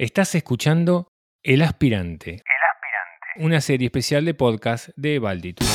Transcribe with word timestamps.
Estás 0.00 0.32
escuchando 0.36 1.08
El 1.42 1.60
Aspirante. 1.60 2.30
El 2.30 2.36
aspirante. 2.36 3.44
Una 3.44 3.60
serie 3.60 3.86
especial 3.86 4.24
de 4.24 4.32
podcast 4.32 4.90
de 4.94 5.18
Balditus. 5.18 5.66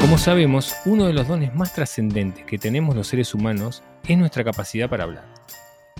Como 0.00 0.16
sabemos, 0.16 0.74
uno 0.86 1.06
de 1.06 1.12
los 1.12 1.28
dones 1.28 1.54
más 1.54 1.74
trascendentes 1.74 2.46
que 2.46 2.56
tenemos 2.56 2.96
los 2.96 3.06
seres 3.06 3.34
humanos 3.34 3.82
es 4.08 4.16
nuestra 4.16 4.42
capacidad 4.42 4.88
para 4.88 5.04
hablar. 5.04 5.26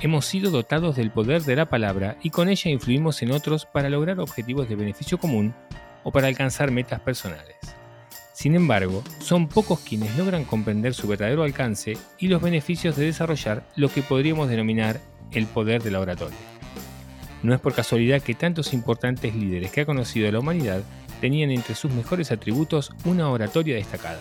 Hemos 0.01 0.25
sido 0.25 0.51
dotados 0.51 0.97
del 0.97 1.11
poder 1.11 1.43
de 1.43 1.57
la 1.57 1.67
palabra 1.67 2.17
y 2.23 2.31
con 2.31 2.49
ella 2.49 2.71
influimos 2.71 3.21
en 3.21 3.33
otros 3.33 3.67
para 3.67 3.91
lograr 3.91 4.21
objetivos 4.21 4.71
de 4.71 4.77
beneficio 4.77 5.19
común 5.19 5.55
o 6.03 6.13
para 6.13 6.29
alcanzar 6.29 6.71
metas 6.71 7.01
personales. 7.01 7.78
Sin 8.39 8.55
embargo, 8.55 9.03
son 9.19 9.49
pocos 9.49 9.81
quienes 9.81 10.17
logran 10.17 10.45
comprender 10.45 10.95
su 10.95 11.09
verdadero 11.09 11.43
alcance 11.43 11.99
y 12.21 12.29
los 12.29 12.41
beneficios 12.41 12.95
de 12.95 13.07
desarrollar 13.07 13.67
lo 13.75 13.89
que 13.89 14.01
podríamos 14.01 14.49
denominar 14.49 15.01
el 15.33 15.47
poder 15.47 15.83
de 15.83 15.91
la 15.91 15.99
oratoria. 15.99 16.39
No 17.43 17.53
es 17.53 17.59
por 17.59 17.75
casualidad 17.75 18.23
que 18.23 18.37
tantos 18.37 18.73
importantes 18.75 19.35
líderes 19.35 19.73
que 19.73 19.81
ha 19.81 19.87
conocido 19.87 20.31
la 20.31 20.39
humanidad 20.39 20.83
tenían 21.21 21.51
entre 21.51 21.75
sus 21.75 21.91
mejores 21.91 22.31
atributos 22.31 22.93
una 23.05 23.29
oratoria 23.29 23.75
destacada. 23.75 24.21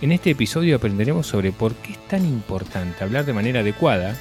En 0.00 0.12
este 0.12 0.30
episodio 0.30 0.76
aprenderemos 0.76 1.26
sobre 1.26 1.50
por 1.50 1.74
qué 1.74 1.94
es 1.94 2.06
tan 2.06 2.24
importante 2.24 3.02
hablar 3.02 3.24
de 3.24 3.32
manera 3.32 3.58
adecuada, 3.58 4.14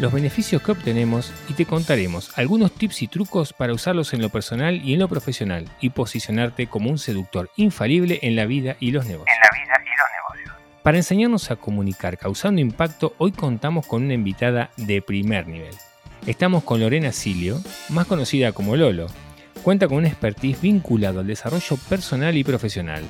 los 0.00 0.12
beneficios 0.14 0.62
que 0.62 0.72
obtenemos 0.72 1.30
y 1.48 1.52
te 1.52 1.66
contaremos 1.66 2.36
algunos 2.38 2.72
tips 2.72 3.02
y 3.02 3.06
trucos 3.06 3.52
para 3.52 3.74
usarlos 3.74 4.14
en 4.14 4.22
lo 4.22 4.30
personal 4.30 4.80
y 4.82 4.94
en 4.94 5.00
lo 5.00 5.08
profesional 5.08 5.68
y 5.78 5.90
posicionarte 5.90 6.68
como 6.68 6.88
un 6.90 6.98
seductor 6.98 7.50
infalible 7.56 8.18
en 8.22 8.34
la 8.34 8.46
vida 8.46 8.76
y 8.80 8.92
los 8.92 9.04
negocios. 9.04 9.36
En 9.36 9.40
la 9.40 9.62
vida 9.62 9.74
y 9.84 9.98
los 9.98 10.40
negocios. 10.40 10.82
Para 10.82 10.96
enseñarnos 10.96 11.50
a 11.50 11.56
comunicar 11.56 12.16
causando 12.16 12.62
impacto, 12.62 13.14
hoy 13.18 13.32
contamos 13.32 13.86
con 13.86 14.02
una 14.04 14.14
invitada 14.14 14.70
de 14.78 15.02
primer 15.02 15.46
nivel. 15.46 15.74
Estamos 16.26 16.64
con 16.64 16.80
Lorena 16.80 17.12
Silio, 17.12 17.60
más 17.90 18.06
conocida 18.06 18.52
como 18.52 18.76
Lolo. 18.76 19.06
Cuenta 19.62 19.86
con 19.86 19.98
una 19.98 20.08
expertise 20.08 20.62
vinculada 20.62 21.20
al 21.20 21.26
desarrollo 21.26 21.76
personal 21.90 22.34
y 22.38 22.44
profesional. 22.44 23.04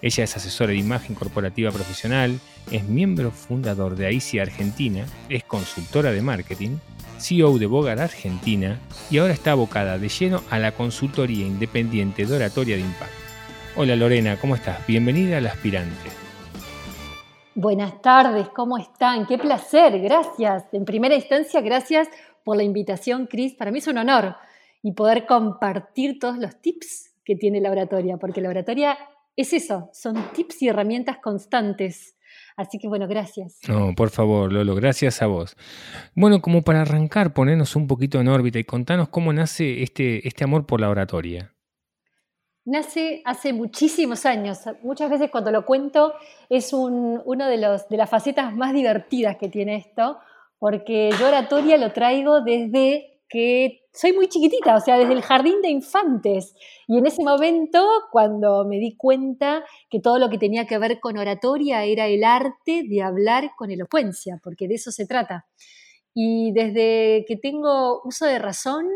Ella 0.00 0.24
es 0.24 0.36
asesora 0.36 0.70
de 0.70 0.78
imagen 0.78 1.16
corporativa 1.16 1.72
profesional, 1.72 2.38
es 2.70 2.84
miembro 2.84 3.32
fundador 3.32 3.96
de 3.96 4.06
AICI 4.06 4.38
Argentina, 4.38 5.04
es 5.28 5.42
consultora 5.42 6.12
de 6.12 6.22
marketing, 6.22 6.76
CEO 7.18 7.58
de 7.58 7.66
Bogar 7.66 7.98
Argentina 7.98 8.78
y 9.10 9.18
ahora 9.18 9.32
está 9.32 9.52
abocada 9.52 9.98
de 9.98 10.08
lleno 10.08 10.42
a 10.50 10.60
la 10.60 10.70
consultoría 10.70 11.44
independiente 11.44 12.26
de 12.26 12.36
oratoria 12.36 12.76
de 12.76 12.82
impacto. 12.82 13.16
Hola 13.74 13.96
Lorena, 13.96 14.38
¿cómo 14.40 14.54
estás? 14.54 14.86
Bienvenida 14.86 15.38
al 15.38 15.48
aspirante. 15.48 16.10
Buenas 17.56 18.00
tardes, 18.00 18.48
¿cómo 18.50 18.78
están? 18.78 19.26
Qué 19.26 19.36
placer, 19.36 20.00
gracias. 20.00 20.66
En 20.70 20.84
primera 20.84 21.16
instancia, 21.16 21.60
gracias 21.60 22.08
por 22.44 22.56
la 22.56 22.62
invitación, 22.62 23.26
Cris. 23.26 23.54
Para 23.54 23.72
mí 23.72 23.78
es 23.78 23.88
un 23.88 23.98
honor 23.98 24.36
y 24.80 24.92
poder 24.92 25.26
compartir 25.26 26.20
todos 26.20 26.38
los 26.38 26.54
tips 26.60 27.10
que 27.24 27.34
tiene 27.34 27.60
la 27.60 27.72
oratoria, 27.72 28.16
porque 28.16 28.40
la 28.40 28.50
oratoria 28.50 28.96
es 29.38 29.52
eso, 29.52 29.88
son 29.92 30.16
tips 30.32 30.62
y 30.62 30.68
herramientas 30.68 31.18
constantes. 31.18 32.16
Así 32.56 32.76
que 32.78 32.88
bueno, 32.88 33.06
gracias. 33.06 33.60
No, 33.68 33.94
por 33.94 34.10
favor, 34.10 34.52
Lolo, 34.52 34.74
gracias 34.74 35.22
a 35.22 35.28
vos. 35.28 35.56
Bueno, 36.16 36.42
como 36.42 36.62
para 36.62 36.82
arrancar, 36.82 37.32
ponernos 37.32 37.76
un 37.76 37.86
poquito 37.86 38.20
en 38.20 38.26
órbita 38.26 38.58
y 38.58 38.64
contanos 38.64 39.10
cómo 39.10 39.32
nace 39.32 39.84
este, 39.84 40.26
este 40.26 40.42
amor 40.42 40.66
por 40.66 40.80
la 40.80 40.90
oratoria. 40.90 41.54
Nace 42.64 43.22
hace 43.24 43.52
muchísimos 43.52 44.26
años. 44.26 44.58
Muchas 44.82 45.08
veces 45.08 45.30
cuando 45.30 45.52
lo 45.52 45.64
cuento 45.64 46.14
es 46.48 46.72
un, 46.72 47.22
uno 47.24 47.46
de, 47.46 47.58
los, 47.58 47.88
de 47.88 47.96
las 47.96 48.10
facetas 48.10 48.52
más 48.56 48.74
divertidas 48.74 49.36
que 49.36 49.48
tiene 49.48 49.76
esto, 49.76 50.18
porque 50.58 51.10
yo 51.16 51.28
oratoria 51.28 51.78
lo 51.78 51.92
traigo 51.92 52.40
desde 52.40 53.22
que 53.28 53.87
soy 53.98 54.12
muy 54.12 54.28
chiquitita, 54.28 54.76
o 54.76 54.80
sea, 54.80 54.96
desde 54.96 55.12
el 55.12 55.22
jardín 55.22 55.60
de 55.60 55.70
infantes. 55.70 56.54
Y 56.86 56.98
en 56.98 57.06
ese 57.06 57.24
momento, 57.24 57.84
cuando 58.12 58.64
me 58.64 58.76
di 58.78 58.96
cuenta 58.96 59.64
que 59.90 59.98
todo 59.98 60.20
lo 60.20 60.30
que 60.30 60.38
tenía 60.38 60.68
que 60.68 60.78
ver 60.78 61.00
con 61.00 61.18
oratoria 61.18 61.82
era 61.82 62.06
el 62.06 62.22
arte 62.22 62.84
de 62.88 63.02
hablar 63.02 63.50
con 63.56 63.72
elocuencia, 63.72 64.38
porque 64.44 64.68
de 64.68 64.76
eso 64.76 64.92
se 64.92 65.04
trata. 65.04 65.46
Y 66.14 66.52
desde 66.52 67.24
que 67.26 67.36
tengo 67.42 68.00
uso 68.04 68.24
de 68.24 68.38
razón, 68.38 68.86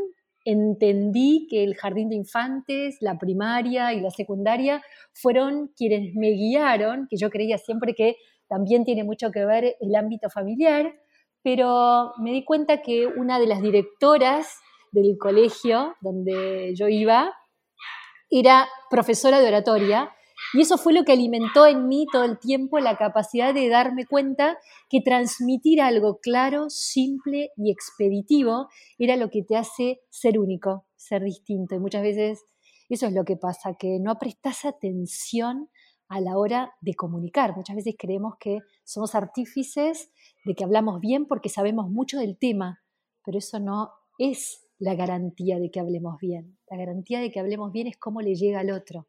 entendí 0.45 1.49
que 1.51 1.65
el 1.65 1.75
jardín 1.75 2.09
de 2.09 2.15
infantes, 2.15 2.99
la 3.01 3.19
primaria 3.19 3.93
y 3.95 4.01
la 4.01 4.11
secundaria 4.11 4.85
fueron 5.15 5.73
quienes 5.77 6.15
me 6.15 6.31
guiaron, 6.31 7.09
que 7.11 7.17
yo 7.17 7.29
creía 7.29 7.59
siempre 7.59 7.95
que 7.95 8.19
también 8.47 8.85
tiene 8.85 9.03
mucho 9.03 9.33
que 9.33 9.45
ver 9.45 9.75
el 9.81 9.97
ámbito 9.97 10.31
familiar, 10.31 10.95
pero 11.43 12.13
me 12.19 12.31
di 12.31 12.45
cuenta 12.45 12.83
que 12.83 13.09
una 13.09 13.41
de 13.41 13.49
las 13.49 13.63
directoras 13.63 14.61
del 14.93 15.17
colegio 15.19 15.97
donde 16.01 16.75
yo 16.77 16.89
iba 16.89 17.33
era 18.31 18.69
profesora 18.89 19.41
de 19.41 19.49
oratoria 19.49 20.11
y 20.55 20.61
eso 20.61 20.77
fue 20.77 20.93
lo 20.93 21.05
que 21.05 21.13
alimentó 21.13 21.67
en 21.67 21.89
mí 21.89 22.07
todo 22.13 22.25
el 22.25 22.39
tiempo 22.39 22.79
la 22.79 22.97
capacidad 22.97 23.55
de 23.55 23.69
darme 23.69 24.07
cuenta 24.07 24.59
que 24.89 25.01
transmitir 25.01 25.81
algo 25.81 26.19
claro, 26.19 26.69
simple 26.69 27.51
y 27.57 27.71
expeditivo 27.71 28.69
era 28.99 29.17
lo 29.17 29.31
que 29.31 29.43
te 29.43 29.57
hace 29.57 30.01
ser 30.11 30.39
único, 30.39 30.87
ser 30.97 31.23
distinto. 31.23 31.75
Y 31.75 31.79
muchas 31.79 32.03
veces 32.03 32.45
eso 32.89 33.07
es 33.07 33.15
lo 33.15 33.25
que 33.25 33.37
pasa, 33.37 33.75
que 33.79 33.99
no 33.99 34.19
prestas 34.19 34.67
atención 34.67 35.71
a 36.09 36.21
la 36.21 36.37
hora 36.37 36.75
de 36.83 36.95
comunicar. 36.95 37.57
Muchas 37.57 37.77
veces 37.77 37.95
creemos 37.99 38.35
que 38.39 38.59
somos 38.85 39.15
artífices 39.15 40.11
de 40.45 40.55
que 40.55 40.65
hablamos 40.65 41.01
bien 41.01 41.27
porque 41.27 41.49
sabemos 41.49 41.89
mucho 41.89 42.19
del 42.19 42.37
tema, 42.37 42.83
pero 43.25 43.39
eso 43.39 43.59
no 43.59 43.91
es 44.19 44.62
la 44.83 44.97
garantía 44.97 45.61
de 45.61 45.71
que 45.71 45.79
hablemos 45.79 46.19
bien. 46.19 46.57
La 46.69 46.77
garantía 46.77 47.21
de 47.21 47.31
que 47.31 47.39
hablemos 47.39 47.73
bien 47.73 47.87
es 47.87 47.97
cómo 47.97 48.21
le 48.21 48.35
llega 48.35 48.59
al 48.59 48.73
otro. 48.73 49.07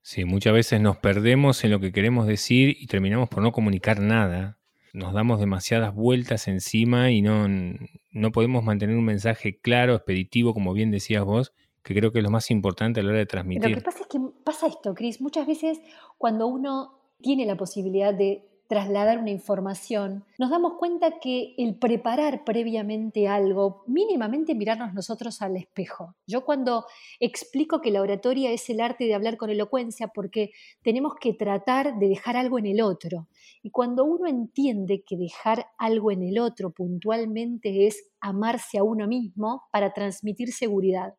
Sí, 0.00 0.24
muchas 0.24 0.52
veces 0.52 0.80
nos 0.80 0.96
perdemos 0.98 1.64
en 1.64 1.72
lo 1.72 1.80
que 1.80 1.90
queremos 1.90 2.28
decir 2.28 2.76
y 2.78 2.86
terminamos 2.86 3.28
por 3.28 3.42
no 3.42 3.50
comunicar 3.50 3.98
nada. 3.98 4.58
Nos 4.92 5.12
damos 5.12 5.40
demasiadas 5.40 5.92
vueltas 5.92 6.46
encima 6.46 7.10
y 7.10 7.20
no, 7.20 7.48
no 7.48 8.30
podemos 8.30 8.62
mantener 8.62 8.96
un 8.96 9.04
mensaje 9.04 9.58
claro, 9.58 9.96
expeditivo, 9.96 10.54
como 10.54 10.72
bien 10.72 10.92
decías 10.92 11.24
vos, 11.24 11.52
que 11.82 11.94
creo 11.94 12.12
que 12.12 12.20
es 12.20 12.24
lo 12.24 12.30
más 12.30 12.52
importante 12.52 13.00
a 13.00 13.02
la 13.02 13.08
hora 13.08 13.18
de 13.18 13.26
transmitir. 13.26 13.70
Lo 13.70 13.76
que 13.76 13.82
pasa 13.82 14.02
es 14.02 14.06
que 14.06 14.20
pasa 14.44 14.68
esto, 14.68 14.94
Cris. 14.94 15.20
Muchas 15.20 15.48
veces 15.48 15.80
cuando 16.16 16.46
uno 16.46 17.00
tiene 17.20 17.44
la 17.44 17.56
posibilidad 17.56 18.14
de 18.14 18.46
trasladar 18.68 19.18
una 19.18 19.30
información, 19.30 20.24
nos 20.38 20.50
damos 20.50 20.74
cuenta 20.78 21.18
que 21.20 21.54
el 21.56 21.76
preparar 21.78 22.44
previamente 22.44 23.26
algo, 23.26 23.82
mínimamente 23.86 24.54
mirarnos 24.54 24.92
nosotros 24.92 25.40
al 25.40 25.56
espejo. 25.56 26.14
Yo 26.26 26.44
cuando 26.44 26.84
explico 27.18 27.80
que 27.80 27.90
la 27.90 28.02
oratoria 28.02 28.52
es 28.52 28.68
el 28.68 28.80
arte 28.80 29.04
de 29.04 29.14
hablar 29.14 29.38
con 29.38 29.48
elocuencia 29.48 30.08
porque 30.08 30.50
tenemos 30.82 31.14
que 31.18 31.32
tratar 31.32 31.98
de 31.98 32.08
dejar 32.08 32.36
algo 32.36 32.58
en 32.58 32.66
el 32.66 32.82
otro. 32.82 33.28
Y 33.62 33.70
cuando 33.70 34.04
uno 34.04 34.28
entiende 34.28 35.02
que 35.02 35.16
dejar 35.16 35.66
algo 35.78 36.10
en 36.10 36.22
el 36.22 36.38
otro 36.38 36.70
puntualmente 36.70 37.86
es 37.86 38.10
amarse 38.20 38.76
a 38.76 38.82
uno 38.82 39.08
mismo 39.08 39.62
para 39.72 39.94
transmitir 39.94 40.52
seguridad. 40.52 41.14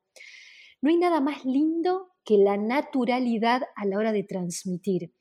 No 0.82 0.92
hay 0.92 0.98
nada 0.98 1.20
más 1.20 1.44
lindo 1.46 2.10
que 2.24 2.38
la 2.38 2.58
naturalidad 2.58 3.64
a 3.76 3.86
la 3.86 3.98
hora 3.98 4.12
de 4.12 4.24
transmitir. 4.24 5.12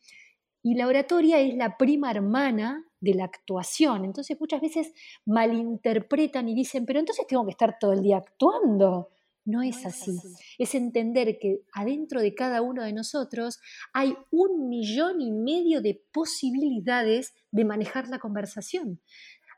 Y 0.63 0.75
la 0.75 0.87
oratoria 0.87 1.39
es 1.41 1.55
la 1.55 1.77
prima 1.77 2.11
hermana 2.11 2.85
de 3.01 3.15
la 3.15 3.25
actuación. 3.25 4.05
Entonces 4.05 4.39
muchas 4.41 4.61
veces 4.61 4.93
malinterpretan 5.25 6.49
y 6.49 6.55
dicen, 6.55 6.85
pero 6.85 6.99
entonces 6.99 7.27
tengo 7.27 7.45
que 7.45 7.53
estar 7.53 7.79
todo 7.79 7.93
el 7.93 8.03
día 8.03 8.19
actuando. 8.19 9.11
No 9.45 9.63
es, 9.63 9.87
así. 9.87 10.15
Es 10.59 10.75
entender 10.75 11.39
que 11.39 11.63
adentro 11.73 12.21
de 12.21 12.35
cada 12.35 12.61
uno 12.61 12.83
de 12.83 12.93
nosotros 12.93 13.61
hay 13.95 14.15
un 14.31 14.69
millón 14.69 15.23
y 15.23 15.33
medio 15.33 15.81
de 15.81 16.03
posibilidades 16.13 17.34
de 17.51 17.65
manejar 17.65 18.09
la 18.09 18.19
conversación. 18.19 19.01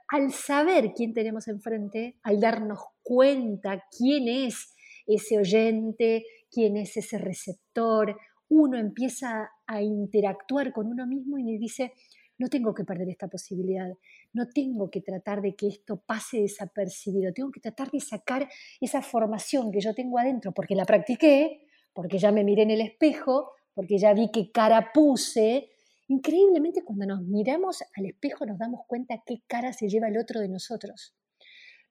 Al 0.07 0.33
saber 0.33 0.93
quién 0.95 1.13
tenemos 1.13 1.49
enfrente, 1.49 2.17
al 2.23 2.39
darnos 2.39 2.79
cuenta 3.03 3.83
quién 3.97 4.29
es 4.29 4.77
ese 5.09 5.39
oyente, 5.39 6.25
quién 6.53 6.77
es 6.77 6.97
ese 6.97 7.19
receptor, 7.19 8.17
uno 8.49 8.79
empieza 8.79 9.51
a 9.71 9.83
interactuar 9.83 10.73
con 10.73 10.89
uno 10.89 11.07
mismo 11.07 11.39
y 11.39 11.57
dice, 11.57 11.93
no 12.39 12.49
tengo 12.49 12.75
que 12.75 12.85
perder 12.85 13.09
esta 13.09 13.29
posibilidad, 13.29 13.89
no 14.33 14.49
tengo 14.49 14.91
que 14.91 15.01
tratar 15.01 15.41
de 15.43 15.55
que 15.55 15.69
esto 15.69 16.03
pase 16.05 16.41
desapercibido, 16.41 17.33
tengo 17.33 17.53
que 17.53 17.61
tratar 17.61 17.91
de 17.91 18.01
sacar 18.01 18.49
esa 18.81 19.01
formación 19.01 19.71
que 19.71 19.81
yo 19.81 19.95
tengo 19.95 20.19
adentro, 20.19 20.53
porque 20.53 20.75
la 20.75 20.85
practiqué, 20.85 21.69
porque 21.93 22.19
ya 22.19 22.33
me 22.33 22.43
miré 22.43 22.63
en 22.63 22.73
el 22.73 22.81
espejo, 22.81 23.53
porque 23.75 23.99
ya 23.99 24.13
vi 24.13 24.31
qué 24.33 24.51
cara 24.51 24.91
puse. 24.93 25.71
Increíblemente 26.09 26.83
cuando 26.83 27.07
nos 27.07 27.23
miramos 27.23 27.85
al 27.95 28.07
espejo 28.07 28.47
nos 28.47 28.59
damos 28.59 28.81
cuenta 28.89 29.23
qué 29.25 29.43
cara 29.47 29.73
se 29.73 29.89
lleva 29.89 30.09
el 30.09 30.19
otro 30.19 30.41
de 30.41 30.49
nosotros. 30.49 31.15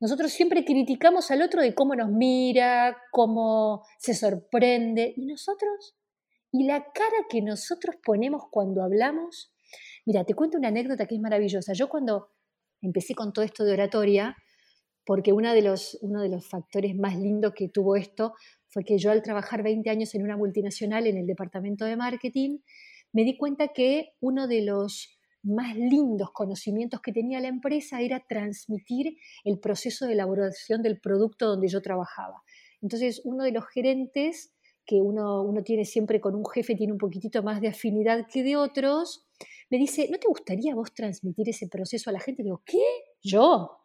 Nosotros 0.02 0.32
siempre 0.32 0.66
criticamos 0.66 1.32
al 1.32 1.42
otro 1.42 1.62
de 1.62 1.74
cómo 1.74 1.96
nos 1.96 2.10
mira, 2.10 2.98
cómo 3.12 3.84
se 4.00 4.14
sorprende, 4.14 5.14
y 5.16 5.26
nosotros 5.26 5.96
y 6.52 6.66
la 6.66 6.84
cara 6.84 7.26
que 7.30 7.42
nosotros 7.42 7.96
ponemos 8.04 8.44
cuando 8.52 8.84
hablamos 8.84 9.54
Mira, 10.06 10.24
te 10.24 10.34
cuento 10.34 10.58
una 10.58 10.70
anécdota 10.70 11.06
que 11.06 11.16
es 11.16 11.22
maravillosa. 11.22 11.74
Yo 11.74 11.90
cuando 11.90 12.30
empecé 12.82 13.14
con 13.14 13.34
todo 13.34 13.46
esto 13.46 13.64
de 13.64 13.74
oratoria, 13.74 14.36
porque 15.06 15.34
uno 15.34 15.54
de, 15.54 15.62
los, 15.62 15.98
uno 16.02 16.22
de 16.22 16.30
los 16.30 16.48
factores 16.48 16.96
más 16.96 17.18
lindos 17.18 17.54
que 17.56 17.70
tuvo 17.70 17.96
esto 17.96 18.34
fue 18.68 18.84
que 18.84 18.98
yo 18.98 19.12
al 19.12 19.22
trabajar 19.22 19.64
20 19.64 19.90
años 19.90 20.14
en 20.16 20.24
una 20.24 20.38
multinacional 20.38 21.08
en 21.08 21.18
el 21.18 21.26
departamento 21.26 21.86
de 21.86 21.96
marketing, 21.96 22.60
me 23.12 23.24
di 23.24 23.38
cuenta 23.38 23.70
que 23.70 24.14
uno 24.20 24.48
de 24.48 24.62
los 24.62 25.18
más 25.42 25.76
lindos 25.76 26.32
conocimientos 26.32 27.02
que 27.02 27.12
tenía 27.12 27.40
la 27.40 27.48
empresa 27.48 28.02
era 28.02 28.24
transmitir 28.28 29.18
el 29.46 29.60
proceso 29.60 30.06
de 30.06 30.14
elaboración 30.14 30.82
del 30.84 31.00
producto 31.00 31.48
donde 31.48 31.70
yo 31.70 31.82
trabajaba. 31.82 32.44
Entonces, 32.82 33.22
uno 33.24 33.44
de 33.44 33.52
los 33.52 33.66
gerentes 33.68 34.54
que 34.90 34.96
uno, 34.96 35.44
uno 35.44 35.62
tiene 35.62 35.86
siempre 35.86 36.20
con 36.20 36.34
un 36.34 36.44
jefe, 36.46 36.74
tiene 36.74 36.94
un 36.94 36.98
poquitito 36.98 37.44
más 37.44 37.62
de 37.62 37.68
afinidad 37.68 38.26
que 38.28 38.42
de 38.42 38.56
otros, 38.58 39.28
me 39.70 39.78
dice, 39.78 40.08
¿no 40.10 40.18
te 40.18 40.28
gustaría 40.28 40.74
vos 40.74 40.92
transmitir 40.96 41.48
ese 41.48 41.68
proceso 41.68 42.10
a 42.10 42.14
la 42.14 42.20
gente? 42.20 42.42
Digo, 42.42 42.64
¿qué? 42.66 42.82
¿Yo? 43.22 43.80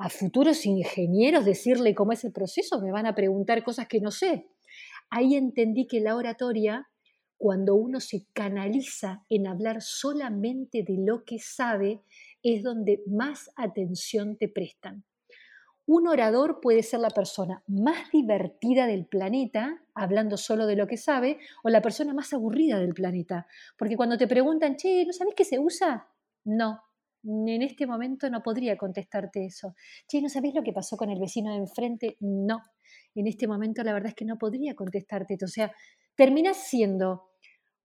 a 0.00 0.08
futuros 0.08 0.64
ingenieros 0.64 1.44
decirle 1.44 1.94
cómo 1.94 2.12
es 2.12 2.24
el 2.24 2.32
proceso, 2.32 2.80
me 2.80 2.90
van 2.90 3.04
a 3.04 3.14
preguntar 3.14 3.62
cosas 3.62 3.86
que 3.86 4.00
no 4.00 4.10
sé. 4.10 4.46
Ahí 5.10 5.34
entendí 5.34 5.86
que 5.86 6.00
la 6.00 6.16
oratoria, 6.16 6.88
cuando 7.36 7.74
uno 7.74 8.00
se 8.00 8.26
canaliza 8.32 9.26
en 9.28 9.46
hablar 9.46 9.82
solamente 9.82 10.84
de 10.84 10.96
lo 11.04 11.24
que 11.26 11.38
sabe, 11.38 12.00
es 12.42 12.62
donde 12.62 13.02
más 13.06 13.50
atención 13.56 14.38
te 14.38 14.48
prestan. 14.48 15.04
Un 15.92 16.06
orador 16.06 16.60
puede 16.60 16.84
ser 16.84 17.00
la 17.00 17.10
persona 17.10 17.64
más 17.66 18.12
divertida 18.12 18.86
del 18.86 19.06
planeta, 19.06 19.82
hablando 19.92 20.36
solo 20.36 20.68
de 20.68 20.76
lo 20.76 20.86
que 20.86 20.96
sabe, 20.96 21.40
o 21.64 21.68
la 21.68 21.82
persona 21.82 22.14
más 22.14 22.32
aburrida 22.32 22.78
del 22.78 22.94
planeta. 22.94 23.48
Porque 23.76 23.96
cuando 23.96 24.16
te 24.16 24.28
preguntan, 24.28 24.76
che, 24.76 25.04
¿no 25.04 25.12
sabes 25.12 25.34
qué 25.36 25.44
se 25.44 25.58
usa? 25.58 26.06
No, 26.44 26.80
en 27.24 27.62
este 27.62 27.88
momento 27.88 28.30
no 28.30 28.40
podría 28.40 28.76
contestarte 28.76 29.44
eso. 29.44 29.74
Che, 30.06 30.22
¿no 30.22 30.28
sabés 30.28 30.54
lo 30.54 30.62
que 30.62 30.72
pasó 30.72 30.96
con 30.96 31.10
el 31.10 31.18
vecino 31.18 31.50
de 31.50 31.56
enfrente? 31.56 32.16
No, 32.20 32.62
en 33.16 33.26
este 33.26 33.48
momento 33.48 33.82
la 33.82 33.92
verdad 33.92 34.10
es 34.10 34.14
que 34.14 34.24
no 34.24 34.38
podría 34.38 34.76
contestarte. 34.76 35.36
O 35.42 35.48
sea, 35.48 35.72
terminas 36.14 36.56
siendo 36.56 37.30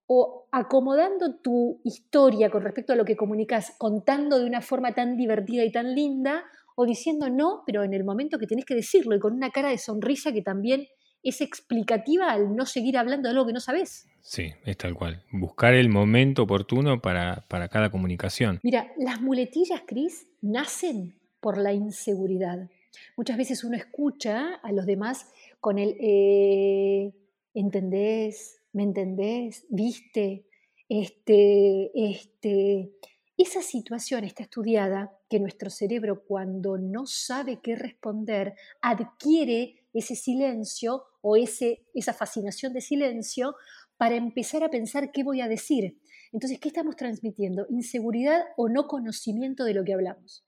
o 0.06 0.48
acomodando 0.52 1.38
tu 1.38 1.82
historia 1.84 2.52
con 2.52 2.62
respecto 2.62 2.94
a 2.94 2.96
lo 2.96 3.04
que 3.04 3.18
comunicas, 3.18 3.74
contando 3.80 4.38
de 4.38 4.46
una 4.46 4.62
forma 4.62 4.94
tan 4.94 5.18
divertida 5.18 5.64
y 5.64 5.72
tan 5.72 5.96
linda, 5.96 6.44
o 6.76 6.86
diciendo 6.86 7.30
no, 7.30 7.64
pero 7.66 7.84
en 7.84 7.94
el 7.94 8.04
momento 8.04 8.38
que 8.38 8.48
tenés 8.48 8.66
que 8.66 8.76
decirlo 8.76 9.16
y 9.16 9.20
con 9.20 9.34
una 9.34 9.52
cara 9.52 9.70
de 9.70 9.78
sonrisa 9.78 10.32
que 10.32 10.42
también 10.42 10.88
es 11.24 11.42
explicativa 11.42 12.32
al 12.32 12.56
no 12.56 12.66
seguir 12.66 12.98
hablando 12.98 13.28
de 13.28 13.32
algo 13.32 13.48
que 13.48 13.54
no 13.54 13.60
sabes. 13.60 14.08
Sí, 14.22 14.54
es 14.64 14.78
tal 14.78 14.94
cual. 14.94 15.24
Buscar 15.32 15.74
el 15.74 15.90
momento 15.90 16.44
oportuno 16.44 17.02
para, 17.02 17.46
cada 17.48 17.90
comunicación. 17.90 18.60
Mira, 18.64 18.92
las 18.98 19.22
muletillas, 19.22 19.82
Cris, 19.88 20.28
nacen 20.42 21.16
por 21.40 21.58
la 21.58 21.74
inseguridad. 21.74 22.70
Muchas 23.18 23.38
veces 23.38 23.64
uno 23.64 23.76
escucha 23.76 24.56
a 24.56 24.72
los 24.72 24.86
demás 24.86 25.32
con 25.60 25.80
el 25.80 25.98
eh, 26.00 27.12
¿entendés? 27.56 28.62
¿Me 28.74 28.84
entendés? 28.84 29.66
¿Viste? 29.70 30.46
Este, 30.88 31.92
este. 31.96 32.92
Esa 33.38 33.62
situación 33.62 34.24
está 34.24 34.44
estudiada 34.44 35.12
que 35.30 35.42
nuestro 35.42 35.70
cerebro 35.70 36.24
cuando 36.26 36.78
no 36.78 37.06
sabe 37.06 37.60
qué 37.62 37.76
responder 37.76 38.56
adquiere 38.82 39.84
ese 39.94 40.16
silencio 40.16 41.04
o 41.22 41.36
ese, 41.36 41.86
esa 41.94 42.14
fascinación 42.14 42.72
de 42.72 42.80
silencio 42.80 43.56
para 43.98 44.16
empezar 44.16 44.64
a 44.64 44.70
pensar 44.70 45.12
qué 45.12 45.24
voy 45.24 45.42
a 45.42 45.50
decir. 45.50 46.00
Entonces, 46.32 46.60
¿qué 46.60 46.70
estamos 46.70 46.96
transmitiendo? 46.96 47.66
¿Inseguridad 47.70 48.42
o 48.56 48.70
no 48.70 48.88
conocimiento 48.88 49.66
de 49.66 49.74
lo 49.74 49.84
que 49.84 49.94
hablamos? 49.94 50.46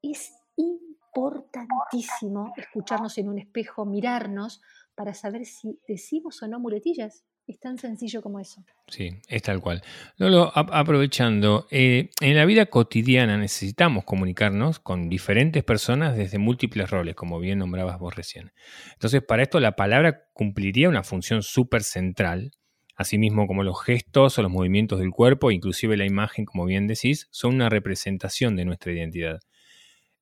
Es 0.00 0.32
importantísimo 0.56 2.54
escucharnos 2.56 3.18
en 3.18 3.28
un 3.28 3.38
espejo, 3.38 3.84
mirarnos 3.84 4.62
para 4.94 5.12
saber 5.12 5.44
si 5.44 5.78
decimos 5.86 6.42
o 6.42 6.48
no 6.48 6.58
muletillas. 6.58 7.24
Es 7.46 7.60
tan 7.60 7.76
sencillo 7.76 8.22
como 8.22 8.40
eso. 8.40 8.64
Sí, 8.88 9.10
es 9.28 9.42
tal 9.42 9.60
cual. 9.60 9.82
Lolo, 10.16 10.50
aprovechando, 10.54 11.66
eh, 11.70 12.08
en 12.20 12.36
la 12.36 12.46
vida 12.46 12.66
cotidiana 12.66 13.36
necesitamos 13.36 14.04
comunicarnos 14.04 14.78
con 14.78 15.10
diferentes 15.10 15.62
personas 15.62 16.16
desde 16.16 16.38
múltiples 16.38 16.88
roles, 16.88 17.14
como 17.14 17.38
bien 17.40 17.58
nombrabas 17.58 17.98
vos 17.98 18.14
recién. 18.16 18.52
Entonces, 18.94 19.22
para 19.22 19.42
esto 19.42 19.60
la 19.60 19.76
palabra 19.76 20.24
cumpliría 20.32 20.88
una 20.88 21.02
función 21.02 21.42
súper 21.42 21.82
central, 21.82 22.52
asimismo 22.96 23.46
como 23.46 23.62
los 23.62 23.82
gestos 23.82 24.38
o 24.38 24.42
los 24.42 24.50
movimientos 24.50 24.98
del 24.98 25.10
cuerpo, 25.10 25.50
inclusive 25.50 25.98
la 25.98 26.06
imagen, 26.06 26.46
como 26.46 26.64
bien 26.64 26.86
decís, 26.86 27.28
son 27.30 27.56
una 27.56 27.68
representación 27.68 28.56
de 28.56 28.64
nuestra 28.64 28.92
identidad. 28.92 29.40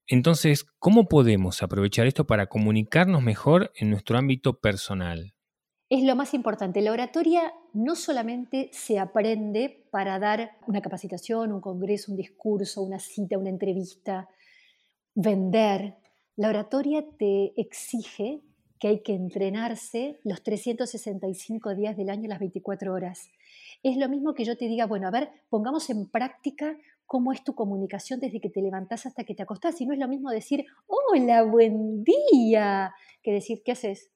Entonces, 0.09 0.67
¿cómo 0.81 1.07
podemos 1.07 1.63
aprovechar 1.63 2.09
esto 2.09 2.27
para 2.27 2.47
comunicarnos 2.47 3.23
mejor 3.23 3.71
en 3.77 3.91
nuestro 3.91 4.19
ámbito 4.19 4.59
personal? 4.59 5.35
Es 5.93 6.03
lo 6.05 6.17
más 6.17 6.33
importante. 6.33 6.81
La 6.81 6.91
oratoria 6.91 7.53
no 7.75 7.97
solamente 7.97 8.71
se 8.73 8.99
aprende 8.99 9.85
para 9.91 10.19
dar 10.19 10.53
una 10.67 10.81
capacitación, 10.81 11.53
un 11.53 11.61
congreso, 11.61 12.13
un 12.13 12.17
discurso, 12.17 12.81
una 12.81 12.99
cita, 12.99 13.37
una 13.37 13.51
entrevista, 13.51 14.27
vender. 15.15 15.97
La 16.37 16.49
oratoria 16.49 17.05
te 17.19 17.53
exige 17.61 18.41
que 18.81 18.89
hay 18.89 19.03
que 19.03 19.13
entrenarse 19.13 20.19
los 20.25 20.43
365 20.43 21.75
días 21.75 21.95
del 21.95 22.09
año, 22.09 22.27
las 22.27 22.41
24 22.41 22.95
horas. 22.95 23.29
Es 23.83 23.99
lo 23.99 24.09
mismo 24.09 24.33
que 24.33 24.47
yo 24.47 24.57
te 24.57 24.69
diga, 24.69 24.87
bueno, 24.87 25.09
a 25.09 25.11
ver, 25.11 25.29
pongamos 25.51 25.91
en 25.91 26.09
práctica 26.09 26.75
cómo 27.05 27.35
es 27.35 27.45
tu 27.45 27.55
comunicación 27.55 28.19
desde 28.19 28.41
que 28.41 28.49
te 28.49 28.63
levantás 28.63 29.05
hasta 29.05 29.25
que 29.25 29.35
te 29.35 29.43
acostás. 29.43 29.79
Y 29.83 29.85
no 29.85 29.93
es 29.93 29.99
lo 29.99 30.09
mismo 30.09 30.31
decir, 30.31 30.65
hola, 30.87 31.43
buen 31.43 32.03
día, 32.03 32.95
que 33.23 33.31
decir, 33.31 33.63
¿qué 33.63 33.73
haces? 33.73 34.09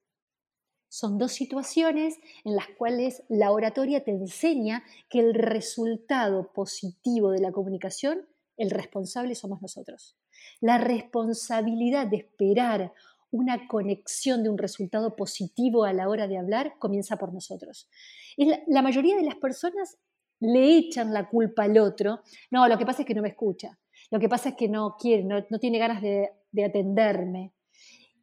Son 0.88 1.18
dos 1.18 1.32
situaciones 1.32 2.18
en 2.44 2.56
las 2.56 2.68
cuales 2.78 3.22
la 3.28 3.50
oratoria 3.52 4.04
te 4.04 4.12
enseña 4.12 4.84
que 5.08 5.20
el 5.20 5.34
resultado 5.34 6.52
positivo 6.52 7.30
de 7.30 7.40
la 7.40 7.52
comunicación, 7.52 8.26
el 8.56 8.70
responsable 8.70 9.34
somos 9.34 9.60
nosotros. 9.60 10.16
La 10.60 10.78
responsabilidad 10.78 12.06
de 12.06 12.18
esperar 12.18 12.92
una 13.30 13.66
conexión 13.68 14.42
de 14.42 14.48
un 14.48 14.58
resultado 14.58 15.16
positivo 15.16 15.84
a 15.84 15.92
la 15.92 16.08
hora 16.08 16.28
de 16.28 16.38
hablar 16.38 16.78
comienza 16.78 17.16
por 17.16 17.32
nosotros. 17.32 17.88
la, 18.36 18.82
mayoría 18.82 19.16
de 19.16 19.24
las 19.24 19.36
personas 19.36 19.98
le 20.40 20.76
echan 20.76 21.12
la 21.12 21.28
culpa 21.28 21.64
al 21.64 21.78
otro. 21.78 22.20
No, 22.50 22.68
lo 22.68 22.78
que 22.78 22.86
pasa 22.86 23.02
es 23.02 23.08
que 23.08 23.14
no 23.14 23.22
me 23.22 23.30
escucha. 23.30 23.78
Lo 24.11 24.20
que 24.20 24.28
pasa 24.28 24.50
es 24.50 24.54
que 24.54 24.68
no 24.68 24.96
quiere, 24.99 25.25
no, 25.25 25.58
tiene 25.58 25.78
ganas 25.78 26.00
de, 26.00 26.30
de 26.52 26.64
atenderme. 26.64 27.52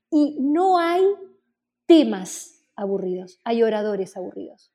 Y 0.09 0.38
no 0.39 0.77
hay 0.77 1.03
temas 1.85 2.52
aburridos, 2.75 3.39
hay 3.43 3.63
oradores 3.63 4.15
aburridos. 4.17 4.71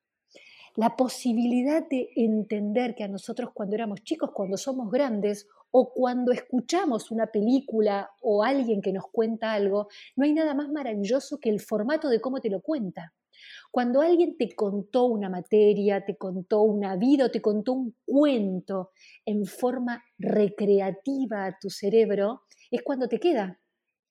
La 0.77 0.97
posibilidad 0.97 1.89
de 1.89 2.11
entender 2.15 2.95
que 2.95 3.05
a 3.05 3.09
nosotros 3.09 3.51
cuando 3.53 3.75
éramos 3.75 4.05
chicos, 4.05 4.31
cuando 4.33 4.57
somos 4.57 4.91
grandes 4.91 5.49
o 5.71 5.93
cuando 5.93 6.33
escuchamos 6.33 7.11
una 7.11 7.27
película 7.27 8.11
o 8.23 8.45
alguien 8.45 8.81
que 8.81 8.93
nos 8.93 9.05
cuenta 9.11 9.53
algo, 9.53 9.89
no 10.15 10.25
hay 10.25 10.33
nada 10.33 10.55
más 10.55 10.69
maravilloso 10.71 11.39
que 11.41 11.51
el 11.51 11.61
formato 11.61 12.09
de 12.09 12.21
cómo 12.21 12.41
te 12.41 12.49
lo 12.49 12.61
cuenta. 12.61 13.13
Cuando 13.71 14.01
alguien 14.01 14.37
te 14.37 14.55
contó 14.55 15.05
una 15.07 15.29
materia, 15.29 16.05
te 16.05 16.17
contó 16.17 16.63
una 16.63 16.97
vida 16.97 17.29
te 17.31 17.43
contó 17.43 17.73
un 17.73 17.95
cuento 18.05 18.93
en 19.25 19.45
forma 19.45 20.03
recreativa 20.19 21.45
a 21.47 21.59
tu 21.59 21.71
cerebro, 21.71 22.43
es 22.71 22.83
cuando 22.83 23.09
te 23.09 23.21
queda. 23.21 23.61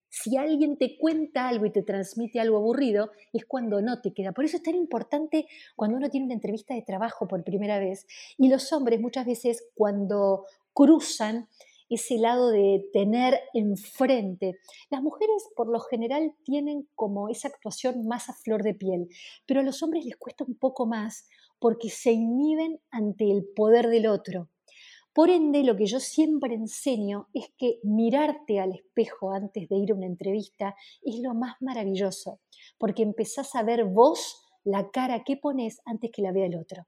Si 0.09 0.37
alguien 0.37 0.77
te 0.77 0.97
cuenta 0.97 1.47
algo 1.47 1.65
y 1.65 1.71
te 1.71 1.83
transmite 1.83 2.39
algo 2.39 2.57
aburrido, 2.57 3.11
es 3.33 3.45
cuando 3.45 3.81
no 3.81 4.01
te 4.01 4.13
queda. 4.13 4.31
Por 4.31 4.45
eso 4.45 4.57
es 4.57 4.63
tan 4.63 4.75
importante 4.75 5.47
cuando 5.75 5.97
uno 5.97 6.09
tiene 6.09 6.25
una 6.25 6.35
entrevista 6.35 6.73
de 6.73 6.81
trabajo 6.81 7.27
por 7.27 7.43
primera 7.43 7.79
vez. 7.79 8.07
Y 8.37 8.49
los 8.49 8.71
hombres 8.73 8.99
muchas 8.99 9.25
veces 9.25 9.67
cuando 9.75 10.45
cruzan 10.73 11.47
ese 11.89 12.17
lado 12.17 12.49
de 12.49 12.89
tener 12.93 13.39
enfrente. 13.53 14.59
Las 14.89 15.01
mujeres 15.01 15.47
por 15.55 15.69
lo 15.69 15.79
general 15.79 16.33
tienen 16.43 16.87
como 16.95 17.29
esa 17.29 17.47
actuación 17.47 18.07
más 18.07 18.29
a 18.29 18.33
flor 18.33 18.63
de 18.63 18.73
piel, 18.73 19.07
pero 19.45 19.61
a 19.61 19.63
los 19.63 19.81
hombres 19.83 20.05
les 20.05 20.17
cuesta 20.17 20.43
un 20.43 20.55
poco 20.55 20.85
más 20.85 21.27
porque 21.59 21.89
se 21.89 22.11
inhiben 22.11 22.79
ante 22.91 23.31
el 23.31 23.45
poder 23.55 23.87
del 23.87 24.07
otro. 24.07 24.49
Por 25.17 25.31
ende, 25.31 25.63
lo 25.63 25.75
que 25.75 25.87
yo 25.87 25.99
siempre 25.99 26.53
enseño 26.53 27.27
es 27.33 27.51
que 27.57 27.79
mirarte 27.81 28.59
al 28.59 28.73
espejo 28.73 29.31
antes 29.31 29.67
de 29.67 29.75
ir 29.75 29.91
a 29.91 29.95
una 29.95 30.05
entrevista 30.05 30.75
es 31.01 31.15
lo 31.23 31.33
más 31.33 31.55
maravilloso, 31.59 32.39
porque 32.77 33.01
empezás 33.01 33.55
a 33.55 33.63
ver 33.63 33.85
vos 33.85 34.47
la 34.63 34.91
cara 34.91 35.23
que 35.23 35.35
pones 35.35 35.81
antes 35.85 36.11
que 36.13 36.21
la 36.21 36.31
vea 36.31 36.45
el 36.45 36.55
otro. 36.55 36.85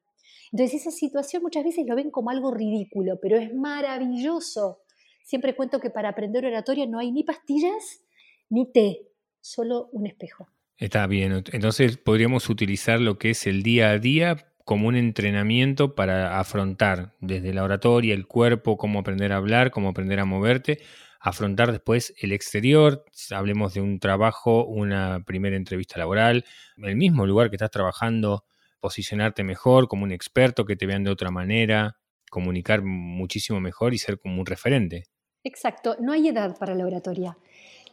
Entonces 0.51 0.81
esa 0.81 0.91
situación 0.91 1.41
muchas 1.41 1.63
veces 1.63 1.87
lo 1.87 1.95
ven 1.95 2.11
como 2.11 2.29
algo 2.29 2.51
ridículo, 2.51 3.17
pero 3.19 3.35
es 3.35 3.51
maravilloso. 3.51 4.77
Siempre 5.23 5.55
cuento 5.55 5.79
que 5.79 5.89
para 5.89 6.09
aprender 6.09 6.45
oratoria 6.45 6.85
no 6.85 6.99
hay 6.99 7.11
ni 7.11 7.23
pastillas 7.23 8.03
ni 8.51 8.71
té, 8.71 9.07
solo 9.41 9.89
un 9.91 10.05
espejo. 10.05 10.49
Está 10.77 11.07
bien, 11.07 11.43
entonces 11.51 11.97
podríamos 11.97 12.47
utilizar 12.47 13.01
lo 13.01 13.17
que 13.17 13.31
es 13.31 13.47
el 13.47 13.63
día 13.63 13.89
a 13.89 13.97
día 13.97 14.48
como 14.69 14.87
un 14.87 14.95
entrenamiento 14.95 15.95
para 15.95 16.39
afrontar 16.39 17.15
desde 17.21 17.55
la 17.55 17.63
oratoria, 17.63 18.13
el 18.13 18.27
cuerpo, 18.27 18.77
cómo 18.77 18.99
aprender 18.99 19.33
a 19.33 19.37
hablar, 19.37 19.71
cómo 19.71 19.89
aprender 19.89 20.19
a 20.19 20.25
moverte, 20.25 20.77
afrontar 21.19 21.71
después 21.71 22.13
el 22.19 22.33
exterior, 22.33 23.03
hablemos 23.31 23.73
de 23.73 23.81
un 23.81 23.99
trabajo, 23.99 24.65
una 24.65 25.23
primera 25.25 25.55
entrevista 25.55 25.97
laboral, 25.97 26.45
el 26.77 26.95
mismo 26.95 27.25
lugar 27.25 27.49
que 27.49 27.55
estás 27.55 27.71
trabajando, 27.71 28.45
posicionarte 28.79 29.43
mejor 29.43 29.87
como 29.87 30.03
un 30.03 30.11
experto, 30.11 30.65
que 30.65 30.75
te 30.75 30.85
vean 30.85 31.03
de 31.03 31.09
otra 31.09 31.31
manera, 31.31 31.97
comunicar 32.29 32.83
muchísimo 32.83 33.59
mejor 33.59 33.95
y 33.95 33.97
ser 33.97 34.19
como 34.19 34.39
un 34.39 34.45
referente. 34.45 35.05
Exacto, 35.43 35.97
no 35.99 36.11
hay 36.11 36.27
edad 36.27 36.55
para 36.59 36.75
la 36.75 36.85
oratoria. 36.85 37.39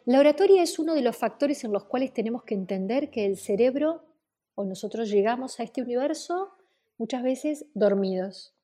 La 0.04 0.21
oratoria 0.21 0.62
es 0.62 0.78
uno 0.78 0.95
de 0.95 1.00
los 1.00 1.16
factores 1.16 1.64
en 1.64 1.73
los 1.73 1.85
cuales 1.85 2.12
tenemos 2.12 2.42
que 2.42 2.54
entender 2.54 3.09
que 3.09 3.25
el 3.25 3.38
cerebro 3.38 4.04
o 4.54 4.66
nosotros 4.66 5.09
llegamos 5.09 5.59
a 5.59 5.62
este 5.62 5.80
universo 5.80 6.52
muchas 6.99 7.23
veces 7.23 7.67
dormidos. 7.75 8.55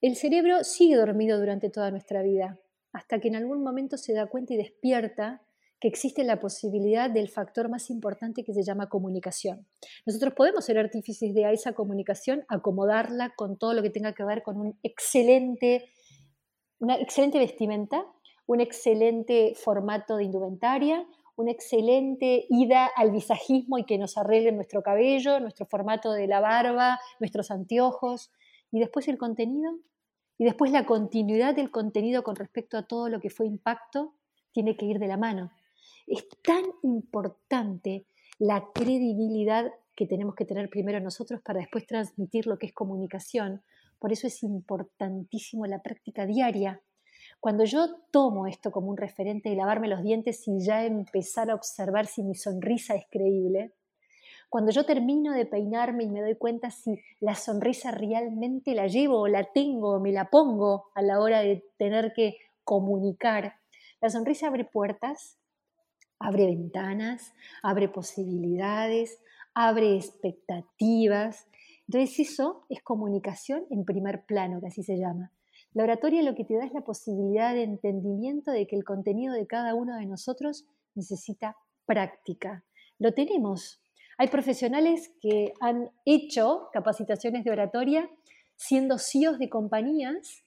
El 0.00 0.16
cerebro 0.16 0.62
sigue 0.64 0.96
dormido 0.96 1.38
durante 1.38 1.70
toda 1.70 1.90
nuestra 1.90 2.22
vida, 2.22 2.60
hasta 2.92 3.18
que 3.18 3.28
en 3.28 3.36
algún 3.36 3.62
momento 3.62 3.96
se 3.96 4.12
da 4.12 4.26
cuenta 4.26 4.54
y 4.54 4.56
despierta 4.56 5.42
que 5.80 5.88
existe 5.88 6.24
la 6.24 6.40
posibilidad 6.40 7.10
del 7.10 7.28
factor 7.28 7.68
más 7.68 7.90
importante 7.90 8.44
que 8.44 8.54
se 8.54 8.62
llama 8.62 8.88
comunicación. 8.88 9.66
Nosotros 10.06 10.32
podemos 10.34 10.64
ser 10.64 10.78
artífices 10.78 11.34
de 11.34 11.52
esa 11.52 11.74
comunicación, 11.74 12.44
acomodarla 12.48 13.34
con 13.36 13.58
todo 13.58 13.74
lo 13.74 13.82
que 13.82 13.90
tenga 13.90 14.14
que 14.14 14.24
ver 14.24 14.42
con 14.42 14.56
un 14.56 14.78
excelente, 14.82 15.90
una 16.78 16.96
excelente 16.96 17.38
vestimenta, 17.38 18.06
un 18.46 18.60
excelente 18.60 19.54
formato 19.54 20.16
de 20.16 20.24
indumentaria, 20.24 21.06
una 21.36 21.52
excelente 21.52 22.46
ida 22.48 22.86
al 22.86 23.10
visajismo 23.10 23.78
y 23.78 23.84
que 23.84 23.98
nos 23.98 24.16
arregle 24.16 24.52
nuestro 24.52 24.82
cabello, 24.82 25.38
nuestro 25.38 25.66
formato 25.66 26.12
de 26.12 26.26
la 26.26 26.40
barba, 26.40 26.98
nuestros 27.20 27.50
anteojos, 27.50 28.32
y 28.72 28.80
después 28.80 29.06
el 29.08 29.18
contenido, 29.18 29.78
y 30.38 30.44
después 30.44 30.72
la 30.72 30.86
continuidad 30.86 31.54
del 31.54 31.70
contenido 31.70 32.22
con 32.22 32.36
respecto 32.36 32.76
a 32.76 32.86
todo 32.86 33.08
lo 33.08 33.20
que 33.20 33.30
fue 33.30 33.46
impacto, 33.46 34.14
tiene 34.52 34.76
que 34.76 34.86
ir 34.86 34.98
de 34.98 35.06
la 35.06 35.16
mano. 35.16 35.52
Es 36.06 36.26
tan 36.42 36.64
importante 36.82 38.06
la 38.38 38.64
credibilidad 38.74 39.72
que 39.94 40.06
tenemos 40.06 40.34
que 40.34 40.44
tener 40.44 40.68
primero 40.68 41.00
nosotros 41.00 41.40
para 41.42 41.60
después 41.60 41.86
transmitir 41.86 42.46
lo 42.46 42.58
que 42.58 42.66
es 42.66 42.72
comunicación. 42.72 43.62
Por 43.98 44.12
eso 44.12 44.26
es 44.26 44.42
importantísimo 44.42 45.66
la 45.66 45.82
práctica 45.82 46.26
diaria. 46.26 46.82
Cuando 47.40 47.64
yo 47.64 47.96
tomo 48.10 48.46
esto 48.46 48.70
como 48.70 48.88
un 48.88 48.96
referente 48.96 49.50
de 49.50 49.56
lavarme 49.56 49.88
los 49.88 50.02
dientes 50.02 50.46
y 50.48 50.60
ya 50.60 50.84
empezar 50.84 51.50
a 51.50 51.54
observar 51.54 52.06
si 52.06 52.22
mi 52.22 52.34
sonrisa 52.34 52.94
es 52.94 53.04
creíble, 53.10 53.72
cuando 54.48 54.70
yo 54.70 54.86
termino 54.86 55.32
de 55.32 55.44
peinarme 55.44 56.04
y 56.04 56.08
me 56.08 56.22
doy 56.22 56.36
cuenta 56.36 56.70
si 56.70 57.00
la 57.20 57.34
sonrisa 57.34 57.90
realmente 57.90 58.74
la 58.74 58.86
llevo 58.86 59.20
o 59.20 59.28
la 59.28 59.44
tengo 59.52 59.96
o 59.96 60.00
me 60.00 60.12
la 60.12 60.30
pongo 60.30 60.86
a 60.94 61.02
la 61.02 61.20
hora 61.20 61.40
de 61.40 61.64
tener 61.76 62.12
que 62.14 62.38
comunicar, 62.64 63.56
la 64.00 64.08
sonrisa 64.08 64.48
abre 64.48 64.64
puertas, 64.64 65.38
abre 66.18 66.46
ventanas, 66.46 67.34
abre 67.62 67.88
posibilidades, 67.88 69.20
abre 69.54 69.96
expectativas. 69.96 71.46
Entonces 71.88 72.18
eso 72.20 72.64
es 72.68 72.82
comunicación 72.82 73.66
en 73.70 73.84
primer 73.84 74.24
plano, 74.24 74.60
que 74.60 74.68
así 74.68 74.82
se 74.82 74.96
llama. 74.96 75.32
La 75.76 75.84
oratoria 75.84 76.22
lo 76.22 76.34
que 76.34 76.44
te 76.46 76.54
da 76.54 76.64
es 76.64 76.72
la 76.72 76.80
posibilidad 76.80 77.52
de 77.52 77.62
entendimiento 77.62 78.50
de 78.50 78.66
que 78.66 78.76
el 78.76 78.82
contenido 78.82 79.34
de 79.34 79.46
cada 79.46 79.74
uno 79.74 79.94
de 79.94 80.06
nosotros 80.06 80.64
necesita 80.94 81.54
práctica. 81.84 82.64
Lo 82.98 83.12
tenemos. 83.12 83.82
Hay 84.16 84.28
profesionales 84.28 85.12
que 85.20 85.52
han 85.60 85.90
hecho 86.06 86.70
capacitaciones 86.72 87.44
de 87.44 87.50
oratoria 87.50 88.08
siendo 88.54 88.96
CEOs 88.96 89.38
de 89.38 89.50
compañías 89.50 90.44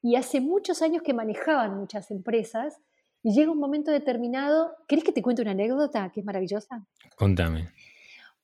y 0.00 0.16
hace 0.16 0.40
muchos 0.40 0.80
años 0.80 1.02
que 1.02 1.12
manejaban 1.12 1.78
muchas 1.78 2.10
empresas 2.10 2.80
y 3.22 3.34
llega 3.34 3.52
un 3.52 3.60
momento 3.60 3.90
determinado. 3.90 4.74
¿Querés 4.88 5.04
que 5.04 5.12
te 5.12 5.20
cuente 5.20 5.42
una 5.42 5.50
anécdota 5.50 6.10
que 6.10 6.20
es 6.20 6.24
maravillosa? 6.24 6.86
Contame. 7.16 7.68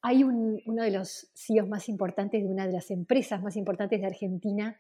Hay 0.03 0.23
uno 0.23 0.83
de 0.83 0.91
los 0.91 1.31
CEOs 1.33 1.67
más 1.67 1.89
importantes 1.89 2.43
de 2.43 2.47
una 2.47 2.67
de 2.67 2.75
las 2.75 2.91
empresas 2.91 3.43
más 3.43 3.57
importantes 3.57 4.03
de 4.03 4.07
Argentina 4.07 4.79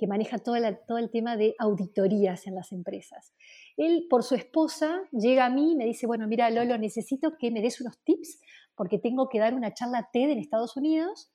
que 0.00 0.06
maneja 0.06 0.38
todo, 0.38 0.56
el 0.56 1.10
tema 1.10 1.36
de 1.36 1.54
auditorías 1.58 2.46
en 2.46 2.54
las 2.54 2.72
empresas. 2.72 3.34
Él, 3.76 4.06
por 4.08 4.22
su 4.22 4.34
esposa, 4.34 5.02
llega 5.12 5.44
a 5.44 5.50
mí 5.50 5.72
y 5.72 5.76
me 5.76 5.84
dice, 5.84 6.06
bueno, 6.06 6.26
mira, 6.26 6.48
Lolo, 6.48 6.78
necesito 6.78 7.36
que 7.38 7.50
me 7.50 7.60
des 7.60 7.80
unos 7.82 7.98
tips 7.98 8.40
porque 8.74 8.98
tengo 8.98 9.28
que 9.28 9.38
dar 9.38 9.54
una 9.54 9.74
charla 9.74 10.08
TED 10.10 10.30
en 10.30 10.38
Estados 10.38 10.76
Unidos 10.76 11.30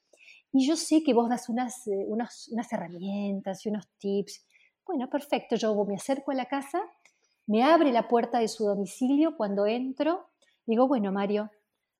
y 0.51 0.67
yo 0.67 0.75
sé 0.75 1.03
que 1.03 1.13
vos 1.13 1.29
das 1.29 1.47
unas, 1.47 1.87
eh, 1.87 2.05
unas 2.07 2.73
herramientas 2.73 3.63
y 3.65 3.69
unos 3.69 3.87
tips. 3.99 4.43
Bueno, 4.83 5.09
perfecto, 5.11 5.55
yo 5.55 5.85
me 5.85 5.95
acerco 5.95 6.31
a 6.31 6.35
la 6.35 6.45
casa 6.45 6.81
me 7.47 7.63
abre 7.63 7.91
la 7.91 8.07
puerta 8.07 8.39
de 8.39 8.47
su 8.47 8.65
domicilio 8.65 9.35
cuando 9.37 9.67
entro. 9.67 10.27
Digo, 10.65 10.87
bueno, 10.87 11.11
Mario, 11.11 11.51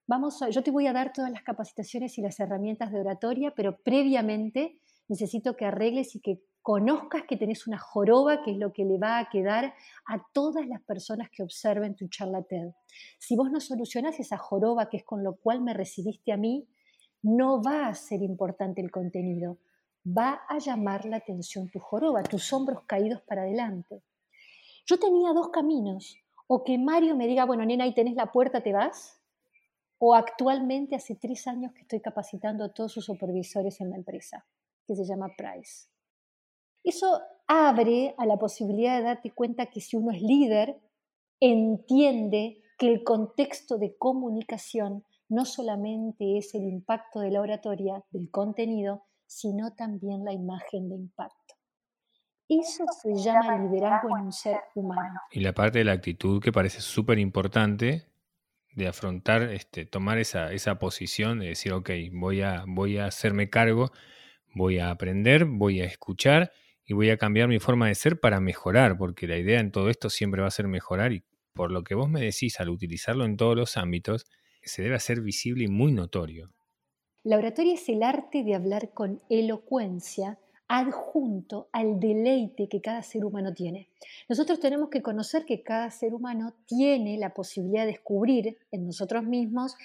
vamos 0.08 0.40
yo 0.50 0.64
te 0.64 0.72
voy 0.72 0.88
a 0.88 0.94
dar 0.94 1.14
todas 1.14 1.32
las 1.32 1.44
capacitaciones 1.44 2.18
y 2.18 2.22
las 2.22 2.40
herramientas 2.40 2.92
de 2.92 3.00
oratoria, 3.00 3.54
pero 3.56 3.78
previamente 3.78 4.80
necesito 5.08 5.56
que 5.56 5.66
arregles 5.66 6.16
y 6.16 6.20
que 6.20 6.42
conozcas 6.66 7.26
que 7.28 7.38
tenés 7.38 7.68
una 7.68 7.78
joroba, 7.78 8.42
que 8.42 8.50
es 8.50 8.58
lo 8.58 8.74
que 8.74 8.86
le 8.86 8.98
va 8.98 9.20
a 9.20 9.30
quedar 9.30 9.76
a 10.08 10.26
todas 10.34 10.66
las 10.66 10.82
personas 10.82 11.30
que 11.30 11.44
observen 11.44 11.96
tu 11.96 12.08
charla 12.08 12.42
TED. 12.42 12.72
Si 13.20 13.36
vos 13.36 13.52
no 13.52 13.60
solucionás 13.60 14.20
esa 14.20 14.40
joroba, 14.40 14.90
que 14.90 14.98
es 14.98 15.04
con 15.04 15.24
lo 15.24 15.36
cual 15.36 15.62
me 15.62 15.76
recibiste 15.76 16.34
a 16.34 16.38
mí, 16.38 16.68
no 17.22 17.62
va 17.62 17.86
a 17.86 17.94
ser 17.94 18.24
importante 18.24 18.82
el 18.82 18.90
contenido, 18.90 19.60
va 20.06 20.42
a 20.50 20.58
llamar 20.58 21.06
la 21.06 21.18
atención 21.18 21.70
tu 21.70 21.78
joroba, 21.78 22.24
tus 22.24 22.52
hombros 22.52 22.82
caídos 22.88 23.22
para 23.22 23.44
adelante. 23.44 24.02
Yo 24.88 24.98
tenía 24.98 25.34
dos 25.34 25.50
caminos, 25.50 26.18
o 26.48 26.64
que 26.64 26.80
Mario 26.80 27.16
me 27.16 27.28
diga, 27.28 27.46
bueno, 27.46 27.64
nena, 27.64 27.84
ahí 27.84 27.94
tenés 27.94 28.16
la 28.16 28.32
puerta, 28.32 28.64
te 28.64 28.74
vas, 28.74 29.22
o 30.00 30.16
actualmente 30.16 30.96
hace 30.96 31.14
tres 31.14 31.46
años 31.46 31.74
que 31.74 31.82
estoy 31.82 32.00
capacitando 32.00 32.64
a 32.64 32.74
todos 32.74 32.92
sus 32.92 33.06
supervisores 33.06 33.80
en 33.82 33.92
la 33.92 33.98
empresa, 33.98 34.48
que 34.88 34.96
se 34.96 35.06
llama 35.06 35.28
Price. 35.38 35.95
Eso 36.86 37.20
abre 37.48 38.14
a 38.20 38.28
la 38.28 38.38
posibilidad 38.38 38.98
de 38.98 39.04
darte 39.04 39.32
cuenta 39.32 39.66
que 39.66 39.82
si 39.82 39.98
uno 39.98 40.12
es 40.12 40.22
líder, 40.22 40.80
entiende 41.40 42.62
que 42.78 42.94
el 42.94 43.04
contexto 43.04 43.80
de 43.80 43.98
comunicación 43.98 45.04
no 45.28 45.46
solamente 45.46 46.38
es 46.38 46.54
el 46.54 46.64
impacto 46.64 47.22
de 47.22 47.32
la 47.32 47.42
oratoria, 47.42 48.04
del 48.12 48.30
contenido, 48.30 49.04
sino 49.26 49.74
también 49.74 50.24
la 50.24 50.32
imagen 50.32 50.88
de 50.90 50.96
impacto. 50.96 51.56
Eso 52.48 52.86
se 53.02 53.16
llama 53.16 53.58
liderazgo 53.58 54.16
en 54.20 54.26
un 54.26 54.32
ser 54.32 54.60
humano. 54.76 55.20
Y 55.32 55.40
la 55.40 55.54
parte 55.54 55.80
de 55.80 55.86
la 55.86 55.94
actitud 55.94 56.40
que 56.40 56.52
parece 56.52 56.82
súper 56.82 57.18
importante 57.18 58.06
de 58.76 58.88
afrontar, 58.88 59.42
este, 59.42 59.88
tomar 59.88 60.20
esa, 60.20 60.52
esa 60.52 60.78
posición 60.78 61.40
de 61.40 61.48
decir, 61.48 61.74
ok, 61.74 61.90
voy 62.14 62.44
a, 62.44 62.64
voy 62.68 63.00
a 63.00 63.08
hacerme 63.08 63.50
cargo, 63.50 63.92
voy 64.54 64.78
a 64.78 64.92
aprender, 64.92 65.46
voy 65.46 65.82
a 65.82 65.86
escuchar 65.86 66.52
y 66.86 66.94
voy 66.94 67.10
a 67.10 67.18
cambiar 67.18 67.48
mi 67.48 67.60
forma 67.60 67.88
de 67.88 67.96
ser 67.96 68.20
para 68.20 68.40
mejorar, 68.40 68.98
porque 68.98 69.28
la 69.28 69.38
idea 69.38 69.60
en 69.60 69.72
todo 69.72 69.90
esto 69.90 70.10
siempre 70.10 70.42
va 70.42 70.48
a 70.48 70.52
ser 70.52 70.68
mejorar 70.68 71.14
y 71.14 71.24
por 71.54 71.72
lo 71.72 71.84
que 71.84 71.96
vos 71.96 72.10
me 72.10 72.22
decís, 72.22 72.60
al 72.60 72.70
utilizarlo 72.70 73.26
en 73.26 73.38
todos 73.38 73.56
los 73.56 73.78
ámbitos, 73.78 74.26
se 74.62 74.84
debe 74.84 74.96
hacer 74.96 75.22
visible 75.22 75.66
y 75.66 75.68
muy 75.68 75.92
notorio. 75.92 76.52
La 77.24 77.38
oratoria 77.38 77.74
es 77.74 77.88
el 77.90 78.04
arte 78.04 78.44
de 78.44 78.56
hablar 78.56 78.92
con 78.94 79.22
elocuencia 79.30 80.38
adjunto 80.68 81.70
al 81.72 82.00
deleite 82.00 82.68
que 82.68 82.82
cada 82.82 83.04
ser 83.04 83.24
humano 83.24 83.54
tiene. 83.54 83.90
Nosotros 84.28 84.60
tenemos 84.60 84.90
que 84.90 85.02
conocer 85.02 85.46
que 85.46 85.64
cada 85.64 85.92
ser 85.92 86.14
humano 86.14 86.56
tiene 86.66 87.18
la 87.18 87.34
posibilidad 87.34 87.82
de 87.82 87.92
descubrir 87.92 88.58
en 88.72 88.86
nosotros 88.86 89.24
mismos 89.24 89.76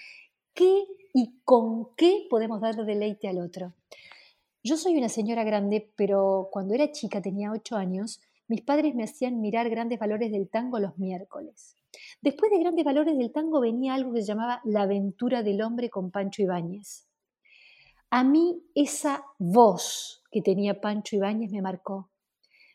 qué 0.55 0.85
y 1.13 1.41
con 1.45 1.95
qué 1.97 2.27
podemos 2.31 2.61
darle 2.61 2.85
deleite 2.85 3.29
al 3.29 3.39
otro. 3.39 3.75
Yo 4.63 4.77
soy 4.77 4.99
una 4.99 5.09
señora 5.09 5.43
grande, 5.43 5.91
pero 5.97 6.51
cuando 6.53 6.75
era 6.75 6.93
chica, 6.93 7.23
tenía 7.23 7.51
ocho 7.51 7.77
años, 7.77 8.21
mis 8.47 8.61
padres 8.61 8.95
me 8.95 9.05
hacían 9.05 9.41
mirar 9.41 9.71
grandes 9.71 9.99
valores 9.99 10.31
del 10.31 10.51
tango 10.51 10.79
los 10.79 10.99
miércoles. 10.99 11.77
Después 12.21 12.51
de 12.51 12.59
grandes 12.59 12.85
valores 12.85 13.17
del 13.17 13.33
tango 13.33 13.61
venía 13.61 13.95
algo 13.95 14.13
que 14.13 14.21
se 14.21 14.27
llamaba 14.27 14.61
La 14.65 14.83
aventura 14.83 15.43
del 15.43 15.63
hombre 15.63 15.89
con 15.89 16.11
Pancho 16.11 16.43
Ibáñez. 16.43 17.07
A 18.11 18.23
mí 18.23 18.63
esa 18.75 19.25
voz 19.39 20.23
que 20.31 20.43
tenía 20.43 20.79
Pancho 20.79 21.17
Ibáñez 21.17 21.51
me 21.53 21.63
marcó. 21.63 22.11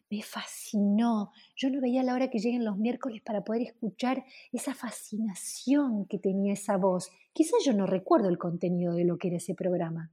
Me 0.09 0.23
fascinó. 0.23 1.33
Yo 1.55 1.69
no 1.69 1.81
veía 1.81 2.01
la 2.01 2.15
hora 2.15 2.31
que 2.31 2.39
lleguen 2.39 2.65
los 2.65 2.77
miércoles 2.77 3.21
para 3.21 3.43
poder 3.43 3.61
escuchar 3.61 4.25
esa 4.51 4.73
fascinación 4.73 6.05
que 6.07 6.17
tenía 6.17 6.53
esa 6.53 6.77
voz. 6.77 7.11
Quizás 7.31 7.63
yo 7.63 7.73
no 7.73 7.85
recuerdo 7.85 8.29
el 8.29 8.39
contenido 8.39 8.93
de 8.93 9.05
lo 9.05 9.17
que 9.17 9.27
era 9.27 9.37
ese 9.37 9.53
programa. 9.53 10.11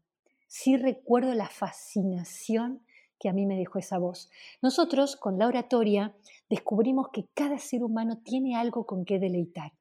Sí 0.55 0.77
recuerdo 0.77 1.33
la 1.33 1.49
fascinación 1.49 2.83
que 3.19 3.31
a 3.31 3.33
mí 3.33 3.47
me 3.47 3.57
dejó 3.57 3.79
esa 3.79 3.97
voz. 3.97 4.29
Nosotros, 4.61 5.17
con 5.17 5.39
la 5.39 5.47
oratoria, 5.47 6.15
descubrimos 6.51 7.07
que 7.11 7.25
cada 7.33 7.57
ser 7.57 7.83
humano 7.83 8.21
tiene 8.23 8.55
algo 8.55 8.85
con 8.85 9.07
qué 9.07 9.19
deleitar. 9.19 9.73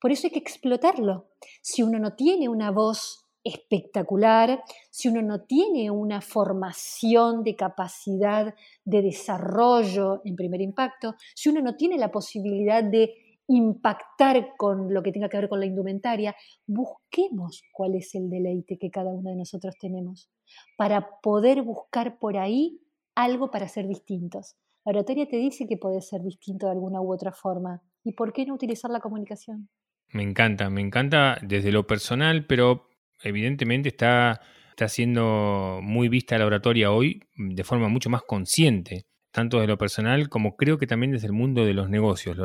Por 0.00 0.12
eso 0.12 0.28
hay 0.28 0.30
que 0.30 0.38
explotarlo. 0.38 1.26
Si 1.60 1.82
uno 1.82 1.98
no 1.98 2.14
tiene 2.14 2.48
una 2.48 2.70
voz 2.70 3.26
espectacular, 3.42 4.62
si 4.90 5.08
uno 5.08 5.22
no 5.22 5.40
tiene 5.40 5.90
una 5.90 6.20
formación 6.20 7.42
de 7.42 7.56
capacidad 7.56 8.54
de 8.84 9.02
desarrollo 9.02 10.22
en 10.24 10.36
primer 10.36 10.60
impacto, 10.60 11.16
si 11.34 11.48
uno 11.48 11.62
no 11.62 11.74
tiene 11.74 11.98
la 11.98 12.12
posibilidad 12.12 12.84
de 12.84 13.31
impactar 13.56 14.54
con 14.56 14.92
lo 14.92 15.02
que 15.02 15.12
tenga 15.12 15.28
que 15.28 15.36
ver 15.36 15.48
con 15.48 15.60
la 15.60 15.66
indumentaria, 15.66 16.34
busquemos 16.66 17.62
cuál 17.72 17.94
es 17.94 18.14
el 18.14 18.30
deleite 18.30 18.78
que 18.78 18.90
cada 18.90 19.10
uno 19.10 19.30
de 19.30 19.36
nosotros 19.36 19.76
tenemos 19.78 20.30
para 20.76 21.20
poder 21.22 21.62
buscar 21.62 22.18
por 22.18 22.36
ahí 22.36 22.80
algo 23.14 23.50
para 23.50 23.68
ser 23.68 23.86
distintos. 23.86 24.56
La 24.84 24.90
oratoria 24.90 25.26
te 25.26 25.36
dice 25.36 25.66
que 25.68 25.76
puedes 25.76 26.08
ser 26.08 26.22
distinto 26.22 26.66
de 26.66 26.72
alguna 26.72 27.00
u 27.00 27.12
otra 27.12 27.32
forma. 27.32 27.82
¿Y 28.04 28.12
por 28.12 28.32
qué 28.32 28.46
no 28.46 28.54
utilizar 28.54 28.90
la 28.90 29.00
comunicación? 29.00 29.68
Me 30.08 30.22
encanta, 30.22 30.70
me 30.70 30.80
encanta 30.80 31.38
desde 31.42 31.72
lo 31.72 31.86
personal, 31.86 32.46
pero 32.46 32.88
evidentemente 33.22 33.90
está, 33.90 34.40
está 34.70 34.88
siendo 34.88 35.80
muy 35.82 36.08
vista 36.08 36.38
la 36.38 36.46
oratoria 36.46 36.90
hoy 36.90 37.22
de 37.36 37.64
forma 37.64 37.88
mucho 37.88 38.10
más 38.10 38.22
consciente, 38.22 39.06
tanto 39.30 39.58
desde 39.58 39.68
lo 39.68 39.78
personal 39.78 40.28
como 40.28 40.56
creo 40.56 40.78
que 40.78 40.86
también 40.86 41.12
desde 41.12 41.28
el 41.28 41.32
mundo 41.32 41.64
de 41.64 41.74
los 41.74 41.88
negocios. 41.88 42.36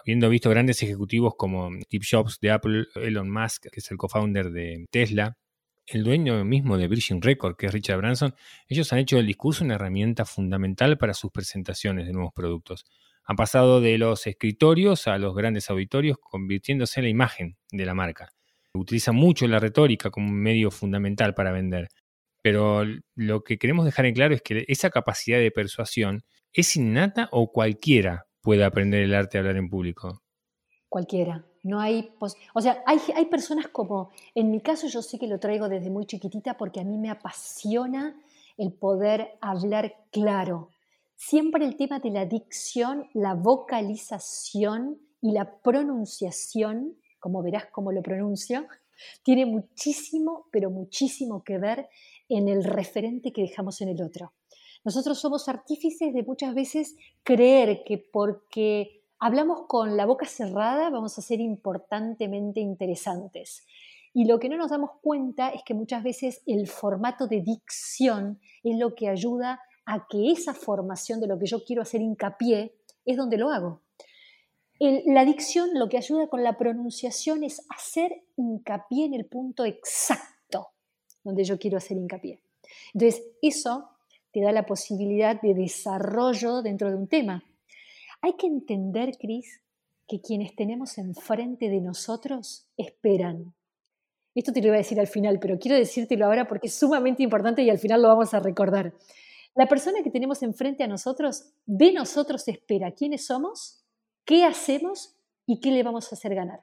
Habiendo 0.00 0.28
visto 0.28 0.50
grandes 0.50 0.82
ejecutivos 0.82 1.34
como 1.36 1.70
Steve 1.82 2.04
Jobs 2.08 2.38
de 2.40 2.50
Apple, 2.50 2.86
Elon 2.94 3.30
Musk, 3.30 3.68
que 3.70 3.80
es 3.80 3.90
el 3.90 3.96
co-founder 3.96 4.50
de 4.50 4.86
Tesla, 4.90 5.36
el 5.86 6.04
dueño 6.04 6.44
mismo 6.44 6.76
de 6.76 6.86
Virgin 6.86 7.22
Record, 7.22 7.56
que 7.56 7.66
es 7.66 7.72
Richard 7.72 7.98
Branson, 7.98 8.34
ellos 8.68 8.92
han 8.92 8.98
hecho 8.98 9.16
del 9.16 9.26
discurso 9.26 9.64
una 9.64 9.76
herramienta 9.76 10.24
fundamental 10.24 10.98
para 10.98 11.14
sus 11.14 11.30
presentaciones 11.30 12.06
de 12.06 12.12
nuevos 12.12 12.32
productos. 12.34 12.84
Han 13.24 13.36
pasado 13.36 13.80
de 13.80 13.98
los 13.98 14.26
escritorios 14.26 15.06
a 15.06 15.18
los 15.18 15.34
grandes 15.34 15.70
auditorios, 15.70 16.18
convirtiéndose 16.20 17.00
en 17.00 17.04
la 17.04 17.10
imagen 17.10 17.56
de 17.70 17.86
la 17.86 17.94
marca. 17.94 18.32
Utilizan 18.74 19.16
mucho 19.16 19.46
la 19.48 19.58
retórica 19.58 20.10
como 20.10 20.28
un 20.28 20.40
medio 20.40 20.70
fundamental 20.70 21.34
para 21.34 21.52
vender. 21.52 21.88
Pero 22.42 22.84
lo 23.14 23.42
que 23.42 23.58
queremos 23.58 23.84
dejar 23.84 24.06
en 24.06 24.14
claro 24.14 24.34
es 24.34 24.42
que 24.42 24.64
esa 24.68 24.90
capacidad 24.90 25.38
de 25.38 25.50
persuasión 25.50 26.22
es 26.52 26.76
innata 26.76 27.28
o 27.32 27.50
cualquiera 27.52 28.27
puede 28.48 28.64
aprender 28.64 29.02
el 29.02 29.14
arte 29.14 29.36
de 29.36 29.40
hablar 29.40 29.58
en 29.58 29.68
público. 29.68 30.22
Cualquiera. 30.88 31.44
No 31.64 31.80
hay, 31.80 32.14
o 32.18 32.60
sea, 32.62 32.82
hay, 32.86 32.98
hay 33.14 33.26
personas 33.26 33.68
como, 33.68 34.08
en 34.34 34.50
mi 34.50 34.62
caso 34.62 34.86
yo 34.86 35.02
sé 35.02 35.18
que 35.18 35.26
lo 35.26 35.38
traigo 35.38 35.68
desde 35.68 35.90
muy 35.90 36.06
chiquitita 36.06 36.56
porque 36.56 36.80
a 36.80 36.84
mí 36.84 36.96
me 36.96 37.10
apasiona 37.10 38.18
el 38.56 38.72
poder 38.72 39.36
hablar 39.42 39.96
claro. 40.10 40.70
Siempre 41.14 41.66
el 41.66 41.76
tema 41.76 41.98
de 41.98 42.08
la 42.08 42.24
dicción, 42.24 43.10
la 43.12 43.34
vocalización 43.34 44.98
y 45.20 45.32
la 45.32 45.60
pronunciación, 45.60 46.96
como 47.20 47.42
verás 47.42 47.66
cómo 47.70 47.92
lo 47.92 48.00
pronuncio, 48.00 48.66
tiene 49.22 49.44
muchísimo, 49.44 50.46
pero 50.50 50.70
muchísimo 50.70 51.44
que 51.44 51.58
ver 51.58 51.90
en 52.30 52.48
el 52.48 52.64
referente 52.64 53.30
que 53.30 53.42
dejamos 53.42 53.82
en 53.82 53.90
el 53.90 54.02
otro. 54.02 54.32
Nosotros 54.88 55.18
somos 55.18 55.50
artífices 55.50 56.14
de 56.14 56.22
muchas 56.22 56.54
veces 56.54 56.96
creer 57.22 57.82
que 57.84 57.98
porque 57.98 59.02
hablamos 59.18 59.66
con 59.66 59.98
la 59.98 60.06
boca 60.06 60.24
cerrada, 60.24 60.88
vamos 60.88 61.18
a 61.18 61.20
ser 61.20 61.40
importantemente 61.40 62.60
interesantes. 62.60 63.66
Y 64.14 64.24
lo 64.24 64.38
que 64.38 64.48
no 64.48 64.56
nos 64.56 64.70
damos 64.70 64.92
cuenta 65.02 65.50
es 65.50 65.62
que 65.62 65.74
muchas 65.74 66.02
veces 66.02 66.40
el 66.46 66.66
formato 66.68 67.26
de 67.26 67.42
dicción 67.42 68.40
es 68.64 68.78
lo 68.78 68.94
que 68.94 69.10
ayuda 69.10 69.60
a 69.84 70.06
que 70.08 70.30
esa 70.30 70.54
formación 70.54 71.20
de 71.20 71.26
lo 71.26 71.38
que 71.38 71.44
yo 71.44 71.62
quiero 71.66 71.82
hacer 71.82 72.00
hincapié 72.00 72.74
es 73.04 73.18
donde 73.18 73.36
lo 73.36 73.50
hago. 73.50 73.82
la 74.80 75.26
dicción 75.26 75.68
lo 75.74 75.90
que 75.90 75.98
ayuda 75.98 76.28
con 76.28 76.42
la 76.42 76.56
pronunciación 76.56 77.44
es 77.44 77.60
hacer 77.68 78.24
hincapié 78.38 79.04
en 79.04 79.12
el 79.12 79.26
punto 79.26 79.66
exacto 79.66 80.68
donde 81.22 81.44
yo 81.44 81.58
quiero 81.58 81.76
hacer 81.76 81.98
hincapié. 81.98 82.40
Entonces, 82.94 83.22
eso 83.42 83.90
te 84.32 84.40
da 84.40 84.52
la 84.52 84.66
posibilidad 84.66 85.40
de 85.40 85.54
desarrollo 85.54 86.62
dentro 86.62 86.90
de 86.90 86.96
un 86.96 87.08
tema. 87.08 87.44
Hay 88.20 88.34
que 88.34 88.46
entender, 88.46 89.16
Cris, 89.18 89.60
que 90.06 90.20
quienes 90.20 90.54
tenemos 90.56 90.98
enfrente 90.98 91.68
de 91.68 91.80
nosotros 91.80 92.66
esperan. 92.76 93.54
Esto 94.34 94.52
te 94.52 94.60
lo 94.60 94.68
iba 94.68 94.76
a 94.76 94.78
decir 94.78 95.00
al 95.00 95.06
final, 95.06 95.38
pero 95.40 95.58
quiero 95.58 95.76
decírtelo 95.76 96.26
ahora 96.26 96.46
porque 96.48 96.68
es 96.68 96.74
sumamente 96.74 97.22
importante 97.22 97.62
y 97.62 97.70
al 97.70 97.78
final 97.78 98.02
lo 98.02 98.08
vamos 98.08 98.34
a 98.34 98.40
recordar. 98.40 98.94
La 99.54 99.66
persona 99.66 100.02
que 100.02 100.10
tenemos 100.10 100.42
enfrente 100.42 100.84
a 100.84 100.86
nosotros, 100.86 101.52
de 101.66 101.92
nosotros 101.92 102.46
espera 102.48 102.92
quiénes 102.92 103.26
somos, 103.26 103.84
qué 104.24 104.44
hacemos 104.44 105.16
y 105.46 105.60
qué 105.60 105.70
le 105.70 105.82
vamos 105.82 106.12
a 106.12 106.14
hacer 106.14 106.34
ganar. 106.34 106.62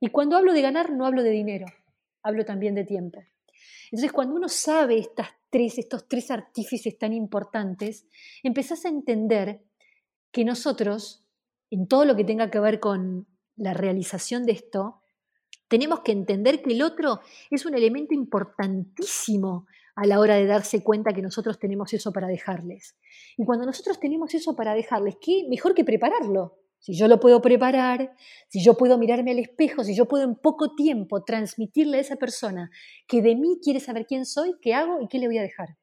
Y 0.00 0.08
cuando 0.08 0.36
hablo 0.36 0.52
de 0.52 0.62
ganar, 0.62 0.92
no 0.92 1.06
hablo 1.06 1.22
de 1.22 1.30
dinero, 1.30 1.66
hablo 2.22 2.44
también 2.44 2.74
de 2.74 2.84
tiempo. 2.84 3.20
Entonces, 3.90 4.12
cuando 4.12 4.34
uno 4.34 4.48
sabe 4.48 4.98
estas 4.98 5.28
tres, 5.50 5.78
estos 5.78 6.08
tres 6.08 6.30
artífices 6.30 6.98
tan 6.98 7.12
importantes, 7.12 8.06
empezás 8.42 8.84
a 8.84 8.88
entender 8.88 9.62
que 10.30 10.44
nosotros, 10.44 11.24
en 11.70 11.88
todo 11.88 12.04
lo 12.04 12.16
que 12.16 12.24
tenga 12.24 12.50
que 12.50 12.60
ver 12.60 12.80
con 12.80 13.26
la 13.56 13.74
realización 13.74 14.44
de 14.44 14.52
esto, 14.52 15.02
tenemos 15.68 16.00
que 16.00 16.12
entender 16.12 16.62
que 16.62 16.72
el 16.72 16.82
otro 16.82 17.20
es 17.50 17.66
un 17.66 17.74
elemento 17.74 18.14
importantísimo 18.14 19.66
a 19.94 20.06
la 20.06 20.20
hora 20.20 20.36
de 20.36 20.46
darse 20.46 20.82
cuenta 20.82 21.12
que 21.12 21.22
nosotros 21.22 21.58
tenemos 21.58 21.92
eso 21.92 22.12
para 22.12 22.28
dejarles. 22.28 22.96
Y 23.36 23.44
cuando 23.44 23.66
nosotros 23.66 23.98
tenemos 23.98 24.32
eso 24.34 24.54
para 24.54 24.74
dejarles, 24.74 25.16
¿qué 25.20 25.46
mejor 25.48 25.74
que 25.74 25.84
prepararlo? 25.84 26.58
Si 26.78 26.96
yo 26.96 27.08
lo 27.08 27.20
puedo 27.20 27.42
preparar, 27.42 28.14
si 28.48 28.62
yo 28.62 28.76
puedo 28.76 28.98
mirarme 28.98 29.32
al 29.32 29.38
espejo, 29.38 29.84
si 29.84 29.94
yo 29.94 30.06
puedo 30.06 30.24
en 30.24 30.36
poco 30.36 30.74
tiempo 30.74 31.24
transmitirle 31.24 31.98
a 31.98 32.00
esa 32.00 32.16
persona 32.16 32.70
que 33.06 33.20
de 33.20 33.34
mí 33.34 33.58
quiere 33.62 33.80
saber 33.80 34.06
quién 34.06 34.24
soy, 34.24 34.54
qué 34.62 34.74
hago 34.74 35.00
y 35.00 35.08
qué 35.08 35.18
le 35.18 35.26
voy 35.26 35.38
a 35.38 35.42
dejar. 35.42 35.76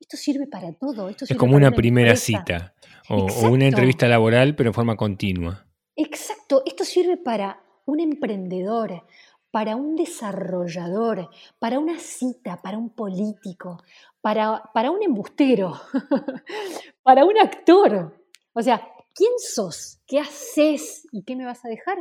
Esto 0.00 0.16
sirve 0.16 0.46
para 0.46 0.72
todo. 0.72 1.08
Esto 1.08 1.24
es 1.28 1.36
como 1.36 1.56
una, 1.56 1.72
primera 1.72 2.14
cita 2.16 2.74
o, 3.08 3.26
una 3.48 3.66
entrevista 3.66 4.06
laboral, 4.06 4.54
pero 4.54 4.70
en 4.70 4.74
forma 4.74 4.96
continua. 4.96 5.66
Exacto, 5.96 6.62
esto 6.64 6.84
sirve 6.84 7.16
para 7.16 7.60
un 7.84 8.00
emprendedor, 8.00 9.04
para 9.50 9.76
un 9.76 9.96
desarrollador, 9.96 11.30
para 11.58 11.78
una 11.78 11.98
cita, 11.98 12.60
para 12.62 12.78
un 12.78 12.90
político, 12.90 13.82
para, 14.20 14.62
para 14.72 14.90
un 14.90 15.02
embustero, 15.02 15.72
para 17.02 17.24
un 17.24 17.38
actor. 17.38 18.22
O 18.52 18.62
sea, 18.62 18.80
¿quién 19.18 19.32
sos? 19.38 20.00
¿Qué 20.06 20.20
haces? 20.20 21.06
¿Y 21.10 21.24
qué 21.24 21.34
me 21.34 21.44
vas 21.44 21.64
a 21.64 21.68
dejar? 21.68 21.98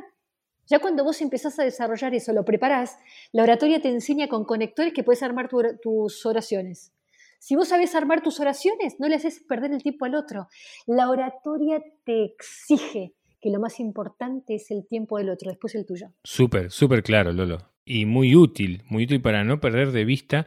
Ya 0.67 0.79
cuando 0.79 1.03
vos 1.03 1.21
empezás 1.21 1.57
a 1.57 1.63
desarrollar 1.63 2.13
eso, 2.13 2.31
lo 2.31 2.45
preparás, 2.45 2.97
la 3.31 3.43
oratoria 3.43 3.81
te 3.81 3.89
enseña 3.89 4.27
con 4.27 4.45
conectores 4.45 4.93
que 4.93 5.03
puedes 5.03 5.23
armar 5.23 5.49
tus 5.81 6.25
oraciones. 6.25 6.93
Si 7.39 7.55
vos 7.55 7.69
sabés 7.69 7.95
armar 7.95 8.21
tus 8.21 8.39
oraciones, 8.39 8.99
no 8.99 9.07
le 9.07 9.15
haces 9.15 9.43
perder 9.47 9.71
el 9.71 9.81
tiempo 9.81 10.05
al 10.05 10.15
otro. 10.15 10.47
La 10.85 11.09
oratoria 11.09 11.81
te 12.03 12.23
exige 12.23 13.13
que 13.41 13.49
lo 13.49 13.59
más 13.59 13.79
importante 13.79 14.55
es 14.55 14.69
el 14.71 14.85
tiempo 14.87 15.17
del 15.17 15.29
otro, 15.29 15.49
después 15.49 15.73
el 15.75 15.85
tuyo. 15.85 16.07
Súper, 16.23 16.69
súper 16.71 17.01
claro, 17.01 17.31
Lolo. 17.31 17.71
Y 17.85 18.05
muy 18.05 18.35
útil, 18.35 18.83
muy 18.89 19.05
útil 19.05 19.21
para 19.21 19.43
no 19.43 19.59
perder 19.59 19.91
de 19.91 20.05
vista 20.05 20.45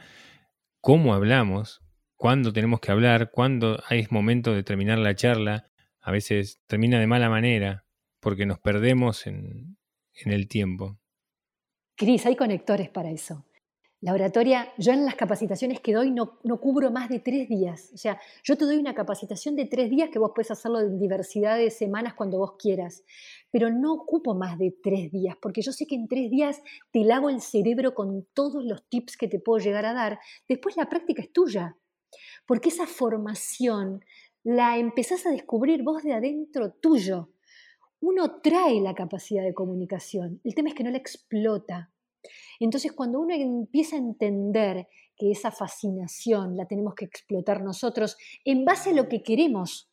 cómo 0.81 1.15
hablamos, 1.15 1.81
cuándo 2.17 2.53
tenemos 2.53 2.81
que 2.81 2.93
hablar, 2.93 3.31
cuándo 3.31 3.83
hay 3.89 4.07
momento 4.11 4.53
de 4.53 4.63
terminar 4.63 4.99
la 4.99 5.15
charla. 5.15 5.70
A 6.01 6.11
veces 6.11 6.61
termina 6.67 6.99
de 6.99 7.07
mala 7.07 7.29
manera 7.29 7.85
porque 8.21 8.47
nos 8.47 8.59
perdemos 8.59 9.27
en, 9.27 9.77
en 10.15 10.33
el 10.33 10.49
tiempo. 10.49 10.99
Cris, 11.97 12.27
hay 12.27 12.37
conectores 12.37 12.89
para 12.89 13.11
eso. 13.11 13.45
La 14.03 14.15
oratoria, 14.15 14.73
yo 14.79 14.93
en 14.93 15.05
las 15.05 15.15
capacitaciones 15.15 15.81
que 15.81 15.93
doy 15.93 16.11
no, 16.11 16.39
no, 16.43 16.59
cubro 16.59 16.91
más 16.91 17.11
de 17.11 17.19
tres 17.19 17.51
días. 17.51 17.91
O 17.93 17.99
sea, 17.99 18.19
yo 18.43 18.57
te 18.57 18.65
doy 18.65 18.79
una 18.79 18.95
capacitación 18.95 19.57
de 19.57 19.67
tres 19.67 19.91
días 19.91 20.09
que 20.09 20.19
vos 20.19 20.33
puedes 20.35 20.51
hacerlo 20.51 20.81
en 20.81 20.99
diversidad 20.99 21.59
de 21.59 21.71
semanas 21.71 22.15
cuando 22.15 22.39
vos 22.39 22.55
quieras, 22.59 23.05
pero 23.51 23.69
no 23.69 23.93
ocupo 23.93 24.35
más 24.35 24.59
de 24.59 24.75
tres 24.83 25.13
días, 25.13 25.37
porque 25.43 25.61
yo 25.61 25.73
sé 25.73 25.87
que 25.87 25.97
en 25.97 26.09
tres 26.09 26.31
días 26.31 26.63
te 26.91 27.05
lavo 27.05 27.29
el 27.29 27.43
cerebro 27.43 27.93
con 27.95 28.27
todos 28.33 28.65
los 28.65 28.89
tips 28.89 29.19
que 29.19 29.29
te 29.29 29.39
puedo 29.39 29.63
llegar 29.63 29.85
a 29.85 29.93
dar. 29.93 30.19
Después 30.49 30.79
la 30.79 30.89
práctica 30.89 31.21
es 31.21 31.31
tuya, 31.31 31.77
porque 32.47 32.71
esa 32.71 32.87
formación 32.87 34.03
la 34.43 34.79
empezás 34.79 35.27
a 35.27 35.31
descubrir 35.31 35.83
vos 35.83 36.03
de 36.03 36.13
adentro 36.13 36.73
tuyo. 36.73 37.31
Uno 38.01 38.41
trae 38.41 38.81
la 38.81 38.95
capacidad 38.95 39.43
de 39.43 39.55
comunicación, 39.55 40.41
el 40.45 40.55
tema 40.55 40.71
es 40.71 40.75
que 40.75 40.85
no 40.85 40.91
la 40.91 40.99
explota. 40.99 41.93
Entonces, 42.59 42.93
cuando 42.93 43.21
uno 43.21 43.35
empieza 43.35 43.97
a 43.97 44.01
entender 44.01 44.89
que 45.17 45.31
esa 45.31 45.51
fascinación 45.51 46.57
la 46.57 46.67
tenemos 46.67 46.95
que 46.95 47.07
explotar 47.07 47.63
nosotros 47.63 48.17
en 48.45 48.65
base 48.65 48.91
a 48.91 48.95
lo 48.95 49.09
que 49.09 49.23
queremos 49.23 49.91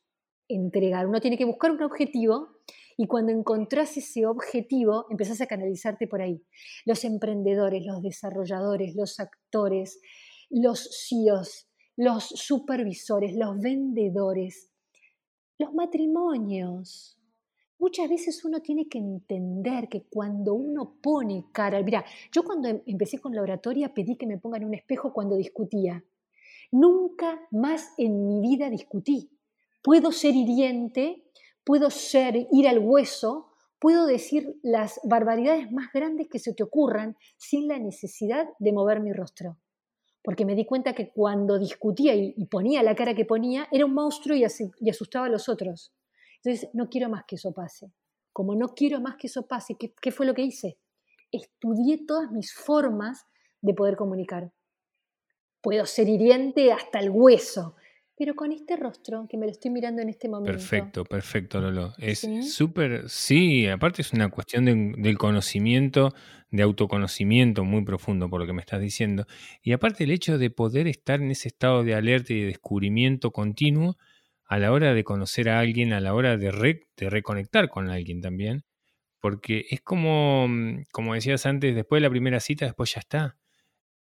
entregar, 0.48 1.08
uno 1.08 1.20
tiene 1.20 1.38
que 1.38 1.46
buscar 1.46 1.72
un 1.72 1.84
objetivo 1.84 2.58
y 2.98 3.06
cuando 3.06 3.32
encontrás 3.32 3.96
ese 3.96 4.26
objetivo, 4.26 5.06
empezás 5.12 5.40
a 5.42 5.46
canalizarte 5.46 6.08
por 6.08 6.22
ahí. 6.22 6.44
Los 6.86 7.06
emprendedores, 7.06 7.86
los 7.86 8.02
desarrolladores, 8.02 8.96
los 8.96 9.20
actores, 9.20 10.02
los 10.50 11.08
CEOs, 11.08 11.67
los 11.98 12.26
supervisores, 12.26 13.36
los 13.36 13.60
vendedores, 13.60 14.72
los 15.58 15.74
matrimonios, 15.74 17.18
muchas 17.80 18.08
veces 18.08 18.46
uno 18.46 18.62
tiene 18.62 18.88
que 18.88 19.00
entender 19.00 19.90
que 19.90 20.04
cuando 20.04 20.54
uno 20.54 20.98
pone 21.02 21.46
cara, 21.52 21.82
mira, 21.82 22.06
yo 22.32 22.44
cuando 22.44 22.68
em, 22.68 22.82
empecé 22.86 23.18
con 23.18 23.34
la 23.34 23.42
oratoria 23.42 23.94
pedí 23.94 24.16
que 24.16 24.28
me 24.28 24.38
pongan 24.38 24.64
un 24.64 24.76
espejo 24.76 25.12
cuando 25.12 25.36
discutía. 25.36 26.04
Nunca 26.72 27.42
más 27.50 27.94
en 27.98 28.28
mi 28.28 28.42
vida 28.42 28.70
discutí. 28.70 29.32
Puedo 29.82 30.12
ser 30.12 30.36
hiriente, 30.36 31.24
puedo 31.64 31.90
ser 31.90 32.48
ir 32.52 32.68
al 32.68 32.78
hueso, 32.78 33.54
puedo 33.80 34.06
decir 34.06 34.60
las 34.62 35.00
barbaridades 35.04 35.72
más 35.72 35.92
grandes 35.92 36.28
que 36.28 36.38
se 36.40 36.54
te 36.54 36.62
ocurran 36.62 37.18
sin 37.38 37.68
la 37.68 37.80
necesidad 37.80 38.48
de 38.60 38.72
mover 38.72 39.00
mi 39.00 39.14
rostro. 39.14 39.58
Porque 40.28 40.44
me 40.44 40.56
di 40.56 40.66
cuenta 40.66 40.92
que 40.92 41.10
cuando 41.10 41.58
discutía 41.58 42.14
y, 42.14 42.34
ponía 42.48 42.84
la 42.84 42.96
cara 42.96 43.16
que 43.16 43.24
ponía, 43.24 43.70
era 43.72 43.86
un 43.86 43.94
monstruo 43.94 44.36
y, 44.36 44.44
asustaba 44.44 45.28
a 45.28 45.30
los 45.30 45.48
otros. 45.48 45.94
Entonces, 46.44 46.70
no 46.74 46.90
quiero 46.90 47.08
más 47.08 47.24
que 47.26 47.38
eso 47.38 47.54
pase. 47.54 47.94
Como 48.34 48.54
no 48.54 48.76
quiero 48.76 49.00
más 49.00 49.16
que 49.16 49.28
eso 49.28 49.48
pase, 49.48 49.76
¿qué, 49.80 49.94
¿qué, 50.02 50.12
fue 50.12 50.26
lo 50.26 50.34
que 50.34 50.42
hice? 50.42 50.80
Estudié 51.32 52.06
todas 52.06 52.30
mis 52.30 52.54
formas 52.54 53.26
de 53.62 53.74
poder 53.74 53.96
comunicar. 53.96 54.52
Puedo 55.62 55.86
ser 55.86 56.10
hiriente 56.10 56.74
hasta 56.74 57.00
el 57.00 57.10
hueso, 57.10 57.78
pero 58.18 58.34
con 58.36 58.52
este 58.52 58.76
rostro 58.76 59.28
que 59.30 59.38
me 59.38 59.46
lo 59.46 59.52
estoy 59.52 59.70
mirando 59.70 60.02
en 60.02 60.10
este 60.10 60.28
momento. 60.28 60.52
Perfecto, 60.52 61.06
perfecto, 61.06 61.62
Lolo. 61.62 61.94
Es 62.00 62.28
súper, 62.52 63.08
¿Sí? 63.10 63.68
aparte 63.68 64.02
es 64.02 64.12
una 64.12 64.30
cuestión 64.30 64.66
del 64.66 65.18
conocimiento, 65.20 66.16
de 66.50 66.64
autoconocimiento 66.64 67.64
muy 67.64 67.86
profundo 67.86 68.28
por 68.28 68.42
lo 68.42 68.48
que 68.48 68.54
me 68.54 68.62
estás 68.62 68.82
diciendo. 68.82 69.28
Y 69.62 69.72
aparte 69.72 70.04
el 70.04 70.12
hecho 70.12 70.40
de 70.40 70.50
poder 70.50 70.88
estar 70.88 71.22
en 71.22 71.30
ese 71.30 71.48
estado 71.48 71.84
de 71.84 71.94
alerta 71.94 72.34
y 72.34 72.42
de 72.42 72.48
descubrimiento 72.48 73.30
continuo 73.30 73.98
a 74.46 74.58
la 74.58 74.72
hora 74.72 74.96
de 74.96 75.04
conocer 75.04 75.50
a 75.50 75.60
alguien, 75.60 75.94
a 75.94 76.00
la 76.00 76.16
hora 76.16 76.38
de, 76.38 76.82
de 76.98 77.10
reconectar 77.12 77.70
con 77.70 77.88
alguien 77.92 78.22
también. 78.22 78.64
Porque 79.20 79.66
es 79.70 79.82
como, 79.82 80.48
como 80.92 81.14
decías 81.14 81.46
antes, 81.46 81.76
después 81.76 82.02
de 82.02 82.08
la 82.08 82.10
primera 82.10 82.40
cita, 82.40 82.66
después 82.66 82.96
ya 82.96 83.00
está. 83.00 83.38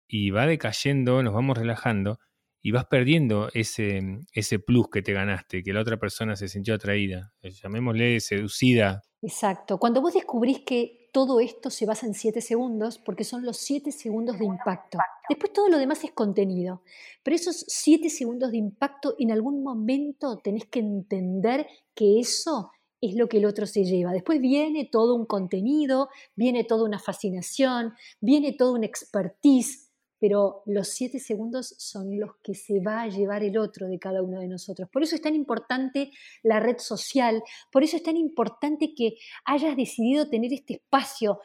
Y 0.06 0.30
va 0.30 0.46
decayendo, 0.46 1.20
nos 1.24 1.34
vamos 1.34 1.58
relajando 1.58 2.20
y 2.62 2.70
vas 2.72 2.86
perdiendo 2.86 3.48
ese, 3.54 4.00
ese 4.32 4.58
plus 4.58 4.88
que 4.90 5.02
te 5.02 5.12
ganaste, 5.12 5.62
que 5.62 5.72
la 5.72 5.80
otra 5.80 5.98
persona 5.98 6.36
se 6.36 6.48
sintió 6.48 6.74
atraída, 6.74 7.32
eh, 7.42 7.50
llamémosle 7.50 8.20
seducida. 8.20 9.02
Exacto. 9.22 9.78
Cuando 9.78 10.00
vos 10.00 10.14
descubrís 10.14 10.60
que 10.60 11.08
todo 11.12 11.40
esto 11.40 11.70
se 11.70 11.86
basa 11.86 12.06
en 12.06 12.14
siete 12.14 12.40
segundos, 12.40 12.98
porque 12.98 13.24
son 13.24 13.44
los 13.44 13.56
siete 13.56 13.92
segundos 13.92 14.38
de 14.38 14.44
impacto. 14.44 14.98
Después 15.28 15.52
todo 15.52 15.68
lo 15.68 15.78
demás 15.78 16.04
es 16.04 16.12
contenido, 16.12 16.82
pero 17.22 17.34
esos 17.34 17.64
siete 17.66 18.10
segundos 18.10 18.50
de 18.50 18.58
impacto 18.58 19.14
en 19.18 19.32
algún 19.32 19.62
momento 19.62 20.38
tenés 20.38 20.66
que 20.66 20.80
entender 20.80 21.66
que 21.94 22.20
eso 22.20 22.70
es 23.00 23.14
lo 23.14 23.28
que 23.28 23.38
el 23.38 23.46
otro 23.46 23.66
se 23.66 23.84
lleva. 23.84 24.12
Después 24.12 24.40
viene 24.40 24.88
todo 24.90 25.14
un 25.14 25.26
contenido, 25.26 26.08
viene 26.34 26.64
toda 26.64 26.84
una 26.84 26.98
fascinación, 26.98 27.94
viene 28.20 28.52
toda 28.52 28.72
una 28.72 28.86
expertise, 28.86 29.87
pero 30.20 30.62
los 30.66 30.88
siete 30.88 31.18
segundos 31.18 31.74
son 31.78 32.18
los 32.18 32.30
que 32.42 32.54
se 32.54 32.80
va 32.80 33.02
a 33.02 33.08
llevar 33.08 33.42
el 33.42 33.58
otro 33.58 33.88
de 33.88 33.98
cada 33.98 34.22
uno 34.22 34.40
de 34.40 34.48
nosotros. 34.48 34.88
Por 34.92 35.02
eso 35.02 35.14
es 35.14 35.22
tan 35.22 35.34
importante 35.34 36.10
la 36.42 36.60
red 36.60 36.78
social, 36.78 37.42
por 37.70 37.84
eso 37.84 37.96
es 37.96 38.02
tan 38.02 38.16
importante 38.16 38.94
que 38.94 39.14
hayas 39.44 39.76
decidido 39.76 40.28
tener 40.28 40.52
este 40.52 40.74
espacio. 40.74 41.40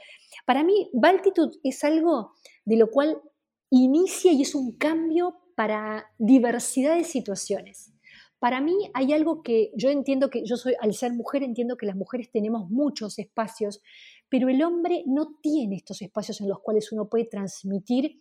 Para 0.45 0.63
mí, 0.63 0.89
Valtitude 0.93 1.57
es 1.63 1.83
algo 1.83 2.33
de 2.65 2.77
lo 2.77 2.89
cual 2.89 3.21
inicia 3.69 4.31
y 4.31 4.41
es 4.41 4.55
un 4.55 4.77
cambio 4.77 5.39
para 5.55 6.05
diversidad 6.17 6.95
de 6.95 7.03
situaciones. 7.03 7.93
Para 8.39 8.59
mí 8.59 8.89
hay 8.93 9.13
algo 9.13 9.41
que 9.41 9.71
yo 9.73 9.89
entiendo 9.89 10.29
que 10.29 10.43
yo 10.43 10.57
soy, 10.57 10.73
al 10.81 10.93
ser 10.93 11.13
mujer, 11.13 11.43
entiendo 11.43 11.77
que 11.77 11.85
las 11.85 11.95
mujeres 11.95 12.29
tenemos 12.29 12.69
muchos 12.69 13.17
espacios, 13.17 13.81
pero 14.27 14.49
el 14.49 14.61
hombre 14.63 15.03
no 15.07 15.37
tiene 15.41 15.77
estos 15.77 16.01
espacios 16.01 16.41
en 16.41 16.49
los 16.49 16.59
cuales 16.59 16.91
uno 16.91 17.07
puede 17.07 17.23
transmitir 17.23 18.19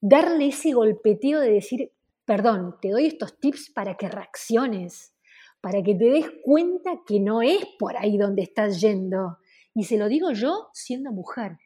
darle 0.00 0.48
ese 0.48 0.72
golpeteo 0.72 1.40
de 1.40 1.52
decir, 1.52 1.92
perdón, 2.24 2.76
te 2.80 2.90
doy 2.90 3.06
estos 3.06 3.38
tips 3.38 3.70
para 3.70 3.96
que 3.96 4.08
reacciones, 4.08 5.12
para 5.60 5.82
que 5.82 5.94
te 5.94 6.06
des 6.06 6.26
cuenta 6.42 7.00
que 7.06 7.20
no 7.20 7.42
es 7.42 7.64
por 7.78 7.96
ahí 7.96 8.16
donde 8.16 8.42
estás 8.42 8.80
yendo. 8.80 9.38
Y 9.74 9.84
se 9.84 9.98
lo 9.98 10.08
digo 10.08 10.32
yo 10.32 10.68
siendo 10.72 11.12
mujer, 11.12 11.58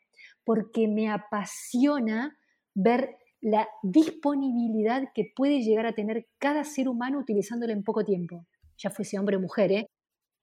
porque 0.45 0.89
me 0.89 1.11
apasiona 1.11 2.39
ver 2.75 3.17
la 3.41 3.69
disponibilidad 3.83 5.13
que 5.15 5.31
puede 5.37 5.61
llegar 5.61 5.87
a 5.87 5.95
tener 5.95 6.27
cada 6.39 6.65
ser 6.65 6.89
humano 6.89 7.19
utilizándolo 7.19 7.73
en 7.73 7.85
poco 7.85 8.05
tiempo, 8.05 8.47
ya 8.79 8.91
fuese 8.91 9.19
hombre 9.19 9.37
o 9.37 9.41
mujer, 9.41 9.71
¿eh? 9.71 9.91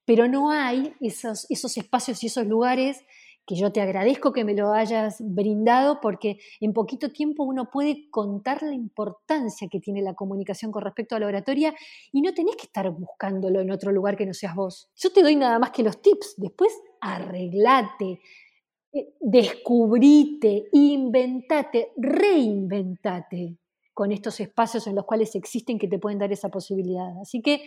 pero 0.06 0.27
no 0.27 0.51
hay 0.51 0.93
esos, 0.99 1.47
esos 1.49 1.77
espacios 1.77 2.23
y 2.23 2.27
esos 2.27 2.45
lugares 2.45 3.04
que 3.52 3.58
yo 3.58 3.74
te 3.74 3.82
agradezco 3.82 4.32
que 4.32 4.46
me 4.46 4.54
lo 4.54 4.72
hayas 4.72 5.18
brindado 5.20 6.00
porque 6.00 6.38
en 6.62 6.72
poquito 6.72 7.10
tiempo 7.10 7.44
uno 7.44 7.70
puede 7.70 8.10
contar 8.10 8.64
la 8.64 8.74
importancia 8.74 9.68
que 9.70 9.82
tiene 9.82 10.02
la 10.02 10.14
comunicación 10.14 10.72
con 10.72 10.84
respecto 10.84 11.18
a 11.18 11.20
la 11.20 11.28
oratoria 11.28 11.76
y 12.14 12.22
no 12.22 12.34
tenés 12.34 12.56
que 12.56 12.68
estar 12.68 12.90
buscándolo 12.92 13.60
en 13.60 13.70
otro 13.70 13.92
lugar 13.92 14.16
que 14.16 14.26
no 14.26 14.34
seas 14.34 14.56
vos. 14.56 14.90
Yo 14.96 15.12
te 15.12 15.22
doy 15.22 15.36
nada 15.36 15.60
más 15.60 15.72
que 15.72 15.84
los 15.84 16.02
tips, 16.02 16.36
después 16.38 16.72
arreglate, 17.02 18.22
eh, 18.94 19.16
descubrite, 19.20 20.70
inventate, 20.72 21.92
reinventate 21.98 23.58
con 23.94 24.14
estos 24.14 24.40
espacios 24.40 24.88
en 24.88 24.96
los 24.96 25.04
cuales 25.04 25.36
existen 25.36 25.78
que 25.78 25.90
te 25.90 26.00
pueden 26.00 26.20
dar 26.20 26.32
esa 26.32 26.48
posibilidad. 26.48 27.20
Así 27.22 27.42
que 27.42 27.66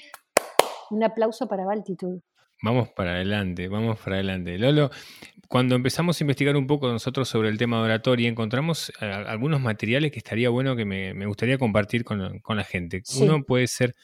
un 0.90 1.04
aplauso 1.04 1.46
para 1.46 1.66
Valtitude. 1.66 2.22
Vamos 2.64 2.88
para 2.88 3.16
adelante, 3.16 3.68
vamos 3.68 3.98
para 3.98 4.16
adelante. 4.16 4.56
Lolo, 4.56 4.90
cuando 5.48 5.74
empezamos 5.74 6.18
a 6.18 6.24
investigar 6.24 6.56
un 6.56 6.66
poco 6.66 6.88
nosotros 6.88 7.28
sobre 7.28 7.50
el 7.50 7.58
tema 7.58 7.76
de 7.76 7.84
oratoria, 7.84 8.26
encontramos 8.26 8.90
eh, 9.02 9.04
algunos 9.04 9.60
materiales 9.60 10.10
que 10.10 10.18
estaría 10.18 10.48
bueno 10.48 10.74
que 10.74 10.86
me, 10.86 11.26
gustaría 11.26 11.58
compartir 11.58 12.04
con, 12.04 12.40
la 12.48 12.64
gente. 12.64 13.02
Uno 13.20 13.42
puede 13.42 13.66
ser 13.66 13.94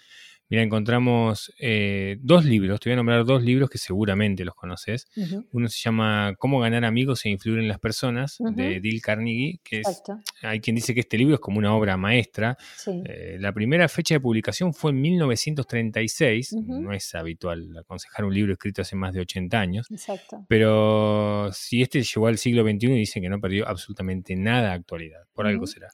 Mira, 0.51 0.65
encontramos 0.65 1.55
eh, 1.61 2.17
dos 2.21 2.45
libros, 2.45 2.81
te 2.81 2.89
voy 2.89 2.95
a 2.95 2.97
nombrar 2.97 3.25
dos 3.25 3.41
libros 3.41 3.71
que 3.71 3.79
seguramente 3.79 4.45
los 4.45 4.57
conoces. 4.57 5.07
Uno 5.53 5.69
se 5.69 5.79
llama 5.81 6.35
Cómo 6.39 6.59
ganar 6.59 6.85
amigos 6.85 7.25
e 7.25 7.29
influir 7.29 7.61
en 7.61 7.69
las 7.69 7.79
personas, 7.79 8.37
de 8.41 8.81
Dale 8.81 9.01
Carnegie, 9.01 9.61
que 9.63 9.79
es, 9.79 10.03
hay 10.43 10.59
quien 10.59 10.75
dice 10.75 10.93
que 10.93 11.01
este 11.01 11.17
libro 11.17 11.35
es 11.35 11.41
como 11.41 11.59
una 11.59 11.73
obra 11.73 11.97
maestra. 11.97 12.59
Eh, 13.05 13.37
la 13.39 13.53
primera 13.53 13.89
fecha 13.89 14.15
de 14.17 14.21
publicación 14.21 14.75
fue 14.75 14.91
en 14.91 15.01
1936, 15.01 16.57
no 16.67 16.93
es 16.93 17.15
habitual 17.15 17.69
aconsejar 17.79 18.25
un 18.25 18.35
libro 18.35 18.53
escrito 18.53 18.83
hace 18.83 18.97
más 18.97 19.15
de 19.15 19.21
80 19.21 19.61
años, 19.61 19.87
Exacto. 19.89 20.45
pero 20.49 21.49
si 21.53 21.81
este 21.81 22.03
llegó 22.03 22.27
al 22.27 22.39
siglo 22.39 22.65
XXI, 22.65 22.89
dicen 22.89 23.23
que 23.23 23.29
no 23.29 23.39
perdió 23.39 23.69
absolutamente 23.69 24.35
nada 24.35 24.71
de 24.71 24.75
actualidad, 24.75 25.21
por 25.33 25.47
algo 25.47 25.69
será. 25.69 25.91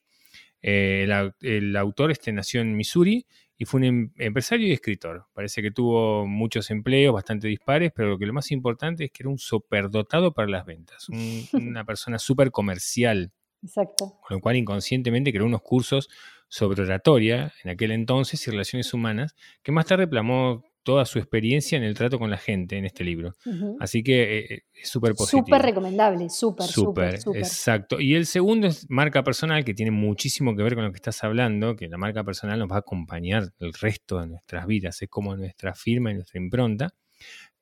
Eh, 0.62 1.06
el, 1.06 1.32
el, 1.42 1.76
autor 1.76 2.10
este 2.10 2.32
nació 2.32 2.62
en 2.62 2.74
Missouri 2.74 3.26
y 3.58 3.64
fue 3.64 3.78
un 3.78 3.84
em, 3.84 4.12
empresario 4.16 4.68
y 4.68 4.72
escritor. 4.72 5.26
Parece 5.32 5.62
que 5.62 5.70
tuvo 5.70 6.26
muchos 6.26 6.70
empleos 6.70 7.14
bastante 7.14 7.48
dispares, 7.48 7.92
pero 7.94 8.10
lo 8.10 8.18
que 8.18 8.26
lo 8.26 8.32
más 8.32 8.50
importante 8.50 9.04
es 9.04 9.10
que 9.10 9.22
era 9.22 9.30
un 9.30 9.38
superdotado 9.38 10.32
para 10.32 10.48
las 10.48 10.66
ventas, 10.66 11.08
una 11.52 11.84
persona 11.84 12.18
súper 12.18 12.50
comercial. 12.50 13.32
Exacto. 13.62 14.18
Con 14.26 14.36
lo 14.36 14.40
cual 14.40 14.56
inconscientemente 14.56 15.32
creó 15.32 15.46
unos 15.46 15.62
cursos 15.62 16.08
sobre 16.48 16.82
oratoria 16.82 17.52
en 17.64 17.70
aquel 17.70 17.90
entonces 17.90 18.46
y 18.46 18.50
relaciones 18.50 18.92
humanas, 18.94 19.34
que 19.62 19.72
más 19.72 19.86
tarde 19.86 20.06
plamó 20.06 20.64
toda 20.87 21.05
su 21.05 21.18
experiencia 21.18 21.77
en 21.77 21.83
el 21.83 21.94
trato 21.94 22.16
con 22.16 22.31
la 22.31 22.38
gente 22.38 22.79
en 22.79 22.85
este 22.85 23.03
libro. 23.03 23.35
Así 23.81 24.05
que 24.05 24.22
eh, 24.22 24.46
eh, 24.49 24.62
es 24.72 24.88
súper 24.88 25.14
positivo. 25.14 25.44
Súper 25.44 25.62
recomendable, 25.62 26.31
súper, 26.31 26.66
súper. 26.68 27.18
Exacto. 27.35 28.01
Y 28.01 28.14
el 28.14 28.25
segundo 28.25 28.68
es 28.68 28.88
marca 28.88 29.25
personal, 29.25 29.64
que 29.64 29.75
tiene 29.75 29.90
muchísimo 29.90 30.55
que 30.55 30.62
ver 30.62 30.77
con 30.77 30.85
lo 30.85 30.92
que 30.92 30.96
estás 30.99 31.25
hablando, 31.25 31.75
que 31.75 31.88
la 31.88 31.99
marca 31.99 32.22
personal 32.22 32.61
nos 32.61 32.70
va 32.70 32.77
a 32.77 32.79
acompañar 32.79 33.53
el 33.59 33.72
resto 33.72 34.20
de 34.20 34.29
nuestras 34.29 34.64
vidas, 34.68 35.03
es 35.03 35.09
como 35.09 35.35
nuestra 35.35 35.75
firma 35.75 36.12
y 36.12 36.14
nuestra 36.14 36.40
impronta 36.40 36.94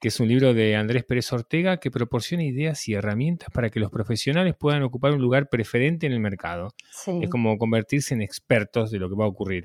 que 0.01 0.09
es 0.09 0.21
un 0.21 0.29
libro 0.29 0.53
de 0.53 0.77
Andrés 0.77 1.05
Pérez 1.05 1.33
Ortega 1.33 1.79
que 1.79 1.91
proporciona 1.91 2.43
ideas 2.43 2.89
y 2.89 2.93
herramientas 2.93 3.49
para 3.55 3.71
que 3.71 3.81
los 3.81 3.91
profesionales 3.91 4.55
puedan 4.59 4.83
ocupar 4.83 5.13
un 5.13 5.23
lugar 5.23 5.49
preferente 5.49 6.05
en 6.07 6.13
el 6.13 6.21
mercado. 6.21 6.75
Es 7.23 7.31
como 7.31 7.57
convertirse 7.57 8.13
en 8.13 8.21
expertos 8.21 8.91
de 8.91 8.99
lo 8.99 9.09
que 9.09 9.15
va 9.17 9.25
a 9.25 9.29
ocurrir. 9.29 9.65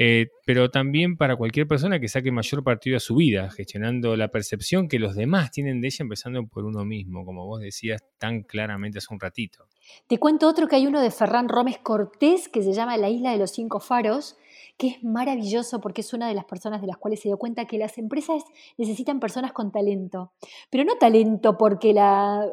Eh, 0.00 0.28
pero 0.46 0.70
también 0.70 1.16
para 1.16 1.34
cualquier 1.34 1.66
persona 1.66 1.98
que 1.98 2.06
saque 2.06 2.30
mayor 2.30 2.62
partido 2.62 2.96
a 2.96 3.00
su 3.00 3.16
vida, 3.16 3.50
gestionando 3.50 4.16
la 4.16 4.28
percepción 4.28 4.86
que 4.86 5.00
los 5.00 5.16
demás 5.16 5.50
tienen 5.50 5.80
de 5.80 5.88
ella, 5.88 6.04
empezando 6.04 6.46
por 6.46 6.64
uno 6.64 6.84
mismo, 6.84 7.24
como 7.24 7.46
vos 7.46 7.60
decías 7.60 8.04
tan 8.16 8.44
claramente 8.44 8.98
hace 8.98 9.12
un 9.12 9.18
ratito. 9.18 9.66
Te 10.06 10.18
cuento 10.18 10.46
otro 10.46 10.68
que 10.68 10.76
hay 10.76 10.86
uno 10.86 11.00
de 11.00 11.10
Ferran 11.10 11.48
Rómez 11.48 11.78
Cortés 11.78 12.48
que 12.48 12.62
se 12.62 12.74
llama 12.74 12.96
La 12.96 13.08
Isla 13.08 13.32
de 13.32 13.38
los 13.38 13.50
Cinco 13.50 13.80
Faros, 13.80 14.36
que 14.78 14.86
es 14.86 15.04
maravilloso 15.04 15.80
porque 15.80 16.02
es 16.02 16.12
una 16.14 16.28
de 16.28 16.34
las 16.34 16.44
personas 16.44 16.80
de 16.80 16.86
las 16.86 16.96
cuales 16.96 17.20
se 17.20 17.28
dio 17.28 17.36
cuenta 17.36 17.66
que 17.66 17.76
las 17.76 17.98
empresas 17.98 18.44
necesitan 18.78 19.20
personas 19.20 19.52
con 19.52 19.72
talento, 19.72 20.32
pero 20.70 20.84
no 20.84 20.96
talento 20.96 21.58
porque, 21.58 21.92
la, 21.92 22.48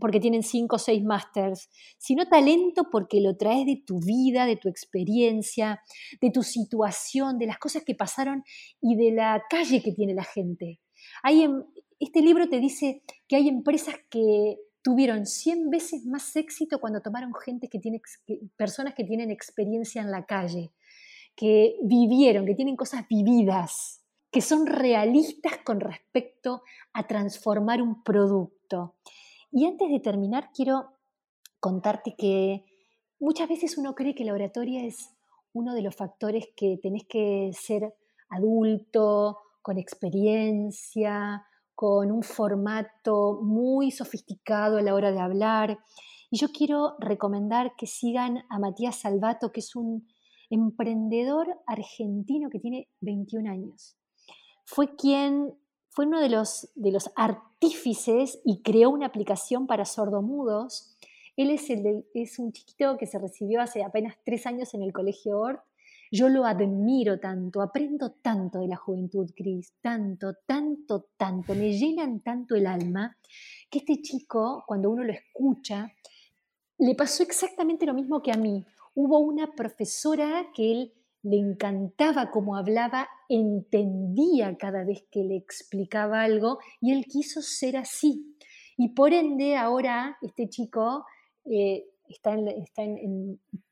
porque 0.00 0.18
tienen 0.18 0.42
cinco 0.42 0.76
o 0.76 0.78
seis 0.78 1.04
másters, 1.04 1.68
sino 1.98 2.26
talento 2.26 2.88
porque 2.90 3.20
lo 3.20 3.36
traes 3.36 3.66
de 3.66 3.82
tu 3.86 4.00
vida, 4.00 4.46
de 4.46 4.56
tu 4.56 4.68
experiencia, 4.68 5.82
de 6.20 6.30
tu 6.30 6.42
situación, 6.42 7.38
de 7.38 7.46
las 7.46 7.58
cosas 7.58 7.84
que 7.84 7.94
pasaron 7.94 8.42
y 8.80 8.96
de 8.96 9.12
la 9.12 9.42
calle 9.48 9.82
que 9.82 9.92
tiene 9.92 10.14
la 10.14 10.24
gente. 10.24 10.80
Hay 11.22 11.46
este 11.98 12.20
libro 12.20 12.48
te 12.48 12.60
dice 12.60 13.02
que 13.26 13.36
hay 13.36 13.48
empresas 13.48 13.94
que 14.10 14.58
tuvieron 14.82 15.26
100 15.26 15.70
veces 15.70 16.06
más 16.06 16.36
éxito 16.36 16.78
cuando 16.78 17.00
tomaron 17.00 17.34
gente 17.34 17.68
que 17.68 17.78
tiene, 17.78 18.00
personas 18.56 18.94
que 18.94 19.04
tienen 19.04 19.30
experiencia 19.30 20.00
en 20.00 20.10
la 20.10 20.26
calle, 20.26 20.70
que 21.36 21.76
vivieron, 21.82 22.46
que 22.46 22.54
tienen 22.54 22.76
cosas 22.76 23.06
vividas, 23.08 24.02
que 24.32 24.40
son 24.40 24.66
realistas 24.66 25.58
con 25.64 25.80
respecto 25.80 26.62
a 26.92 27.06
transformar 27.06 27.82
un 27.82 28.02
producto. 28.02 28.94
Y 29.52 29.66
antes 29.66 29.90
de 29.90 30.00
terminar, 30.00 30.50
quiero 30.52 30.88
contarte 31.60 32.14
que 32.16 32.64
muchas 33.20 33.48
veces 33.48 33.78
uno 33.78 33.94
cree 33.94 34.14
que 34.14 34.24
la 34.24 34.32
oratoria 34.32 34.84
es 34.84 35.10
uno 35.52 35.74
de 35.74 35.82
los 35.82 35.94
factores 35.94 36.48
que 36.56 36.78
tenés 36.82 37.04
que 37.08 37.50
ser 37.54 37.94
adulto, 38.28 39.38
con 39.62 39.78
experiencia, 39.78 41.44
con 41.74 42.10
un 42.10 42.22
formato 42.22 43.40
muy 43.42 43.90
sofisticado 43.90 44.78
a 44.78 44.82
la 44.82 44.94
hora 44.94 45.12
de 45.12 45.20
hablar. 45.20 45.78
Y 46.30 46.38
yo 46.38 46.48
quiero 46.48 46.96
recomendar 46.98 47.74
que 47.76 47.86
sigan 47.86 48.44
a 48.48 48.58
Matías 48.58 48.96
Salvato, 48.96 49.52
que 49.52 49.60
es 49.60 49.76
un 49.76 50.06
emprendedor 50.50 51.48
argentino 51.66 52.50
que 52.50 52.60
tiene 52.60 52.88
21 53.00 53.50
años. 53.50 53.96
Fue 54.64 54.96
quien 54.96 55.54
fue 55.90 56.06
uno 56.06 56.20
de 56.20 56.28
los, 56.28 56.70
de 56.74 56.92
los 56.92 57.10
artífices 57.16 58.40
y 58.44 58.62
creó 58.62 58.90
una 58.90 59.06
aplicación 59.06 59.66
para 59.66 59.84
sordomudos. 59.84 60.96
Él 61.36 61.50
es, 61.50 61.70
el 61.70 62.04
es 62.14 62.38
un 62.38 62.52
chiquito 62.52 62.96
que 62.98 63.06
se 63.06 63.18
recibió 63.18 63.60
hace 63.60 63.82
apenas 63.82 64.16
tres 64.24 64.46
años 64.46 64.74
en 64.74 64.82
el 64.82 64.92
Colegio 64.92 65.38
Ort 65.38 65.60
yo 66.10 66.28
lo 66.28 66.44
admiro 66.44 67.18
tanto, 67.18 67.60
aprendo 67.60 68.12
tanto 68.12 68.60
de 68.60 68.68
la 68.68 68.76
juventud, 68.76 69.28
Cris, 69.34 69.72
tanto, 69.80 70.34
tanto, 70.46 71.08
tanto, 71.16 71.54
me 71.54 71.72
llenan 71.72 72.20
tanto 72.20 72.54
el 72.54 72.66
alma, 72.66 73.16
que 73.68 73.78
este 73.78 74.00
chico, 74.00 74.64
cuando 74.66 74.90
uno 74.90 75.02
lo 75.02 75.12
escucha, 75.12 75.92
le 76.78 76.94
pasó 76.94 77.22
exactamente 77.22 77.86
lo 77.86 77.94
mismo 77.94 78.22
que 78.22 78.30
a 78.30 78.36
mí. 78.36 78.64
Hubo 78.96 79.18
una 79.18 79.52
profesora 79.52 80.46
que 80.54 80.72
él 80.72 80.92
le 81.22 81.36
encantaba 81.36 82.30
cómo 82.30 82.56
hablaba, 82.56 83.08
entendía 83.28 84.56
cada 84.56 84.84
vez 84.84 85.04
que 85.10 85.22
le 85.22 85.36
explicaba 85.36 86.22
algo 86.22 86.60
y 86.80 86.92
él 86.92 87.04
quiso 87.04 87.42
ser 87.42 87.76
así. 87.76 88.36
Y 88.78 88.94
por 88.94 89.12
ende 89.12 89.54
ahora 89.54 90.16
este 90.22 90.48
chico 90.48 91.04
eh, 91.44 91.84
está, 92.08 92.36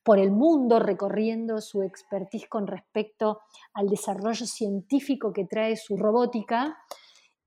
por 0.02 0.18
el 0.18 0.30
mundo 0.30 0.78
recorriendo 0.78 1.62
su 1.62 1.82
expertise 1.82 2.46
con 2.46 2.66
respecto 2.66 3.40
al 3.72 3.88
desarrollo 3.88 4.44
científico 4.44 5.32
que 5.32 5.46
trae 5.46 5.76
su 5.76 5.96
robótica 5.96 6.76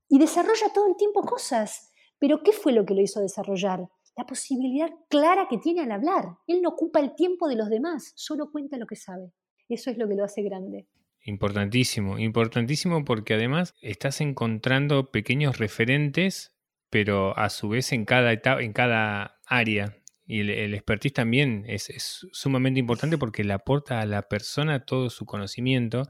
y 0.08 0.18
desarrolla 0.18 0.72
todo 0.74 0.88
el 0.88 0.96
tiempo 0.96 1.22
cosas. 1.22 1.92
Pero 2.18 2.42
¿qué 2.42 2.50
fue 2.50 2.72
lo 2.72 2.84
que 2.84 2.94
lo 2.94 3.02
hizo 3.02 3.20
desarrollar? 3.20 3.88
La 4.18 4.26
posibilidad 4.26 4.90
clara 5.08 5.46
que 5.48 5.58
tiene 5.58 5.82
al 5.82 5.92
hablar. 5.92 6.24
Él 6.48 6.60
no 6.60 6.70
ocupa 6.70 6.98
el 6.98 7.14
tiempo 7.14 7.48
de 7.48 7.54
los 7.54 7.70
demás, 7.70 8.12
solo 8.16 8.50
cuenta 8.50 8.76
lo 8.76 8.86
que 8.88 8.96
sabe. 8.96 9.32
Eso 9.68 9.92
es 9.92 9.96
lo 9.96 10.08
que 10.08 10.16
lo 10.16 10.24
hace 10.24 10.42
grande. 10.42 10.88
Importantísimo, 11.24 12.18
importantísimo 12.18 13.04
porque 13.04 13.34
además 13.34 13.74
estás 13.80 14.20
encontrando 14.20 15.12
pequeños 15.12 15.58
referentes, 15.58 16.52
pero 16.90 17.38
a 17.38 17.48
su 17.48 17.68
vez 17.68 17.92
en 17.92 18.04
cada 18.04 18.32
etapa, 18.32 18.60
en 18.60 18.72
cada 18.72 19.38
área 19.46 19.94
y 20.26 20.40
el, 20.40 20.74
expertise 20.74 21.12
también 21.12 21.62
es, 21.68 22.26
sumamente 22.32 22.80
importante 22.80 23.18
porque 23.18 23.44
le 23.44 23.52
aporta 23.52 24.00
a 24.00 24.06
la 24.06 24.22
persona 24.22 24.84
todo 24.84 25.10
su 25.10 25.26
conocimiento 25.26 26.02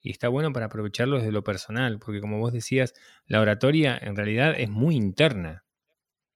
y 0.00 0.12
está 0.12 0.28
bueno 0.28 0.52
para 0.52 0.66
aprovecharlo 0.66 1.16
desde 1.16 1.32
lo 1.32 1.42
personal, 1.42 1.98
porque 1.98 2.20
como 2.20 2.38
vos 2.38 2.52
decías, 2.52 2.94
la 3.26 3.40
oratoria 3.40 3.98
en 4.00 4.14
realidad 4.14 4.54
es 4.56 4.70
muy 4.70 4.94
interna. 4.94 5.64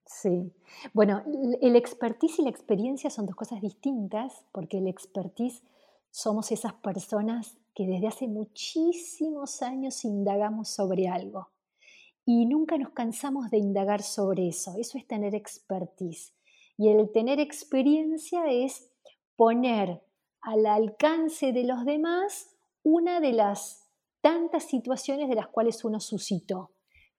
Sí. 0.06 0.52
Bueno, 0.92 1.22
el 1.60 1.76
expertise 1.76 2.38
y 2.38 2.42
la 2.42 2.50
experiencia 2.50 3.10
son 3.10 3.26
dos 3.26 3.36
cosas 3.36 3.60
distintas, 3.60 4.44
porque 4.52 4.78
el 4.78 4.86
expertise 4.86 5.62
somos 6.10 6.52
esas 6.52 6.74
personas 6.74 7.56
que 7.74 7.86
desde 7.86 8.06
hace 8.06 8.28
muchísimos 8.28 9.62
años 9.62 10.04
indagamos 10.04 10.68
sobre 10.68 11.08
algo 11.08 11.48
y 12.26 12.46
nunca 12.46 12.78
nos 12.78 12.90
cansamos 12.90 13.50
de 13.50 13.58
indagar 13.58 14.02
sobre 14.02 14.48
eso. 14.48 14.74
Eso 14.78 14.98
es 14.98 15.06
tener 15.06 15.34
expertise. 15.34 16.32
Y 16.76 16.88
el 16.88 17.10
tener 17.12 17.38
experiencia 17.38 18.46
es 18.50 18.90
poner 19.36 20.02
al 20.40 20.66
alcance 20.66 21.52
de 21.52 21.64
los 21.64 21.84
demás 21.84 22.50
una 22.82 23.20
de 23.20 23.32
las 23.32 23.90
tantas 24.20 24.64
situaciones 24.64 25.28
de 25.28 25.34
las 25.34 25.48
cuales 25.48 25.84
uno 25.84 26.00
suscitó. 26.00 26.70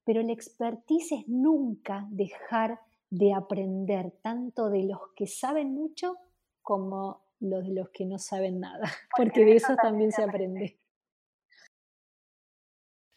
Pero 0.03 0.21
el 0.21 0.29
expertise 0.29 1.11
es 1.11 1.27
nunca 1.27 2.07
dejar 2.09 2.79
de 3.09 3.33
aprender 3.33 4.11
tanto 4.21 4.69
de 4.69 4.83
los 4.83 4.99
que 5.15 5.27
saben 5.27 5.73
mucho 5.73 6.17
como 6.61 7.23
los 7.39 7.63
de 7.63 7.73
los 7.73 7.89
que 7.89 8.05
no 8.05 8.17
saben 8.17 8.59
nada, 8.59 8.91
porque 9.17 9.45
de 9.45 9.55
eso 9.55 9.75
también 9.75 10.11
se 10.11 10.23
aprende. 10.23 10.79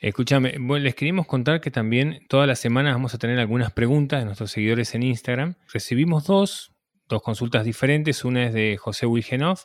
Escúchame, 0.01 0.55
les 0.79 0.95
queríamos 0.95 1.27
contar 1.27 1.61
que 1.61 1.73
también 1.73 2.21
todas 2.29 2.47
las 2.47 2.61
semanas 2.61 2.95
vamos 2.95 3.15
a 3.15 3.19
tener 3.19 3.39
algunas 3.41 3.73
preguntas 3.73 4.21
de 4.21 4.27
nuestros 4.27 4.53
seguidores 4.53 4.95
en 4.95 5.03
Instagram. 5.03 5.57
Recibimos 5.73 6.25
dos, 6.25 6.73
dos 7.09 7.21
consultas 7.21 7.65
diferentes. 7.65 8.25
Una 8.25 8.47
es 8.47 8.53
de 8.53 8.77
José 8.77 9.07
Wilgenov. 9.07 9.59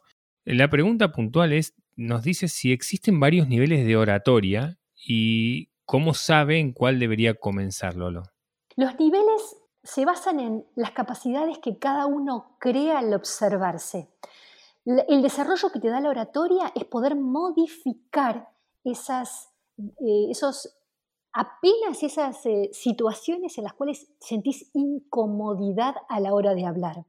La 0.44 0.72
pregunta 0.72 1.12
puntual 1.12 1.54
es, 1.54 1.76
nos 1.96 2.24
dice 2.24 2.48
si 2.48 2.72
existen 2.72 3.20
varios 3.20 3.48
niveles 3.48 3.86
de 3.86 3.96
oratoria 3.96 4.80
y 4.96 5.70
cómo 5.86 6.16
sabe 6.16 6.58
en 6.58 6.74
cuál 6.74 6.98
debería 6.98 7.36
comenzar, 7.36 7.96
Lolo. 7.96 8.24
Los 8.76 8.98
niveles 9.00 9.63
se 9.84 10.06
basan 10.06 10.40
en 10.40 10.68
las 10.76 10.92
capacidades 10.92 11.60
que 11.60 11.78
cada 11.78 12.06
uno 12.06 12.56
crea 12.60 13.00
al 13.00 13.14
observarse. 13.14 14.10
El 14.86 15.22
desarrollo 15.22 15.70
que 15.72 15.80
te 15.80 15.90
da 15.90 16.02
la 16.02 16.10
oratoria 16.10 16.72
es 16.76 16.86
poder 16.86 17.16
modificar 17.16 18.50
esas 18.84 19.54
eh, 19.78 20.30
esos, 20.30 20.76
apenas 21.32 22.04
esas 22.04 22.46
eh, 22.46 22.70
situaciones 22.74 23.58
en 23.58 23.64
las 23.64 23.74
cuales 23.74 24.08
sentís 24.20 24.70
incomodidad 24.74 25.96
a 26.10 26.20
la 26.20 26.34
hora 26.34 26.54
de 26.54 26.66
hablar. 26.66 27.06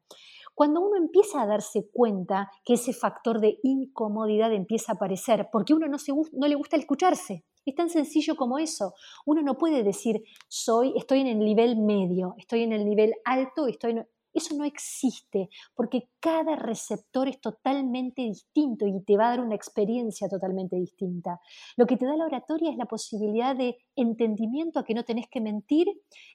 Cuando 0.54 0.80
uno 0.80 0.96
empieza 0.96 1.42
a 1.42 1.46
darse 1.46 1.88
cuenta 1.92 2.50
que 2.64 2.74
ese 2.74 2.92
factor 2.92 3.40
de 3.40 3.58
incomodidad 3.62 4.52
empieza 4.52 4.92
a 4.92 4.94
aparecer, 4.94 5.48
porque 5.50 5.74
uno 5.74 5.86
no, 5.88 6.46
le 6.46 6.54
gusta 6.54 6.76
escucharse, 6.76 7.44
es 7.66 7.74
tan 7.74 7.88
sencillo 7.88 8.36
como 8.36 8.58
eso. 8.58 8.94
Uno 9.26 9.42
no 9.42 9.56
puede 9.56 9.82
decir, 9.82 10.22
soy, 10.48 10.92
estoy 10.96 11.20
en 11.20 11.26
el 11.26 11.38
nivel 11.38 11.76
medio, 11.76 12.34
estoy 12.38 12.62
en 12.62 12.72
el 12.72 12.84
nivel 12.84 13.14
alto, 13.24 13.66
estoy 13.66 13.92
en... 13.92 14.08
Eso 14.34 14.56
no 14.56 14.64
existe, 14.64 15.48
porque 15.74 16.08
cada 16.18 16.56
receptor 16.56 17.28
es 17.28 17.40
totalmente 17.40 18.22
distinto 18.22 18.84
y 18.84 19.00
te 19.04 19.16
va 19.16 19.26
a 19.26 19.30
dar 19.30 19.40
una 19.40 19.54
experiencia 19.54 20.28
totalmente 20.28 20.76
distinta. 20.76 21.40
Lo 21.76 21.86
que 21.86 21.96
te 21.96 22.04
da 22.04 22.16
la 22.16 22.26
oratoria 22.26 22.70
es 22.70 22.76
la 22.76 22.86
posibilidad 22.86 23.54
de 23.54 23.78
entendimiento 23.94 24.80
a 24.80 24.84
que 24.84 24.94
no 24.94 25.04
tenés 25.04 25.28
que 25.28 25.40
mentir 25.40 25.86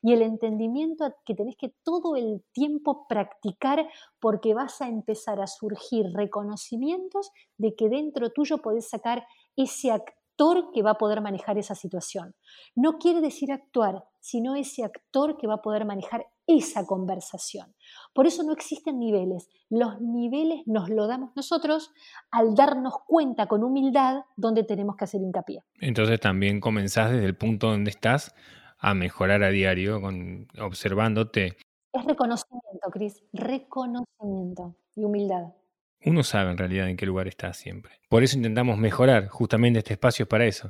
y 0.02 0.14
el 0.14 0.22
entendimiento 0.22 1.04
a 1.04 1.16
que 1.26 1.36
tenés 1.36 1.58
que 1.58 1.74
todo 1.84 2.16
el 2.16 2.42
tiempo 2.54 3.06
practicar 3.08 3.88
porque 4.20 4.54
vas 4.54 4.82
a 4.82 4.88
empezar 4.88 5.42
a 5.42 5.48
surgir 5.48 6.06
reconocimientos 6.14 7.32
de 7.58 7.76
que 7.76 7.90
dentro 7.90 8.32
tuyo 8.32 8.60
podés 8.60 8.90
sacar 8.90 9.28
ese 9.56 9.92
actor 9.92 10.72
que 10.74 10.82
va 10.82 10.92
a 10.92 10.98
poder 10.98 11.20
manejar 11.22 11.58
esa 11.58 11.76
situación. 11.76 12.34
No 12.74 12.98
quiere 12.98 13.20
decir 13.20 13.52
actuar, 13.52 14.06
sino 14.22 14.56
ese 14.56 14.86
actor 14.86 15.38
que 15.38 15.48
va 15.48 15.56
a 15.56 15.62
poder 15.62 15.86
manejar 15.86 16.28
esa 16.50 16.86
conversación. 16.86 17.76
Por 18.14 18.26
eso 18.26 18.42
no 18.44 18.54
existen 18.54 18.98
niveles. 19.00 19.50
Los 19.70 20.02
niveles 20.02 20.62
nos 20.66 20.90
lo 20.90 21.06
damos 21.06 21.30
nosotros 21.36 21.92
al 22.32 22.56
darnos 22.56 22.96
cuenta 23.06 23.46
con 23.46 23.64
humildad 23.64 24.24
donde 24.36 24.64
tenemos 24.64 24.96
que 24.96 25.04
hacer 25.04 25.22
hincapié. 25.22 25.62
Entonces 25.80 26.20
también 26.20 26.60
comenzás 26.60 27.12
desde 27.12 27.28
el 27.28 27.38
punto 27.38 27.68
donde 27.70 27.92
estás 27.92 28.34
a 28.80 28.96
mejorar 28.96 29.44
a 29.44 29.50
diario, 29.50 30.02
con, 30.02 30.48
observándote. 30.60 31.58
Es 31.94 32.06
reconocimiento, 32.06 32.90
Cris, 32.92 33.24
reconocimiento 33.32 34.76
y 34.96 35.04
humildad. 35.04 35.54
Uno 36.04 36.24
sabe 36.24 36.52
en 36.52 36.58
realidad 36.58 36.90
en 36.90 36.98
qué 36.98 37.06
lugar 37.06 37.28
está 37.28 37.54
siempre. 37.54 38.00
Por 38.10 38.24
eso 38.24 38.38
intentamos 38.38 38.78
mejorar, 38.78 39.28
justamente 39.28 39.80
este 39.80 39.94
espacio 39.94 40.24
es 40.24 40.30
para 40.30 40.46
eso. 40.46 40.70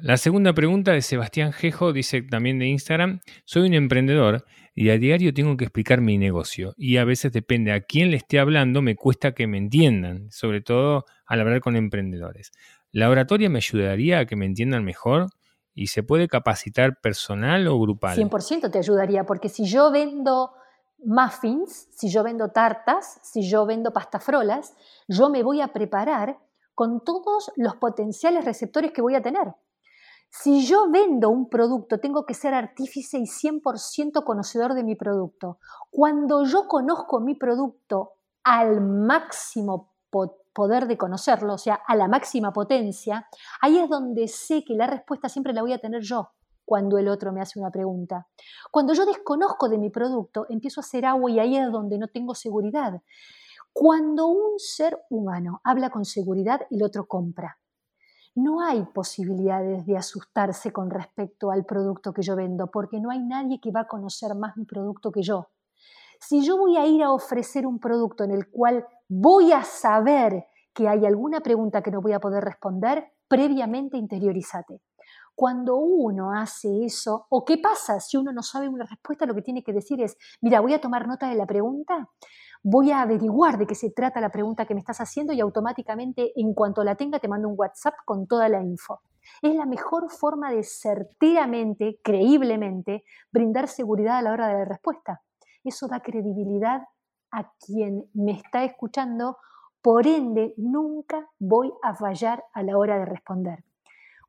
La 0.00 0.16
segunda 0.16 0.52
pregunta 0.52 0.92
de 0.92 1.02
Sebastián 1.02 1.52
Gejo 1.52 1.92
dice 1.92 2.22
también 2.22 2.60
de 2.60 2.66
Instagram, 2.66 3.18
soy 3.44 3.66
un 3.66 3.74
emprendedor 3.74 4.44
y 4.72 4.90
a 4.90 4.96
diario 4.96 5.34
tengo 5.34 5.56
que 5.56 5.64
explicar 5.64 6.00
mi 6.00 6.18
negocio 6.18 6.72
y 6.76 6.98
a 6.98 7.04
veces 7.04 7.32
depende 7.32 7.72
a 7.72 7.80
quién 7.80 8.12
le 8.12 8.16
esté 8.18 8.38
hablando 8.38 8.80
me 8.80 8.94
cuesta 8.94 9.32
que 9.32 9.48
me 9.48 9.58
entiendan, 9.58 10.30
sobre 10.30 10.60
todo 10.60 11.04
al 11.26 11.40
hablar 11.40 11.60
con 11.60 11.74
emprendedores. 11.74 12.52
¿La 12.92 13.10
oratoria 13.10 13.50
me 13.50 13.58
ayudaría 13.58 14.20
a 14.20 14.26
que 14.26 14.36
me 14.36 14.46
entiendan 14.46 14.84
mejor? 14.84 15.30
¿Y 15.74 15.88
se 15.88 16.04
puede 16.04 16.28
capacitar 16.28 17.00
personal 17.00 17.66
o 17.66 17.80
grupal? 17.80 18.16
100% 18.16 18.70
te 18.70 18.78
ayudaría, 18.78 19.24
porque 19.24 19.48
si 19.48 19.64
yo 19.64 19.90
vendo 19.90 20.52
muffins, 21.04 21.88
si 21.90 22.08
yo 22.08 22.22
vendo 22.22 22.52
tartas, 22.52 23.18
si 23.24 23.50
yo 23.50 23.66
vendo 23.66 23.92
pastafrolas, 23.92 24.76
yo 25.08 25.28
me 25.28 25.42
voy 25.42 25.60
a 25.60 25.72
preparar 25.72 26.38
con 26.76 27.02
todos 27.02 27.50
los 27.56 27.74
potenciales 27.74 28.44
receptores 28.44 28.92
que 28.92 29.02
voy 29.02 29.16
a 29.16 29.22
tener. 29.22 29.48
Si 30.30 30.66
yo 30.66 30.90
vendo 30.90 31.30
un 31.30 31.48
producto, 31.48 31.98
tengo 31.98 32.26
que 32.26 32.34
ser 32.34 32.54
artífice 32.54 33.18
y 33.18 33.26
100% 33.26 34.24
conocedor 34.24 34.74
de 34.74 34.84
mi 34.84 34.94
producto. 34.94 35.58
Cuando 35.90 36.44
yo 36.44 36.68
conozco 36.68 37.20
mi 37.20 37.34
producto 37.34 38.12
al 38.44 38.80
máximo 38.80 39.94
poder 40.52 40.86
de 40.86 40.98
conocerlo, 40.98 41.54
o 41.54 41.58
sea, 41.58 41.80
a 41.86 41.96
la 41.96 42.08
máxima 42.08 42.52
potencia, 42.52 43.26
ahí 43.60 43.78
es 43.78 43.88
donde 43.88 44.28
sé 44.28 44.64
que 44.64 44.74
la 44.74 44.86
respuesta 44.86 45.28
siempre 45.28 45.52
la 45.52 45.62
voy 45.62 45.72
a 45.72 45.78
tener 45.78 46.02
yo 46.02 46.30
cuando 46.64 46.98
el 46.98 47.08
otro 47.08 47.32
me 47.32 47.40
hace 47.40 47.58
una 47.58 47.70
pregunta. 47.70 48.28
Cuando 48.70 48.92
yo 48.92 49.06
desconozco 49.06 49.70
de 49.70 49.78
mi 49.78 49.88
producto, 49.88 50.44
empiezo 50.50 50.80
a 50.80 50.84
hacer 50.84 51.06
agua 51.06 51.30
y 51.30 51.40
ahí 51.40 51.56
es 51.56 51.72
donde 51.72 51.96
no 51.96 52.08
tengo 52.08 52.34
seguridad. 52.34 53.00
Cuando 53.72 54.26
un 54.26 54.58
ser 54.58 54.98
humano 55.08 55.62
habla 55.64 55.88
con 55.88 56.04
seguridad, 56.04 56.60
el 56.70 56.82
otro 56.82 57.06
compra 57.06 57.58
no 58.38 58.60
hay 58.62 58.84
posibilidades 58.94 59.84
de 59.86 59.96
asustarse 59.96 60.72
con 60.72 60.90
respecto 60.90 61.50
al 61.50 61.64
producto 61.64 62.12
que 62.12 62.22
yo 62.22 62.36
vendo, 62.36 62.70
porque 62.70 63.00
no 63.00 63.10
hay 63.10 63.20
nadie 63.20 63.60
que 63.60 63.72
va 63.72 63.80
a 63.80 63.86
conocer 63.86 64.34
más 64.34 64.56
mi 64.56 64.64
producto 64.64 65.10
que 65.10 65.22
yo. 65.22 65.48
Si 66.20 66.44
yo 66.44 66.56
voy 66.56 66.76
a 66.76 66.86
ir 66.86 67.02
a 67.02 67.12
ofrecer 67.12 67.66
un 67.66 67.78
producto 67.78 68.24
en 68.24 68.30
el 68.32 68.48
cual 68.50 68.86
voy 69.08 69.52
a 69.52 69.62
saber 69.62 70.46
que 70.72 70.88
hay 70.88 71.06
alguna 71.06 71.40
pregunta 71.40 71.82
que 71.82 71.90
no 71.90 72.00
voy 72.00 72.12
a 72.12 72.20
poder 72.20 72.44
responder, 72.44 73.12
previamente 73.28 73.96
interiorízate. 73.96 74.80
Cuando 75.34 75.76
uno 75.76 76.32
hace 76.32 76.84
eso, 76.84 77.26
o 77.30 77.44
qué 77.44 77.58
pasa 77.58 78.00
si 78.00 78.16
uno 78.16 78.32
no 78.32 78.42
sabe 78.42 78.68
una 78.68 78.84
respuesta, 78.84 79.26
lo 79.26 79.34
que 79.34 79.42
tiene 79.42 79.62
que 79.62 79.72
decir 79.72 80.00
es, 80.02 80.16
mira, 80.40 80.60
voy 80.60 80.74
a 80.74 80.80
tomar 80.80 81.06
nota 81.06 81.28
de 81.28 81.36
la 81.36 81.46
pregunta, 81.46 82.08
voy 82.70 82.90
a 82.90 83.00
averiguar 83.00 83.56
de 83.56 83.66
qué 83.66 83.74
se 83.74 83.90
trata 83.90 84.20
la 84.20 84.28
pregunta 84.28 84.66
que 84.66 84.74
me 84.74 84.80
estás 84.80 84.98
haciendo 84.98 85.32
y 85.32 85.40
automáticamente 85.40 86.32
en 86.36 86.52
cuanto 86.52 86.84
la 86.84 86.96
tenga 86.96 87.18
te 87.18 87.26
mando 87.26 87.48
un 87.48 87.54
WhatsApp 87.56 87.94
con 88.04 88.26
toda 88.26 88.50
la 88.50 88.62
info. 88.62 89.00
Es 89.40 89.54
la 89.54 89.64
mejor 89.64 90.10
forma 90.10 90.50
de 90.50 90.62
certeramente, 90.62 91.98
creíblemente, 92.04 93.04
brindar 93.32 93.68
seguridad 93.68 94.18
a 94.18 94.22
la 94.22 94.32
hora 94.32 94.48
de 94.48 94.54
la 94.54 94.64
respuesta. 94.66 95.22
Eso 95.64 95.88
da 95.88 96.00
credibilidad 96.00 96.82
a 97.30 97.50
quien 97.58 98.04
me 98.12 98.32
está 98.32 98.64
escuchando, 98.64 99.38
por 99.80 100.06
ende 100.06 100.52
nunca 100.58 101.26
voy 101.38 101.72
a 101.82 101.94
fallar 101.94 102.44
a 102.52 102.62
la 102.62 102.76
hora 102.76 102.98
de 102.98 103.06
responder. 103.06 103.64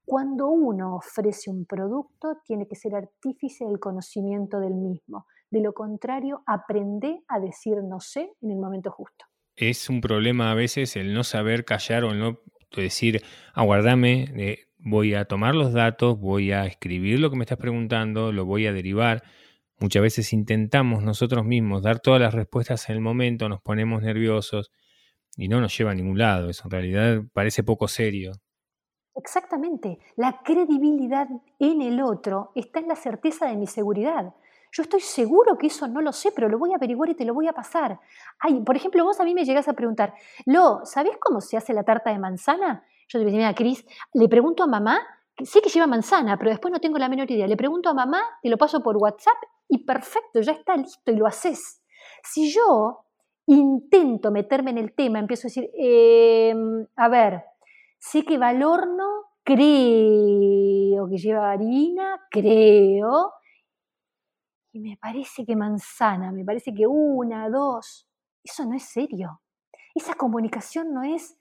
Cuando 0.06 0.48
uno 0.48 0.96
ofrece 0.96 1.52
un 1.52 1.66
producto, 1.66 2.38
tiene 2.46 2.68
que 2.68 2.76
ser 2.76 2.96
artífice 2.96 3.66
del 3.66 3.80
conocimiento 3.80 4.62
del 4.62 4.76
mismo. 4.76 5.26
De 5.52 5.62
lo 5.62 5.74
contrario, 5.74 6.44
aprende 6.46 7.22
a 7.28 7.40
decir 7.40 7.76
no 7.84 8.00
sé 8.00 8.32
en 8.42 8.52
el 8.52 8.58
momento 8.58 8.92
justo. 8.92 9.26
Es 9.56 9.90
un 9.90 10.00
problema 10.00 10.52
a 10.52 10.56
veces 10.56 10.96
el 10.96 11.14
no 11.14 11.24
saber 11.24 11.66
callar 11.66 12.04
o 12.04 12.12
el 12.12 12.20
no 12.20 12.40
decir, 12.76 13.24
aguardame, 13.54 14.32
eh, 14.38 14.68
voy 14.78 15.16
a 15.16 15.26
tomar 15.26 15.56
los 15.56 15.74
datos, 15.74 16.20
voy 16.20 16.52
a 16.52 16.66
escribir 16.66 17.20
lo 17.20 17.30
que 17.30 17.38
me 17.38 17.44
estás 17.44 17.58
preguntando, 17.58 18.32
lo 18.32 18.46
voy 18.46 18.68
a 18.68 18.74
derivar. 18.74 19.24
Muchas 19.80 20.02
veces 20.02 20.34
intentamos 20.34 21.04
nosotros 21.04 21.46
mismos 21.46 21.84
dar 21.84 22.00
todas 22.00 22.22
las 22.22 22.34
respuestas 22.34 22.90
en 22.90 22.96
el 22.96 23.02
momento, 23.02 23.50
nos 23.50 23.62
ponemos 23.62 24.02
nerviosos 24.02 24.72
y 25.38 25.48
no 25.48 25.62
nos 25.62 25.78
lleva 25.78 25.92
a 25.92 25.96
ningún 25.96 26.18
lado. 26.18 26.50
Eso 26.50 26.64
en 26.66 26.72
realidad 26.72 27.22
parece 27.34 27.64
poco 27.64 27.88
serio. 27.88 28.34
Exactamente. 29.16 30.00
La 30.16 30.42
credibilidad 30.44 31.28
en 31.60 31.82
el 31.82 32.02
otro 32.02 32.52
está 32.56 32.80
en 32.80 32.88
la 32.88 32.96
certeza 32.96 33.48
de 33.48 33.58
mi 33.58 33.68
seguridad. 33.68 34.34
Yo 34.72 34.84
estoy 34.84 35.00
seguro 35.00 35.58
que 35.58 35.68
eso 35.68 35.88
no 35.88 36.02
lo 36.02 36.12
sé, 36.12 36.32
pero 36.32 36.48
lo 36.50 36.60
voy 36.60 36.74
a 36.74 36.76
averiguar 36.76 37.10
y 37.10 37.16
te 37.16 37.26
lo 37.26 37.34
voy 37.34 37.48
a 37.48 37.54
pasar. 37.54 38.00
Ay, 38.40 38.62
por 38.62 38.76
ejemplo, 38.76 39.04
vos 39.04 39.20
a 39.20 39.24
mí 39.24 39.34
me 39.34 39.46
llegás 39.46 39.68
a 39.68 39.74
preguntar, 39.74 40.14
Lo, 40.46 40.82
¿sabés 40.86 41.18
cómo 41.20 41.42
se 41.42 41.58
hace 41.58 41.74
la 41.74 41.84
tarta 41.84 42.12
de 42.12 42.20
manzana? 42.20 42.84
Yo 43.08 43.20
te 43.20 43.26
digo, 43.26 43.38
mira, 43.38 43.54
Cris, 43.56 43.86
le 44.14 44.30
pregunto 44.30 44.64
a 44.64 44.68
mamá, 44.68 45.00
sé 45.44 45.62
que 45.62 45.70
lleva 45.70 45.88
manzana, 45.88 46.38
pero 46.38 46.52
después 46.52 46.72
no 46.72 46.80
tengo 46.80 46.98
la 46.98 47.10
menor 47.10 47.30
idea. 47.32 47.48
Le 47.48 47.58
pregunto 47.58 47.90
a 47.90 47.94
mamá, 47.94 48.22
te 48.42 48.50
lo 48.50 48.58
paso 48.58 48.84
por 48.84 48.98
WhatsApp 48.98 49.38
y 49.68 49.80
perfecto, 49.86 50.42
ya 50.42 50.52
está 50.52 50.76
listo 50.78 51.12
y 51.12 51.16
lo 51.16 51.26
haces. 51.26 51.82
Si 52.24 52.52
yo 52.52 53.06
intento 53.48 54.32
meterme 54.32 54.72
en 54.72 54.78
el 54.78 54.94
tema, 54.94 55.20
empiezo 55.20 55.48
a 55.48 55.50
decir, 55.50 55.70
em, 55.76 56.86
a 56.96 57.08
ver, 57.10 57.44
sé 57.98 58.24
que 58.24 58.38
va 58.38 58.50
al 58.50 58.62
horno, 58.62 59.06
creo 59.44 61.08
que 61.10 61.18
lleva 61.18 61.52
harina, 61.52 62.22
creo, 62.30 63.34
y 64.80 64.90
me 64.90 64.98
parece 64.98 65.46
que 65.46 65.56
manzana, 65.56 66.32
me 66.32 66.46
parece 66.46 66.74
que 66.74 66.88
una, 66.88 67.50
dos, 67.50 68.08
eso 68.44 68.66
no 68.66 68.76
es 68.76 68.84
serio. 68.84 69.42
Esa 69.94 70.14
comunicación 70.14 70.94
no 70.94 71.04
es 71.04 71.38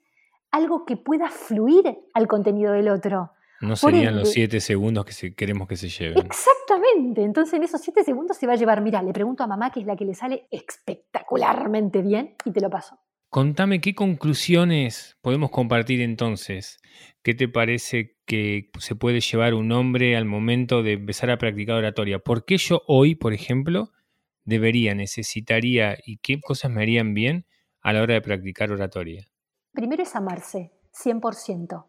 algo 0.51 0.85
que 0.85 0.97
pueda 0.97 1.29
fluir 1.29 1.97
al 2.13 2.27
contenido 2.27 2.73
del 2.73 2.89
otro. 2.89 3.31
No 3.61 3.75
serían 3.75 4.17
los 4.17 4.31
siete 4.31 4.59
segundos 4.59 5.05
que 5.05 5.35
queremos 5.35 5.67
que 5.67 5.75
se 5.75 5.89
lleven. 5.89 6.25
Exactamente. 6.25 7.23
Entonces 7.23 7.53
en 7.53 7.63
esos 7.63 7.81
siete 7.81 8.03
segundos 8.03 8.37
se 8.37 8.47
va 8.47 8.53
a 8.53 8.55
llevar, 8.55 8.81
mira, 8.81 9.01
le 9.01 9.13
pregunto 9.13 9.43
a 9.43 9.47
mamá 9.47 9.71
que 9.71 9.81
es 9.81 9.85
la 9.85 9.95
que 9.95 10.05
le 10.05 10.13
sale 10.13 10.47
espectacularmente 10.51 12.01
bien 12.01 12.35
y 12.45 12.51
te 12.51 12.61
lo 12.61 12.69
paso. 12.69 12.99
Contame 13.29 13.79
qué 13.79 13.93
conclusiones 13.93 15.15
podemos 15.21 15.51
compartir 15.51 16.01
entonces. 16.01 16.79
¿Qué 17.21 17.35
te 17.35 17.47
parece 17.47 18.17
que 18.25 18.71
se 18.79 18.95
puede 18.95 19.19
llevar 19.21 19.53
un 19.53 19.71
hombre 19.71 20.17
al 20.17 20.25
momento 20.25 20.81
de 20.81 20.93
empezar 20.93 21.29
a 21.29 21.37
practicar 21.37 21.75
oratoria? 21.75 22.17
¿Por 22.17 22.43
qué 22.43 22.57
yo 22.57 22.81
hoy, 22.87 23.13
por 23.13 23.33
ejemplo, 23.33 23.91
debería, 24.45 24.95
necesitaría 24.95 25.95
y 26.03 26.17
qué 26.17 26.41
cosas 26.41 26.71
me 26.71 26.81
harían 26.81 27.13
bien 27.13 27.45
a 27.81 27.93
la 27.93 28.01
hora 28.01 28.15
de 28.15 28.21
practicar 28.21 28.71
oratoria? 28.71 29.27
Primero 29.73 30.01
es 30.01 30.15
amarse, 30.15 30.71
100%. 30.91 31.85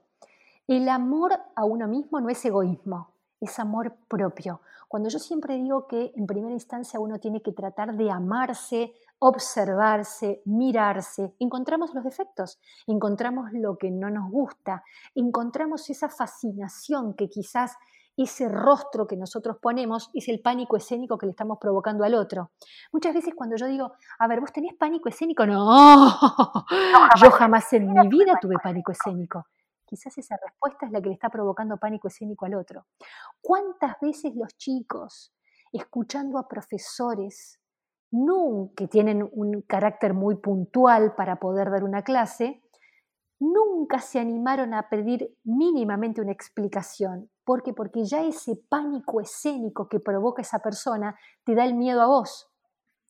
El 0.68 0.90
amor 0.90 1.32
a 1.56 1.64
uno 1.64 1.88
mismo 1.88 2.20
no 2.20 2.28
es 2.28 2.44
egoísmo, 2.44 3.14
es 3.40 3.58
amor 3.58 3.96
propio. 4.08 4.60
Cuando 4.88 5.08
yo 5.08 5.18
siempre 5.18 5.54
digo 5.54 5.86
que 5.86 6.12
en 6.14 6.26
primera 6.26 6.52
instancia 6.52 7.00
uno 7.00 7.18
tiene 7.18 7.40
que 7.40 7.52
tratar 7.52 7.96
de 7.96 8.10
amarse, 8.10 8.92
observarse, 9.20 10.42
mirarse, 10.46 11.34
encontramos 11.38 11.94
los 11.94 12.02
defectos, 12.02 12.58
encontramos 12.86 13.52
lo 13.52 13.76
que 13.76 13.90
no 13.90 14.10
nos 14.10 14.30
gusta, 14.30 14.82
encontramos 15.14 15.88
esa 15.90 16.08
fascinación 16.08 17.14
que 17.14 17.28
quizás 17.28 17.76
ese 18.16 18.48
rostro 18.48 19.06
que 19.06 19.16
nosotros 19.16 19.58
ponemos 19.60 20.10
es 20.14 20.28
el 20.28 20.40
pánico 20.40 20.76
escénico 20.76 21.18
que 21.18 21.26
le 21.26 21.30
estamos 21.30 21.58
provocando 21.60 22.04
al 22.04 22.14
otro. 22.14 22.50
Muchas 22.92 23.14
veces 23.14 23.34
cuando 23.34 23.56
yo 23.56 23.66
digo, 23.66 23.92
a 24.18 24.26
ver, 24.26 24.40
¿vos 24.40 24.52
tenés 24.52 24.74
pánico 24.74 25.08
escénico? 25.08 25.46
No, 25.46 26.10
yo 27.22 27.30
jamás 27.30 27.72
en 27.72 27.92
mi 27.92 28.08
vida 28.08 28.38
tuve 28.40 28.56
pánico 28.62 28.92
escénico. 28.92 29.46
Quizás 29.84 30.16
esa 30.18 30.36
respuesta 30.42 30.86
es 30.86 30.92
la 30.92 31.00
que 31.00 31.08
le 31.08 31.14
está 31.14 31.28
provocando 31.28 31.76
pánico 31.76 32.08
escénico 32.08 32.46
al 32.46 32.54
otro. 32.54 32.86
¿Cuántas 33.40 33.98
veces 34.00 34.34
los 34.34 34.56
chicos, 34.56 35.32
escuchando 35.72 36.38
a 36.38 36.48
profesores 36.48 37.59
que 38.74 38.88
tienen 38.88 39.28
un 39.32 39.62
carácter 39.62 40.14
muy 40.14 40.36
puntual 40.36 41.14
para 41.14 41.36
poder 41.36 41.70
dar 41.70 41.84
una 41.84 42.02
clase, 42.02 42.62
nunca 43.38 44.00
se 44.00 44.18
animaron 44.18 44.74
a 44.74 44.88
pedir 44.88 45.36
mínimamente 45.44 46.20
una 46.20 46.32
explicación. 46.32 47.30
¿Por 47.44 47.62
qué? 47.62 47.72
Porque 47.72 48.04
ya 48.04 48.22
ese 48.22 48.56
pánico 48.68 49.20
escénico 49.20 49.88
que 49.88 50.00
provoca 50.00 50.42
esa 50.42 50.58
persona 50.58 51.18
te 51.44 51.54
da 51.54 51.64
el 51.64 51.74
miedo 51.74 52.02
a 52.02 52.06
vos. 52.06 52.48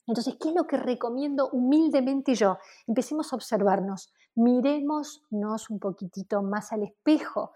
Entonces, 0.07 0.37
¿qué 0.41 0.49
es 0.49 0.55
lo 0.55 0.67
que 0.67 0.77
recomiendo 0.77 1.49
humildemente 1.51 2.35
yo? 2.35 2.59
Empecemos 2.87 3.33
a 3.33 3.37
observarnos, 3.37 4.13
miremosnos 4.35 5.71
un 5.71 5.79
poquitito 5.79 6.43
más 6.43 6.73
al 6.73 6.83
espejo, 6.83 7.53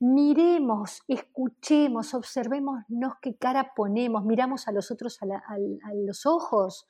miremos, 0.00 1.02
escuchemos, 1.08 2.14
observémonos 2.14 3.14
qué 3.22 3.36
cara 3.36 3.72
ponemos, 3.74 4.24
miramos 4.24 4.68
a 4.68 4.72
los 4.72 4.90
otros 4.90 5.18
a, 5.22 5.26
los 5.94 6.26
ojos, 6.26 6.86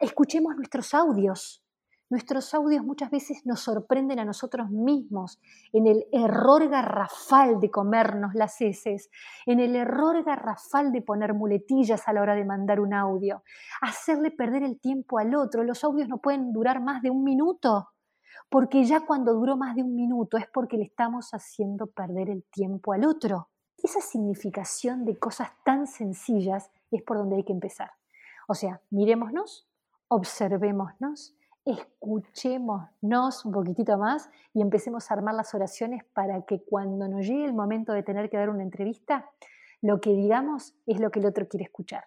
escuchemos 0.00 0.56
nuestros 0.56 0.94
audios. 0.94 1.62
Nuestros 2.08 2.54
audios 2.54 2.84
muchas 2.84 3.10
veces 3.10 3.44
nos 3.46 3.58
sorprenden 3.58 4.20
a 4.20 4.24
nosotros 4.24 4.70
mismos 4.70 5.40
en 5.72 5.88
el 5.88 6.06
error 6.12 6.68
garrafal 6.68 7.58
de 7.58 7.68
comernos 7.68 8.32
las 8.34 8.60
heces, 8.60 9.10
en 9.44 9.58
el 9.58 9.74
error 9.74 10.22
garrafal 10.22 10.92
de 10.92 11.02
poner 11.02 11.34
muletillas 11.34 12.06
a 12.06 12.12
la 12.12 12.22
hora 12.22 12.36
de 12.36 12.44
mandar 12.44 12.78
un 12.78 12.94
audio, 12.94 13.42
hacerle 13.80 14.30
perder 14.30 14.62
el 14.62 14.78
tiempo 14.78 15.18
al 15.18 15.34
otro. 15.34 15.64
Los 15.64 15.82
audios 15.82 16.08
no 16.08 16.18
pueden 16.18 16.52
durar 16.52 16.80
más 16.80 17.02
de 17.02 17.10
un 17.10 17.24
minuto 17.24 17.88
porque 18.48 18.84
ya 18.84 19.00
cuando 19.00 19.34
duró 19.34 19.56
más 19.56 19.76
de 19.76 19.82
un 19.82 19.94
minuto 19.94 20.36
es 20.36 20.46
porque 20.46 20.76
le 20.76 20.84
estamos 20.84 21.30
haciendo 21.32 21.86
perder 21.86 22.30
el 22.30 22.44
tiempo 22.44 22.92
al 22.92 23.04
otro. 23.04 23.48
Esa 23.82 24.00
significación 24.00 25.04
de 25.04 25.18
cosas 25.18 25.50
tan 25.64 25.86
sencillas 25.86 26.70
es 26.90 27.02
por 27.02 27.18
donde 27.18 27.36
hay 27.36 27.44
que 27.44 27.52
empezar. 27.52 27.90
O 28.48 28.54
sea, 28.54 28.80
mirémonos, 28.90 29.66
observémonos, 30.08 31.34
escuchémonos 31.64 33.44
un 33.44 33.52
poquitito 33.52 33.98
más 33.98 34.30
y 34.54 34.62
empecemos 34.62 35.10
a 35.10 35.14
armar 35.14 35.34
las 35.34 35.52
oraciones 35.54 36.04
para 36.14 36.42
que 36.42 36.62
cuando 36.62 37.08
nos 37.08 37.26
llegue 37.26 37.44
el 37.44 37.54
momento 37.54 37.92
de 37.92 38.02
tener 38.02 38.30
que 38.30 38.36
dar 38.36 38.50
una 38.50 38.62
entrevista, 38.62 39.28
lo 39.82 40.00
que 40.00 40.10
digamos 40.10 40.74
es 40.86 41.00
lo 41.00 41.10
que 41.10 41.18
el 41.18 41.26
otro 41.26 41.48
quiere 41.48 41.64
escuchar. 41.64 42.04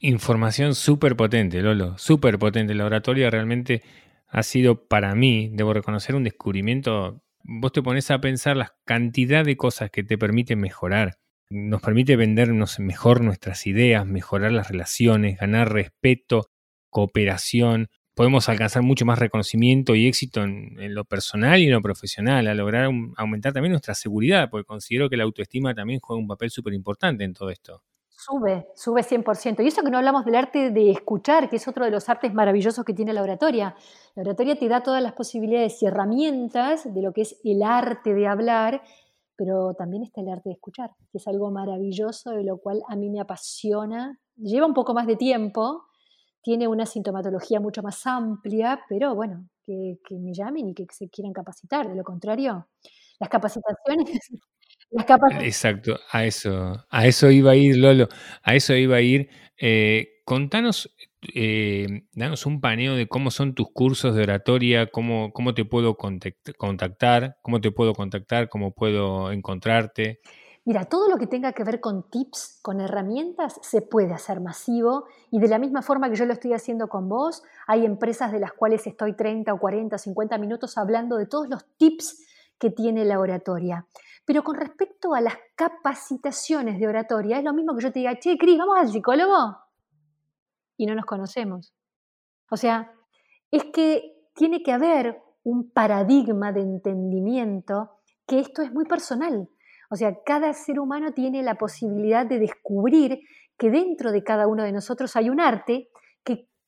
Información 0.00 0.74
súper 0.74 1.16
potente, 1.16 1.60
Lolo, 1.60 1.96
súper 1.98 2.38
potente. 2.38 2.74
La 2.74 2.86
oratoria 2.86 3.30
realmente 3.30 3.82
ha 4.30 4.42
sido 4.42 4.86
para 4.86 5.14
mí, 5.14 5.50
debo 5.52 5.74
reconocer, 5.74 6.14
un 6.14 6.24
descubrimiento 6.24 7.22
vos 7.42 7.72
te 7.72 7.82
pones 7.82 8.10
a 8.10 8.20
pensar 8.20 8.56
la 8.56 8.74
cantidad 8.84 9.44
de 9.44 9.56
cosas 9.56 9.90
que 9.90 10.02
te 10.02 10.18
permiten 10.18 10.60
mejorar. 10.60 11.18
Nos 11.50 11.82
permite 11.82 12.16
vendernos 12.16 12.78
mejor 12.78 13.22
nuestras 13.22 13.66
ideas, 13.66 14.06
mejorar 14.06 14.52
las 14.52 14.68
relaciones, 14.68 15.38
ganar 15.38 15.72
respeto, 15.72 16.50
cooperación. 16.90 17.88
Podemos 18.14 18.48
alcanzar 18.48 18.82
mucho 18.82 19.04
más 19.04 19.18
reconocimiento 19.18 19.94
y 19.94 20.06
éxito 20.06 20.44
en, 20.44 20.94
lo 20.94 21.04
personal 21.04 21.60
y 21.60 21.66
en 21.66 21.72
lo 21.72 21.82
profesional, 21.82 22.46
a 22.46 22.54
lograr 22.54 22.90
aumentar 23.16 23.52
también 23.52 23.72
nuestra 23.72 23.94
seguridad, 23.94 24.48
porque 24.50 24.64
considero 24.66 25.08
que 25.08 25.16
la 25.16 25.24
autoestima 25.24 25.74
también 25.74 26.00
juega 26.00 26.20
un 26.20 26.28
papel 26.28 26.50
súper 26.50 26.74
importante 26.74 27.24
en 27.24 27.34
todo 27.34 27.50
esto. 27.50 27.82
Sube, 28.22 28.68
sube 28.74 29.02
100%. 29.02 29.62
Y 29.62 29.68
eso 29.68 29.82
que 29.82 29.90
no 29.90 29.96
hablamos 29.98 30.24
del 30.24 30.34
arte 30.34 30.70
de 30.70 30.90
escuchar, 30.90 31.48
que 31.48 31.56
es 31.56 31.66
otro 31.68 31.84
de 31.84 31.90
los 31.90 32.08
artes 32.08 32.34
maravillosos 32.34 32.84
que 32.84 32.92
tiene 32.92 33.14
la 33.14 33.22
oratoria. 33.22 33.74
La 34.14 34.22
oratoria 34.22 34.58
te 34.58 34.68
da 34.68 34.82
todas 34.82 35.02
las 35.02 35.12
posibilidades 35.14 35.82
y 35.82 35.86
herramientas 35.86 36.92
de 36.92 37.02
lo 37.02 37.12
que 37.12 37.22
es 37.22 37.40
el 37.44 37.62
arte 37.62 38.12
de 38.12 38.26
hablar, 38.26 38.82
pero 39.36 39.72
también 39.74 40.02
está 40.02 40.20
el 40.20 40.28
arte 40.28 40.50
de 40.50 40.54
escuchar, 40.54 40.90
que 41.10 41.18
es 41.18 41.26
algo 41.28 41.50
maravilloso, 41.50 42.32
de 42.32 42.44
lo 42.44 42.58
cual 42.58 42.82
a 42.88 42.96
mí 42.96 43.08
me 43.08 43.20
apasiona. 43.20 44.18
Lleva 44.36 44.66
un 44.66 44.74
poco 44.74 44.92
más 44.92 45.06
de 45.06 45.16
tiempo, 45.16 45.84
tiene 46.42 46.68
una 46.68 46.84
sintomatología 46.86 47.58
mucho 47.60 47.82
más 47.82 48.06
amplia, 48.06 48.82
pero 48.88 49.14
bueno, 49.14 49.48
que, 49.64 49.98
que 50.04 50.18
me 50.18 50.34
llamen 50.34 50.68
y 50.68 50.74
que 50.74 50.86
se 50.90 51.08
quieran 51.08 51.32
capacitar. 51.32 51.88
De 51.88 51.94
lo 51.94 52.04
contrario, 52.04 52.68
las 53.18 53.30
capacitaciones 53.30 54.20
Exacto, 55.40 55.98
a 56.10 56.24
eso, 56.24 56.84
a 56.90 57.06
eso 57.06 57.30
iba 57.30 57.52
a 57.52 57.56
ir, 57.56 57.76
Lolo, 57.76 58.08
a 58.42 58.54
eso 58.54 58.74
iba 58.74 58.96
a 58.96 59.00
ir. 59.00 59.28
Eh, 59.56 60.22
contanos, 60.24 60.94
eh, 61.34 62.06
danos 62.12 62.46
un 62.46 62.60
paneo 62.60 62.94
de 62.94 63.06
cómo 63.06 63.30
son 63.30 63.54
tus 63.54 63.70
cursos 63.72 64.14
de 64.14 64.22
oratoria, 64.22 64.90
cómo, 64.90 65.32
cómo 65.32 65.54
te 65.54 65.64
puedo 65.64 65.96
contactar, 65.96 67.36
cómo 67.42 67.60
te 67.60 67.70
puedo 67.70 67.94
contactar, 67.94 68.48
cómo 68.48 68.72
puedo 68.72 69.30
encontrarte. 69.30 70.20
Mira, 70.64 70.84
todo 70.84 71.08
lo 71.08 71.16
que 71.16 71.26
tenga 71.26 71.52
que 71.52 71.64
ver 71.64 71.80
con 71.80 72.08
tips, 72.10 72.60
con 72.62 72.80
herramientas, 72.80 73.58
se 73.62 73.80
puede 73.80 74.12
hacer 74.12 74.40
masivo 74.40 75.06
y 75.30 75.40
de 75.40 75.48
la 75.48 75.58
misma 75.58 75.82
forma 75.82 76.10
que 76.10 76.16
yo 76.16 76.26
lo 76.26 76.34
estoy 76.34 76.52
haciendo 76.52 76.88
con 76.88 77.08
vos, 77.08 77.42
hay 77.66 77.86
empresas 77.86 78.30
de 78.30 78.40
las 78.40 78.52
cuales 78.52 78.86
estoy 78.86 79.14
30 79.14 79.54
o 79.54 79.58
40, 79.58 79.96
50 79.96 80.36
minutos 80.38 80.76
hablando 80.76 81.16
de 81.16 81.26
todos 81.26 81.48
los 81.48 81.64
tips 81.76 82.26
que 82.58 82.70
tiene 82.70 83.04
la 83.06 83.18
oratoria. 83.18 83.86
Pero 84.30 84.44
con 84.44 84.54
respecto 84.54 85.12
a 85.12 85.20
las 85.20 85.34
capacitaciones 85.56 86.78
de 86.78 86.86
oratoria, 86.86 87.38
es 87.38 87.42
lo 87.42 87.52
mismo 87.52 87.74
que 87.74 87.82
yo 87.82 87.90
te 87.90 87.98
diga, 87.98 88.16
che, 88.16 88.38
Cris, 88.38 88.58
¿vamos 88.58 88.78
al 88.78 88.88
psicólogo? 88.88 89.56
Y 90.76 90.86
no 90.86 90.94
nos 90.94 91.04
conocemos. 91.04 91.74
O 92.48 92.56
sea, 92.56 92.92
es 93.50 93.64
que 93.72 94.28
tiene 94.36 94.62
que 94.62 94.70
haber 94.70 95.20
un 95.42 95.72
paradigma 95.72 96.52
de 96.52 96.60
entendimiento 96.60 97.90
que 98.24 98.38
esto 98.38 98.62
es 98.62 98.72
muy 98.72 98.84
personal. 98.84 99.48
O 99.90 99.96
sea, 99.96 100.22
cada 100.24 100.52
ser 100.52 100.78
humano 100.78 101.10
tiene 101.12 101.42
la 101.42 101.56
posibilidad 101.56 102.24
de 102.24 102.38
descubrir 102.38 103.22
que 103.58 103.68
dentro 103.68 104.12
de 104.12 104.22
cada 104.22 104.46
uno 104.46 104.62
de 104.62 104.70
nosotros 104.70 105.16
hay 105.16 105.28
un 105.28 105.40
arte, 105.40 105.88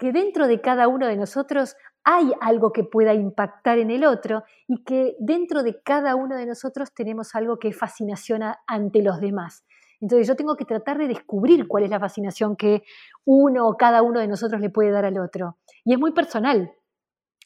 que, 0.02 0.12
dentro 0.12 0.48
de 0.48 0.60
cada 0.60 0.88
uno 0.88 1.06
de 1.06 1.16
nosotros 1.16 1.76
hay 2.04 2.32
algo 2.40 2.72
que 2.72 2.82
pueda 2.82 3.14
impactar 3.14 3.78
en 3.78 3.90
el 3.90 4.04
otro 4.04 4.42
y 4.66 4.82
que 4.82 5.14
dentro 5.20 5.62
de 5.62 5.80
cada 5.82 6.16
uno 6.16 6.36
de 6.36 6.46
nosotros 6.46 6.92
tenemos 6.92 7.36
algo 7.36 7.58
que 7.58 7.72
fascinación 7.72 8.42
ante 8.66 9.02
los 9.02 9.20
demás. 9.20 9.64
Entonces 10.00 10.26
yo 10.26 10.34
tengo 10.34 10.56
que 10.56 10.64
tratar 10.64 10.98
de 10.98 11.06
descubrir 11.06 11.68
cuál 11.68 11.84
es 11.84 11.90
la 11.90 12.00
fascinación 12.00 12.56
que 12.56 12.82
uno 13.24 13.68
o 13.68 13.76
cada 13.76 14.02
uno 14.02 14.18
de 14.18 14.26
nosotros 14.26 14.60
le 14.60 14.68
puede 14.68 14.90
dar 14.90 15.04
al 15.04 15.18
otro. 15.20 15.58
Y 15.84 15.92
es 15.92 16.00
muy 16.00 16.12
personal, 16.12 16.72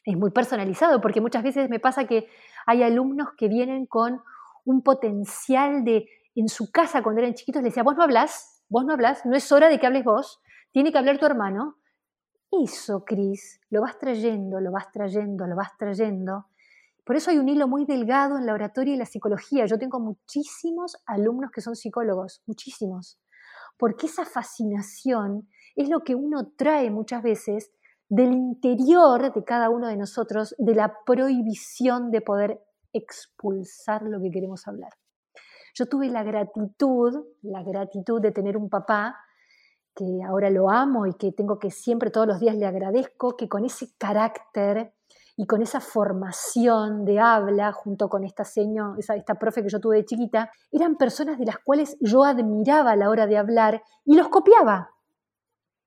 es 0.03 0.17
muy 0.17 0.31
personalizado, 0.31 0.99
porque 0.99 1.21
muchas 1.21 1.43
veces 1.43 1.69
me 1.69 1.79
pasa 1.79 2.05
que 2.05 2.27
hay 2.65 2.81
alumnos 2.81 3.29
que 3.37 3.47
vienen 3.47 3.85
con 3.85 4.21
un 4.65 4.81
potencial 4.81 5.83
de, 5.83 6.07
en 6.33 6.47
su 6.47 6.71
casa 6.71 7.03
cuando 7.03 7.21
eran 7.21 7.35
chiquitos, 7.35 7.61
les 7.61 7.73
decía, 7.73 7.83
vos 7.83 7.95
no 7.95 8.01
hablas, 8.01 8.63
vos 8.69 8.83
no 8.85 8.93
hablas, 8.93 9.23
no 9.25 9.35
es 9.35 9.51
hora 9.51 9.69
de 9.69 9.79
que 9.79 9.85
hables 9.85 10.03
vos, 10.03 10.41
tiene 10.71 10.91
que 10.91 10.97
hablar 10.97 11.19
tu 11.19 11.25
hermano, 11.27 11.77
eso, 12.51 13.03
Cris, 13.03 13.59
lo 13.69 13.81
vas 13.81 13.97
trayendo, 13.97 14.59
lo 14.59 14.71
vas 14.71 14.91
trayendo, 14.91 15.45
lo 15.47 15.55
vas 15.55 15.77
trayendo. 15.77 16.45
Por 17.03 17.15
eso 17.15 17.31
hay 17.31 17.37
un 17.37 17.47
hilo 17.47 17.67
muy 17.67 17.85
delgado 17.85 18.37
en 18.37 18.45
la 18.45 18.53
oratoria 18.53 18.93
y 18.93 18.97
la 18.97 19.05
psicología. 19.05 19.65
Yo 19.65 19.77
tengo 19.77 19.99
muchísimos 19.99 20.97
alumnos 21.05 21.51
que 21.51 21.61
son 21.61 21.75
psicólogos, 21.75 22.41
muchísimos. 22.45 23.19
Porque 23.77 24.07
esa 24.07 24.25
fascinación 24.25 25.47
es 25.75 25.89
lo 25.89 26.01
que 26.01 26.15
uno 26.15 26.51
trae 26.57 26.89
muchas 26.89 27.23
veces 27.23 27.71
del 28.09 28.33
interior 28.33 29.33
de 29.33 29.43
cada 29.43 29.69
uno 29.69 29.87
de 29.87 29.97
nosotros, 29.97 30.55
de 30.57 30.75
la 30.75 30.93
prohibición 31.05 32.11
de 32.11 32.21
poder 32.21 32.61
expulsar 32.93 34.01
lo 34.03 34.21
que 34.21 34.31
queremos 34.31 34.67
hablar. 34.67 34.91
Yo 35.73 35.85
tuve 35.85 36.09
la 36.09 36.23
gratitud, 36.23 37.25
la 37.41 37.63
gratitud 37.63 38.21
de 38.21 38.31
tener 38.31 38.57
un 38.57 38.69
papá 38.69 39.15
que 39.97 40.21
ahora 40.23 40.51
lo 40.51 40.69
amo 40.69 41.07
y 41.07 41.15
que 41.15 41.31
tengo 41.31 41.57
que 41.57 41.71
siempre 41.71 42.11
todos 42.11 42.27
los 42.27 42.39
días 42.39 42.55
le 42.55 42.67
agradezco, 42.67 43.35
que 43.35 43.49
con 43.49 43.65
ese 43.65 43.87
carácter 43.97 44.93
y 45.35 45.47
con 45.47 45.63
esa 45.63 45.79
formación 45.79 47.03
de 47.03 47.19
habla, 47.19 47.71
junto 47.71 48.07
con 48.07 48.23
esta 48.23 48.43
seño, 48.43 48.95
esa, 48.99 49.15
esta 49.15 49.35
profe 49.35 49.63
que 49.63 49.69
yo 49.69 49.79
tuve 49.79 49.97
de 49.97 50.05
chiquita, 50.05 50.51
eran 50.71 50.97
personas 50.97 51.39
de 51.39 51.45
las 51.45 51.57
cuales 51.57 51.97
yo 51.99 52.23
admiraba 52.23 52.91
a 52.91 52.95
la 52.95 53.09
hora 53.09 53.25
de 53.25 53.37
hablar 53.37 53.81
y 54.05 54.15
los 54.15 54.29
copiaba. 54.29 54.91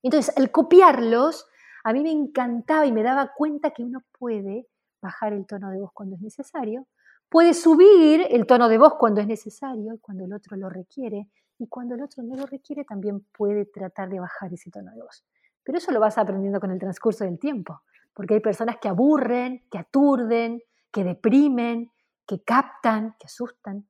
Entonces, 0.02 0.36
al 0.36 0.50
copiarlos, 0.50 1.46
a 1.84 1.92
mí 1.92 2.02
me 2.02 2.10
encantaba 2.10 2.86
y 2.86 2.92
me 2.92 3.04
daba 3.04 3.32
cuenta 3.36 3.70
que 3.70 3.84
uno 3.84 4.02
puede 4.18 4.66
bajar 5.00 5.34
el 5.34 5.46
tono 5.46 5.70
de 5.70 5.78
voz 5.78 5.92
cuando 5.94 6.16
es 6.16 6.22
necesario, 6.22 6.88
puede 7.28 7.54
subir 7.54 8.26
el 8.28 8.44
tono 8.44 8.68
de 8.68 8.78
voz 8.78 8.94
cuando 8.98 9.20
es 9.20 9.28
necesario, 9.28 9.98
cuando 10.00 10.24
el 10.24 10.32
otro 10.32 10.56
lo 10.56 10.68
requiere, 10.68 11.28
y 11.60 11.68
cuando 11.68 11.94
el 11.94 12.02
otro 12.02 12.22
no 12.22 12.36
lo 12.36 12.46
requiere 12.46 12.84
también 12.84 13.20
puede 13.36 13.66
tratar 13.66 14.08
de 14.08 14.18
bajar 14.18 14.52
ese 14.52 14.70
tono 14.70 14.90
de 14.92 15.02
voz. 15.02 15.24
Pero 15.62 15.76
eso 15.76 15.92
lo 15.92 16.00
vas 16.00 16.16
aprendiendo 16.16 16.58
con 16.58 16.70
el 16.70 16.78
transcurso 16.78 17.24
del 17.24 17.38
tiempo, 17.38 17.82
porque 18.14 18.34
hay 18.34 18.40
personas 18.40 18.78
que 18.80 18.88
aburren, 18.88 19.66
que 19.70 19.78
aturden, 19.78 20.62
que 20.90 21.04
deprimen, 21.04 21.92
que 22.26 22.42
captan, 22.42 23.14
que 23.18 23.26
asustan. 23.26 23.86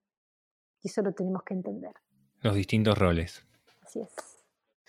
Y 0.83 0.89
eso 0.89 1.01
lo 1.03 1.13
tenemos 1.13 1.45
que 1.45 1.55
entender. 1.55 1.93
Los 2.41 2.57
distintos 2.57 2.99
roles. 2.99 3.47
Así 3.83 4.01
es. 4.01 4.30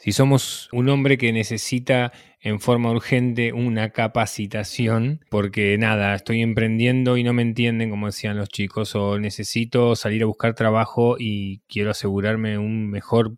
Si 0.02 0.14
somos 0.14 0.68
un 0.74 0.89
hombre 0.89 1.16
que 1.20 1.32
necesita 1.32 2.12
en 2.39 2.60
forma 2.60 2.89
urgente 2.89 3.54
una 3.54 3.91
capacitación, 3.91 5.20
porque 5.30 5.78
nada, 5.78 6.16
estoy 6.16 6.41
emprendiendo 6.41 7.18
y 7.18 7.24
no 7.24 7.34
me 7.34 7.43
entienden, 7.43 7.91
como 7.91 8.08
decían 8.08 8.36
los 8.36 8.49
chicos, 8.49 8.95
o 8.95 9.20
necesito 9.20 9.95
salir 9.95 10.24
a 10.24 10.26
buscar 10.26 10.56
trabajo 10.56 11.18
y 11.20 11.60
quiero 11.68 11.91
asegurarme 11.91 12.58
un 12.58 12.89
mejor 12.89 13.38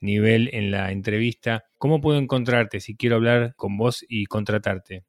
nivel 0.00 0.50
en 0.52 0.70
la 0.70 0.92
entrevista, 0.92 1.64
¿cómo 1.78 2.00
puedo 2.00 2.16
encontrarte 2.20 2.78
si 2.78 2.96
quiero 2.96 3.16
hablar 3.16 3.56
con 3.56 3.76
vos 3.76 4.06
y 4.08 4.26
contratarte? 4.26 5.04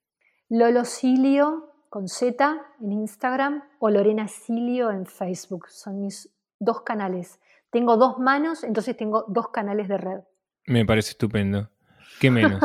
Lolo 0.49 0.85
Silio 0.85 1.69
con 1.91 2.07
Z 2.07 2.59
en 2.81 2.91
Instagram 2.93 3.61
o 3.77 3.91
Lorena 3.91 4.27
Silio 4.27 4.89
en 4.89 5.05
Facebook. 5.05 5.67
Son 5.69 5.99
mis 5.99 6.33
dos 6.57 6.81
canales. 6.81 7.39
Tengo 7.69 7.95
dos 7.95 8.17
manos, 8.17 8.63
entonces 8.63 8.97
tengo 8.97 9.25
dos 9.27 9.49
canales 9.49 9.87
de 9.87 9.99
red. 9.99 10.21
Me 10.67 10.85
parece 10.85 11.11
estupendo. 11.11 11.69
¿Qué 12.19 12.31
menos? 12.31 12.61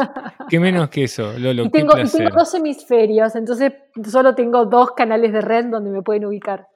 ¿Qué 0.49 0.61
menos 0.61 0.89
que 0.89 1.05
eso, 1.05 1.33
Lolo? 1.39 1.65
Y 1.67 1.71
tengo, 1.71 1.95
dos 1.95 2.55
hemisferios, 2.55 3.35
entonces 3.35 3.73
solo 4.09 4.35
tengo 4.35 4.67
dos 4.67 4.93
canales 4.93 5.33
de 5.33 5.41
red 5.41 5.67
donde 5.67 5.91
me 5.91 6.03
pueden 6.03 6.27
ubicar. 6.27 6.69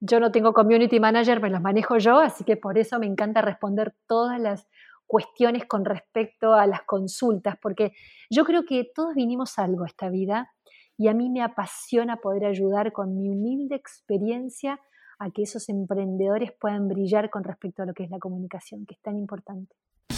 Yo 0.00 0.20
no 0.20 0.30
tengo 0.30 0.52
community 0.52 1.00
manager, 1.00 1.40
me 1.40 1.50
los 1.50 1.60
manejo 1.60 1.98
yo, 1.98 2.18
así 2.18 2.44
que 2.44 2.56
por 2.56 2.78
eso 2.78 2.98
me 2.98 3.06
encanta 3.06 3.40
responder 3.40 3.94
todas 4.06 4.40
las 4.40 4.68
cuestiones 5.06 5.66
con 5.66 5.84
respecto 5.84 6.54
a 6.54 6.66
las 6.66 6.82
consultas, 6.82 7.56
porque 7.60 7.92
yo 8.30 8.44
creo 8.44 8.64
que 8.64 8.90
todos 8.94 9.14
vinimos 9.14 9.58
a 9.58 9.64
algo 9.64 9.84
esta 9.84 10.08
vida 10.08 10.50
y 10.96 11.08
a 11.08 11.14
mí 11.14 11.28
me 11.28 11.42
apasiona 11.42 12.16
poder 12.16 12.44
ayudar 12.44 12.92
con 12.92 13.16
mi 13.16 13.28
humilde 13.28 13.74
experiencia 13.74 14.80
a 15.18 15.30
que 15.30 15.42
esos 15.42 15.68
emprendedores 15.68 16.52
puedan 16.52 16.88
brillar 16.88 17.30
con 17.30 17.44
respecto 17.44 17.82
a 17.82 17.86
lo 17.86 17.94
que 17.94 18.04
es 18.04 18.10
la 18.10 18.18
comunicación, 18.18 18.86
que 18.86 18.94
es 18.94 19.00
tan 19.00 19.16
importante. 19.16 19.74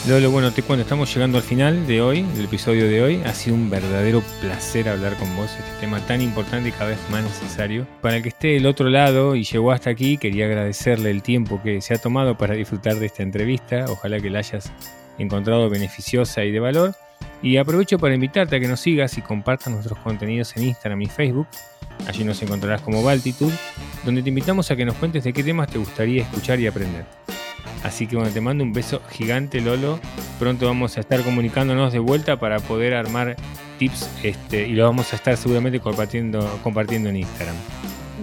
Lolo, 0.09 0.31
bueno, 0.31 0.53
te 0.53 0.63
cuento, 0.63 0.83
estamos 0.83 1.13
llegando 1.15 1.39
al 1.39 1.45
final 1.45 1.87
de 1.87 2.03
hoy, 2.03 2.23
del 2.35 2.45
episodio 2.45 2.87
de 2.87 3.03
hoy. 3.03 3.23
Ha 3.25 3.33
sido 3.33 3.57
un 3.57 3.71
verdadero 3.71 4.23
placer 4.43 4.89
hablar 4.89 5.15
con 5.17 5.35
vos, 5.35 5.51
este 5.51 5.81
tema 5.81 5.99
tan 6.01 6.21
importante 6.21 6.69
y 6.69 6.73
cada 6.73 6.91
vez 6.91 6.99
más 7.11 7.23
necesario. 7.23 7.87
Para 8.03 8.17
el 8.17 8.23
que 8.23 8.29
esté 8.29 8.49
del 8.49 8.67
otro 8.67 8.91
lado 8.91 9.35
y 9.35 9.45
llegó 9.45 9.73
hasta 9.73 9.89
aquí, 9.89 10.19
quería 10.19 10.45
agradecerle 10.45 11.11
el 11.11 11.23
tiempo 11.23 11.63
que 11.63 11.81
se 11.81 11.95
ha 11.95 11.99
tomado 11.99 12.37
para 12.37 12.55
disfrutar 12.55 12.97
de 12.97 13.07
esta 13.07 13.23
entrevista. 13.23 13.87
Ojalá 13.89 14.21
que 14.21 14.29
la 14.29 14.41
hayas 14.41 14.71
encontrado 15.19 15.71
beneficiosa 15.71 16.45
y 16.45 16.51
de 16.51 16.61
valor. 16.61 16.95
Y 17.43 17.57
aprovecho 17.57 17.99
para 17.99 18.15
invitarte 18.15 18.57
a 18.57 18.61
que 18.61 18.69
nos 18.69 18.81
sigas 18.81 19.17
y 19.17 19.23
compartas 19.23 19.73
nuestros 19.73 19.99
contenidos 20.01 20.55
en 20.57 20.65
Instagram 20.65 21.01
y 21.01 21.07
Facebook. 21.07 21.47
Allí 22.07 22.25
nos 22.25 22.43
encontrarás 22.43 22.83
como 22.83 23.03
Baltitude, 23.03 23.55
donde 24.05 24.23
te 24.23 24.29
invitamos 24.29 24.71
a 24.71 24.77
que 24.77 24.85
nos 24.85 24.97
cuentes 24.97 25.25
de 25.25 25.33
qué 25.33 25.43
temas 25.43 25.69
te 25.69 25.79
gustaría 25.79 26.23
escuchar 26.23 26.61
y 26.61 26.67
aprender. 26.67 27.07
Así 27.85 28.07
que 28.07 28.17
bueno, 28.17 28.33
te 28.33 28.41
mando 28.41 28.65
un 28.65 28.73
beso 28.73 29.03
gigante, 29.11 29.61
Lolo. 29.61 30.01
Pronto 30.39 30.67
vamos 30.67 30.97
a 30.97 31.01
estar 31.01 31.23
comunicándonos 31.23 31.93
de 31.93 31.99
vuelta 31.99 32.39
para 32.41 32.59
poder 32.59 32.95
armar 32.95 33.37
tips 33.79 34.09
este, 34.23 34.67
y 34.67 34.73
lo 34.73 34.85
vamos 34.85 35.13
a 35.13 35.17
estar 35.17 35.37
seguramente 35.37 35.79
compartiendo, 35.81 36.59
compartiendo 36.63 37.11
en 37.11 37.17
Instagram. 37.19 37.55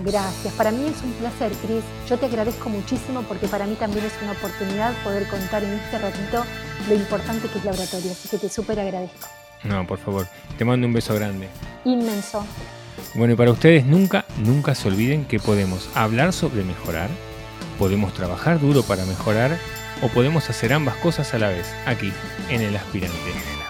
Gracias, 0.03 0.51
para 0.55 0.72
mí 0.72 0.84
es 0.88 1.03
un 1.03 1.12
placer, 1.14 1.51
Cris. 1.64 1.84
Yo 2.09 2.18
te 2.18 2.26
agradezco 2.26 2.70
muchísimo 2.70 3.22
porque 3.22 3.47
para 3.47 3.68
mí 3.68 3.76
también 3.76 4.03
es 4.03 4.14
una 4.24 4.32
oportunidad 4.32 4.93
poder 5.03 5.28
contar 5.28 5.64
en 5.64 5.74
este 5.74 5.99
ratito 5.99 6.43
lo 6.89 6.95
importante 6.95 7.47
que 7.47 7.59
es 7.59 7.66
la 7.66 7.72
oratoria, 7.72 8.12
así 8.12 8.28
que 8.30 8.38
te 8.39 8.49
súper 8.49 8.80
agradezco. 8.80 9.28
No, 9.64 9.86
por 9.86 9.99
favor, 9.99 10.28
te 10.57 10.66
mando 10.66 10.88
un 10.88 10.93
beso 10.93 11.14
grande. 11.14 11.47
Inmenso. 11.86 12.43
Bueno, 13.14 13.34
y 13.34 13.36
para 13.36 13.51
ustedes 13.51 13.86
nunca, 13.86 14.26
nunca 14.43 14.74
se 14.74 14.88
olviden 14.88 15.26
que 15.26 15.39
podemos 15.39 15.88
hablar 15.93 16.34
sobre 16.34 16.64
mejorar, 16.64 17.09
podemos 17.82 18.14
trabajar 18.14 18.60
duro 18.60 18.84
para 18.84 19.06
mejorar 19.06 19.58
o 20.04 20.08
podemos 20.10 20.48
hacer 20.52 20.72
ambas 20.72 20.96
cosas 20.98 21.34
a 21.34 21.40
la 21.40 21.50
vez, 21.50 21.66
aquí, 21.88 22.14
en 22.52 22.62
el 22.62 22.76
aspirante. 22.76 23.61